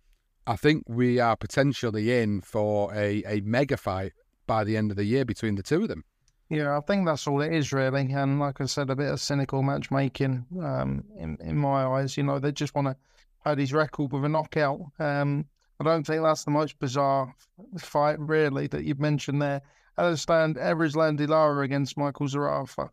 I 0.49 0.57
think 0.57 0.85
we 0.89 1.21
are 1.21 1.37
potentially 1.37 2.21
in 2.23 2.41
for 2.41 2.93
a, 2.95 3.23
a 3.27 3.43
mega 3.43 3.77
fight 3.77 4.15
by 4.47 4.65
the 4.65 4.79
end 4.79 4.91
of 4.91 4.97
the 4.97 5.05
year 5.05 5.27
between 5.27 5.57
the 5.57 5.63
two 5.63 5.83
of 5.83 5.89
them. 5.89 6.05
Yeah, 6.49 6.79
I 6.79 6.81
think 6.81 7.05
that's 7.05 7.27
all 7.27 7.43
it 7.43 7.53
is 7.53 7.71
really, 7.71 8.11
and 8.11 8.41
like 8.41 8.63
I 8.63 8.65
said, 8.65 8.89
a 8.89 8.97
bit 8.97 9.11
of 9.11 9.21
cynical 9.21 9.63
matchmaking 9.63 10.47
um, 10.63 11.05
in 11.19 11.37
in 11.43 11.59
my 11.59 11.85
eyes. 11.85 12.17
You 12.17 12.23
know, 12.23 12.39
they 12.39 12.51
just 12.51 12.75
want 12.75 12.87
to 12.87 12.97
have 13.45 13.59
his 13.59 13.75
record 13.75 14.11
with 14.11 14.25
a 14.25 14.29
knockout. 14.31 14.81
Um, 14.99 15.45
I 15.79 15.85
don't 15.85 16.07
think 16.07 16.23
that's 16.23 16.45
the 16.45 16.51
most 16.51 16.79
bizarre 16.79 17.35
fight 17.77 18.19
really 18.19 18.69
that 18.69 18.85
you've 18.85 19.01
mentioned 19.01 19.43
there. 19.43 19.61
I 19.99 20.07
understand 20.07 20.57
Erislandy 20.57 21.29
Lara 21.29 21.63
against 21.63 21.99
Michael 21.99 22.27
Zerafa. 22.27 22.89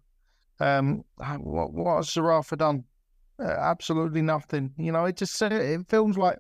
Um, 0.60 1.06
what 1.40 1.72
what 1.72 1.96
has 1.96 2.10
Zerafa 2.10 2.58
done? 2.58 2.84
Uh, 3.40 3.46
absolutely 3.46 4.22
nothing. 4.22 4.74
You 4.78 4.92
know, 4.92 5.06
it 5.06 5.16
just 5.16 5.42
it 5.42 5.88
feels 5.88 6.18
like 6.18 6.40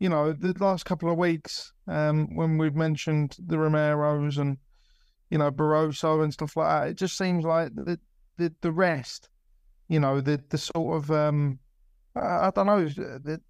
you 0.00 0.08
know 0.08 0.32
the 0.32 0.54
last 0.58 0.84
couple 0.84 1.10
of 1.10 1.16
weeks 1.16 1.72
um, 1.86 2.34
when 2.34 2.58
we've 2.58 2.74
mentioned 2.74 3.36
the 3.38 3.56
Romeros 3.56 4.38
and 4.38 4.58
you 5.30 5.38
know, 5.38 5.50
Barroso 5.50 6.22
and 6.22 6.32
stuff 6.32 6.56
like 6.56 6.68
that. 6.68 6.88
It 6.90 6.94
just 6.96 7.16
seems 7.16 7.44
like 7.44 7.74
the 7.74 7.98
the, 8.36 8.52
the 8.60 8.72
rest, 8.72 9.28
you 9.88 10.00
know, 10.00 10.20
the 10.20 10.42
the 10.50 10.58
sort 10.58 10.96
of 10.96 11.10
um, 11.10 11.58
I, 12.16 12.48
I 12.48 12.52
don't 12.54 12.66
know, 12.66 12.84
the 12.84 13.40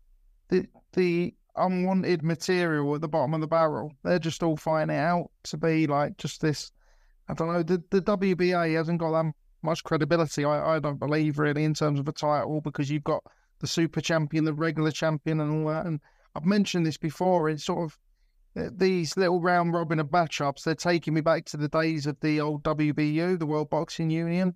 the 0.48 0.66
the 0.92 1.34
unwanted 1.56 2.22
material 2.22 2.94
at 2.94 3.00
the 3.00 3.08
bottom 3.08 3.34
of 3.34 3.40
the 3.40 3.46
barrel. 3.46 3.92
They're 4.04 4.18
just 4.18 4.42
all 4.42 4.56
finding 4.56 4.96
out 4.96 5.30
to 5.44 5.56
be 5.56 5.86
like 5.86 6.18
just 6.18 6.40
this. 6.40 6.70
I 7.28 7.34
don't 7.34 7.52
know. 7.52 7.62
The 7.62 7.82
the 7.90 8.02
WBA 8.02 8.76
hasn't 8.76 9.00
got 9.00 9.12
that 9.12 9.32
much 9.62 9.82
credibility. 9.82 10.44
I, 10.44 10.76
I 10.76 10.78
don't 10.78 10.98
believe 10.98 11.38
really 11.38 11.64
in 11.64 11.74
terms 11.74 11.98
of 11.98 12.08
a 12.08 12.12
title 12.12 12.60
because 12.60 12.90
you've 12.90 13.04
got 13.04 13.22
the 13.60 13.66
super 13.66 14.00
champion, 14.00 14.44
the 14.44 14.54
regular 14.54 14.90
champion, 14.90 15.40
and 15.40 15.66
all 15.66 15.72
that. 15.72 15.86
And 15.86 16.00
I've 16.34 16.44
mentioned 16.44 16.86
this 16.86 16.96
before. 16.96 17.48
It's 17.48 17.64
sort 17.64 17.84
of 17.84 17.98
uh, 18.56 18.70
these 18.72 19.16
little 19.16 19.40
round 19.40 19.72
robin 19.72 20.00
of 20.00 20.08
matchups, 20.08 20.64
they're 20.64 20.74
taking 20.74 21.14
me 21.14 21.20
back 21.20 21.44
to 21.46 21.56
the 21.56 21.68
days 21.68 22.06
of 22.06 22.18
the 22.20 22.40
old 22.40 22.62
WBU, 22.64 23.38
the 23.38 23.46
World 23.46 23.70
Boxing 23.70 24.10
Union, 24.10 24.54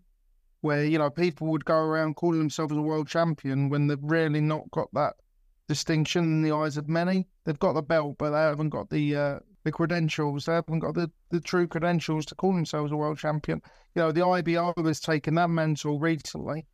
where, 0.63 0.85
you 0.85 0.99
know, 0.99 1.11
people 1.11 1.49
would 1.49 1.65
go 1.65 1.77
around 1.77 2.17
calling 2.17 2.39
themselves 2.39 2.77
a 2.77 2.81
world 2.81 3.07
champion 3.07 3.69
when 3.69 3.87
they've 3.87 3.99
really 4.03 4.41
not 4.41 4.69
got 4.73 4.89
that 4.95 5.15
distinction 5.69 6.25
in 6.25 6.43
the 6.43 6.53
eyes 6.53 6.77
of 6.77 6.89
many. 6.89 7.27
They've 7.45 7.59
got 7.59 7.75
the 7.75 7.83
belt, 7.83 8.17
but 8.19 8.31
they 8.31 8.39
haven't 8.39 8.71
got 8.71 8.91
the 8.91 9.17
uh, 9.17 9.39
the 9.65 9.73
credentials. 9.73 10.45
They 10.45 10.53
haven't 10.53 10.81
got 10.81 10.95
the, 10.95 11.11
the 11.31 11.41
true 11.41 11.67
credentials 11.67 12.27
to 12.27 12.35
call 12.35 12.53
themselves 12.53 12.93
a 12.93 12.97
world 12.97 13.19
champion. 13.19 13.63
You 13.95 14.03
know, 14.03 14.13
the 14.13 14.27
IBO 14.27 14.75
has 14.85 15.01
taken 15.01 15.35
that 15.37 15.51
mantle 15.51 15.99
recently. 15.99 16.67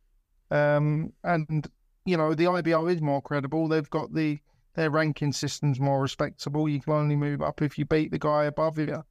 Um, 0.49 1.13
and, 1.23 1.69
you 2.05 2.17
know, 2.17 2.33
the 2.33 2.47
IBO 2.47 2.87
is 2.87 3.01
more 3.01 3.21
credible. 3.21 3.67
They've 3.67 3.89
got 3.89 4.13
the 4.13 4.39
their 4.75 4.89
ranking 4.89 5.33
system's 5.33 5.79
more 5.79 6.01
respectable. 6.01 6.69
You 6.69 6.81
can 6.81 6.93
only 6.93 7.15
move 7.15 7.41
up 7.41 7.61
if 7.61 7.77
you 7.77 7.85
beat 7.85 8.11
the 8.11 8.19
guy 8.19 8.45
above 8.45 8.77
you. 8.77 9.03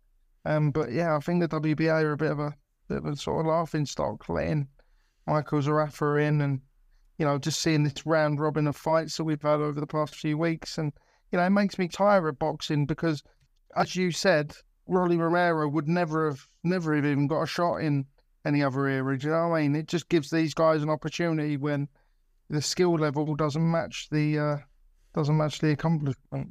Um, 0.45 0.71
but 0.71 0.93
yeah, 0.93 1.17
I 1.17 1.21
think 1.21 1.41
the 1.41 1.61
WBA 1.61 2.03
are 2.03 2.13
a 2.13 2.17
bit 2.17 2.31
of 2.31 2.39
a 2.39 2.55
bit 2.89 2.99
of 2.99 3.07
a 3.07 3.17
sort 3.17 3.41
of 3.41 3.47
laughing 3.47 3.85
stock, 3.87 4.29
letting 4.29 4.69
Michael 5.27 5.61
Zerafa 5.61 6.27
in, 6.27 6.41
and 6.41 6.61
you 7.19 7.27
know, 7.27 7.39
just 7.39 7.61
seeing 7.61 7.83
this 7.83 8.07
round 8.07 8.41
robin 8.41 8.67
of 8.67 8.77
fights 8.77 9.17
that 9.17 9.25
we've 9.25 9.43
had 9.43 9.61
over 9.61 9.79
the 9.79 9.87
past 9.87 10.15
few 10.15 10.39
weeks, 10.39 10.79
and 10.79 10.93
you 11.31 11.39
know, 11.39 11.45
it 11.45 11.51
makes 11.51 11.79
me 11.79 11.89
tired 11.89 12.27
of 12.27 12.39
boxing 12.39 12.87
because, 12.87 13.23
as 13.77 13.95
you 13.95 14.11
said, 14.11 14.57
Rolly 14.87 15.19
Romero 15.19 15.69
would 15.69 15.89
never 15.89 16.31
have 16.31 16.49
never 16.65 16.97
have 16.97 17.05
even 17.05 17.27
got 17.27 17.43
a 17.43 17.47
shot 17.47 17.77
in 17.77 18.07
any 18.47 18.63
other 18.63 18.87
era. 18.87 19.19
Do 19.19 19.27
you 19.27 19.33
know 19.33 19.49
what 19.49 19.57
I 19.57 19.63
mean? 19.63 19.77
It 19.77 19.87
just 19.87 20.09
gives 20.09 20.31
these 20.31 20.55
guys 20.55 20.83
an 20.83 20.89
opportunity 20.89 21.59
when 21.59 21.89
the 22.49 22.63
skill 22.63 22.95
level 22.95 23.37
doesn't 23.37 23.71
match 23.71 24.09
the 24.11 24.39
uh, 24.39 24.57
doesn't 25.15 25.37
match 25.37 25.61
the 25.61 25.71
accomplishment. 25.71 26.51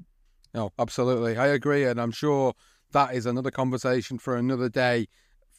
No, 0.53 0.71
absolutely. 0.79 1.37
I 1.37 1.47
agree. 1.47 1.85
And 1.85 1.99
I'm 1.99 2.11
sure 2.11 2.53
that 2.91 3.13
is 3.13 3.25
another 3.25 3.51
conversation 3.51 4.17
for 4.17 4.35
another 4.35 4.69
day, 4.69 5.07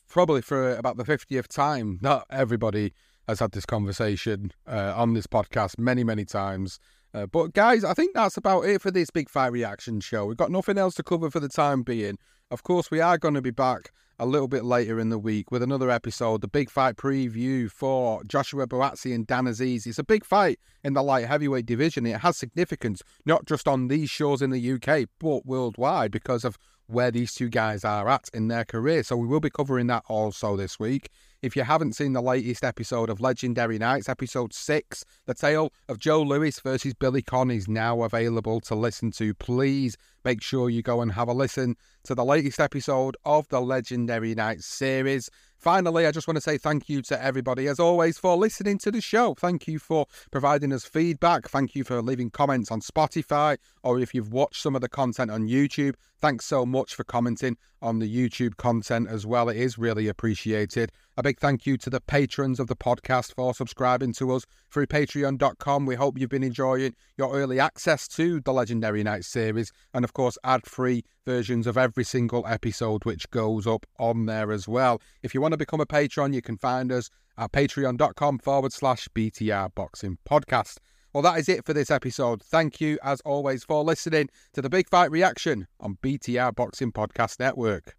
probably 0.09 0.43
for 0.43 0.77
about 0.77 0.97
the 0.97 1.05
50th 1.05 1.49
time. 1.49 1.99
Not 2.03 2.27
everybody 2.31 2.93
has 3.29 3.41
had 3.41 3.53
this 3.53 3.67
conversation 3.67 4.53
uh, 4.67 4.93
on 4.97 5.15
this 5.15 5.27
podcast 5.27 5.79
many, 5.79 6.03
many 6.03 6.25
times. 6.25 6.81
Uh, 7.13 7.27
but 7.27 7.53
guys, 7.55 7.85
I 7.85 7.95
think 7.95 8.15
that's 8.15 8.37
about 8.37 8.63
it 8.63 8.81
for 8.81 8.91
this 8.91 9.11
big 9.11 9.29
fight 9.29 9.53
reaction 9.53 10.01
show. 10.01 10.27
We've 10.27 10.37
got 10.37 10.51
nothing 10.51 10.79
else 10.79 10.95
to 10.97 11.03
cover 11.03 11.31
for 11.31 11.41
the 11.41 11.49
time 11.49 11.83
being. 11.83 12.19
Of 12.51 12.65
course, 12.65 12.91
we 12.91 13.01
are 13.01 13.17
going 13.17 13.35
to 13.35 13.43
be 13.43 13.53
back 13.53 13.93
a 14.19 14.27
little 14.27 14.49
bit 14.49 14.65
later 14.65 14.99
in 14.99 15.09
the 15.09 15.21
week 15.21 15.53
with 15.53 15.63
another 15.63 15.89
episode, 15.89 16.41
the 16.41 16.49
big 16.49 16.69
fight 16.69 16.97
preview 16.97 17.71
for 17.71 18.25
Joshua 18.25 18.67
Buatsi 18.67 19.15
and 19.15 19.25
Dan 19.25 19.45
Azeez. 19.45 19.87
It's 19.87 20.01
a 20.01 20.05
big 20.05 20.25
fight 20.25 20.59
in 20.83 20.95
the 20.95 21.03
light 21.03 21.27
heavyweight 21.27 21.65
division. 21.65 22.07
It 22.07 22.23
has 22.23 22.37
significance 22.37 23.03
not 23.25 23.47
just 23.47 23.69
on 23.69 23.87
these 23.87 24.11
shows 24.11 24.43
in 24.43 24.51
the 24.51 24.73
UK, 24.73 25.09
but 25.21 25.47
worldwide 25.47 26.11
because 26.11 26.45
of 26.45 26.59
where 26.89 27.13
these 27.13 27.33
two 27.35 27.49
guys 27.49 27.85
are 27.85 28.09
at 28.09 28.29
in 28.35 28.49
their 28.49 28.65
career. 28.65 29.05
So 29.05 29.17
we 29.17 29.29
will 29.29 29.39
be 29.39 29.49
covering 29.49 29.87
that 29.87 30.03
also 30.09 30.57
this 30.57 30.77
week. 30.81 31.09
If 31.43 31.57
you 31.57 31.63
haven't 31.63 31.95
seen 31.95 32.13
the 32.13 32.21
latest 32.21 32.63
episode 32.65 33.09
of 33.09 33.19
Legendary 33.19 33.79
Nights, 33.79 34.11
episode 34.11 34.53
6, 34.53 35.07
the 35.25 35.33
tale 35.33 35.73
of 35.89 35.99
Joe 35.99 36.21
Louis 36.21 36.61
versus 36.61 36.93
Billy 36.93 37.23
Conn 37.23 37.51
is 37.51 37.67
now 37.67 38.03
available 38.03 38.61
to 38.61 38.75
listen 38.75 39.11
to. 39.13 39.33
Please 39.33 39.97
make 40.23 40.43
sure 40.43 40.69
you 40.69 40.83
go 40.83 41.01
and 41.01 41.13
have 41.13 41.29
a 41.29 41.33
listen 41.33 41.77
to 42.05 42.15
the 42.15 42.27
latest 42.27 42.61
episode 42.61 43.17
of 43.25 43.49
the 43.49 43.63
Legendary 43.63 44.35
Nights 44.35 44.67
series. 44.67 45.31
Finally, 45.61 46.07
I 46.07 46.11
just 46.11 46.27
want 46.27 46.39
to 46.39 46.41
say 46.41 46.57
thank 46.57 46.89
you 46.89 47.03
to 47.03 47.23
everybody, 47.23 47.69
as 47.69 47.79
always, 47.79 48.17
for 48.17 48.35
listening 48.35 48.79
to 48.79 48.91
the 48.91 49.03
show. 49.03 49.35
Thank 49.35 49.69
you 49.69 49.79
for 49.79 50.07
providing 50.31 50.73
us 50.73 50.87
feedback. 50.87 51.51
Thank 51.51 51.75
you 51.75 51.85
for 51.85 52.01
leaving 52.01 52.31
comments 52.31 52.71
on 52.71 52.81
Spotify, 52.81 53.59
or 53.83 54.01
if 54.01 54.15
you've 54.15 54.33
watched 54.33 54.63
some 54.63 54.75
of 54.75 54.81
the 54.81 54.89
content 54.89 55.31
on 55.31 55.49
YouTube, 55.49 55.97
thanks 56.19 56.47
so 56.47 56.65
much 56.65 56.95
for 56.95 57.05
commenting 57.05 57.59
on 57.83 57.99
the 57.99 58.09
YouTube 58.09 58.57
content 58.57 59.09
as 59.11 59.27
well. 59.27 59.51
It 59.51 59.59
is 59.59 59.77
really 59.77 60.09
appreciated. 60.09 60.93
A 61.19 61.23
big 61.23 61.39
thank 61.39 61.67
you 61.67 61.77
to 61.77 61.91
the 61.91 62.01
patrons 62.01 62.59
of 62.59 62.67
the 62.67 62.77
podcast 62.77 63.35
for 63.35 63.53
subscribing 63.53 64.15
to 64.15 64.33
us 64.33 64.47
through 64.71 64.87
patreon.com. 64.87 65.85
We 65.85 65.95
hope 65.95 66.19
you've 66.19 66.31
been 66.31 66.43
enjoying 66.43 66.95
your 67.19 67.35
early 67.35 67.61
access 67.61 68.09
to 68.09 68.41
the 68.41 68.55
Legendary 68.55 69.03
Night 69.03 69.27
series 69.27 69.73
and, 69.93 70.07
of 70.07 70.15
course, 70.15 70.39
ad 70.43 70.65
free 70.65 71.05
versions 71.31 71.69
of 71.69 71.79
every 71.79 72.03
single 72.03 72.45
episode 72.49 73.05
which 73.05 73.31
goes 73.31 73.65
up 73.65 73.87
on 74.01 74.27
there 74.27 74.51
as 74.51 74.67
well. 74.67 75.01
If 75.23 75.33
you 75.33 75.41
want 75.41 75.53
to 75.53 75.59
become 75.59 75.81
a 75.81 75.87
patron, 75.87 76.33
you 76.33 76.43
can 76.43 76.57
find 76.57 76.91
us 76.91 77.09
at 77.39 77.53
patreon.com 77.53 78.41
forward 78.41 78.73
slash 78.73 79.07
BTR 79.15 79.73
Boxing 79.77 80.19
Podcast. 80.29 80.79
Well, 81.13 81.23
that 81.23 81.39
is 81.39 81.49
it 81.49 81.65
for 81.65 81.73
this 81.73 81.89
episode. 81.89 82.43
Thank 82.43 82.81
you, 82.81 82.99
as 83.05 83.21
always, 83.21 83.63
for 83.63 83.85
listening 83.85 84.29
to 84.55 84.61
the 84.61 84.69
Big 84.69 84.89
Fight 84.89 85.13
Reaction 85.13 85.69
on 85.79 85.99
BTR 86.03 86.53
Boxing 86.57 86.91
Podcast 86.91 87.39
Network. 87.39 87.95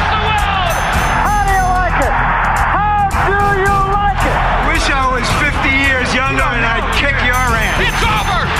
How 0.00 1.42
do 1.46 1.52
you 1.58 1.66
like 1.74 1.98
it? 2.06 2.14
How 3.10 3.54
do 3.54 3.60
you 3.60 3.78
like 3.98 4.22
it? 4.30 4.38
I 4.38 4.72
Wish 4.72 4.86
I 4.90 5.04
was 5.10 5.26
50 5.42 5.68
years 5.68 6.14
younger 6.14 6.46
and 6.46 6.64
I'd 6.64 6.86
kick 6.94 7.16
your 7.26 7.34
ass. 7.34 7.80
It's 7.82 8.02
over! 8.06 8.59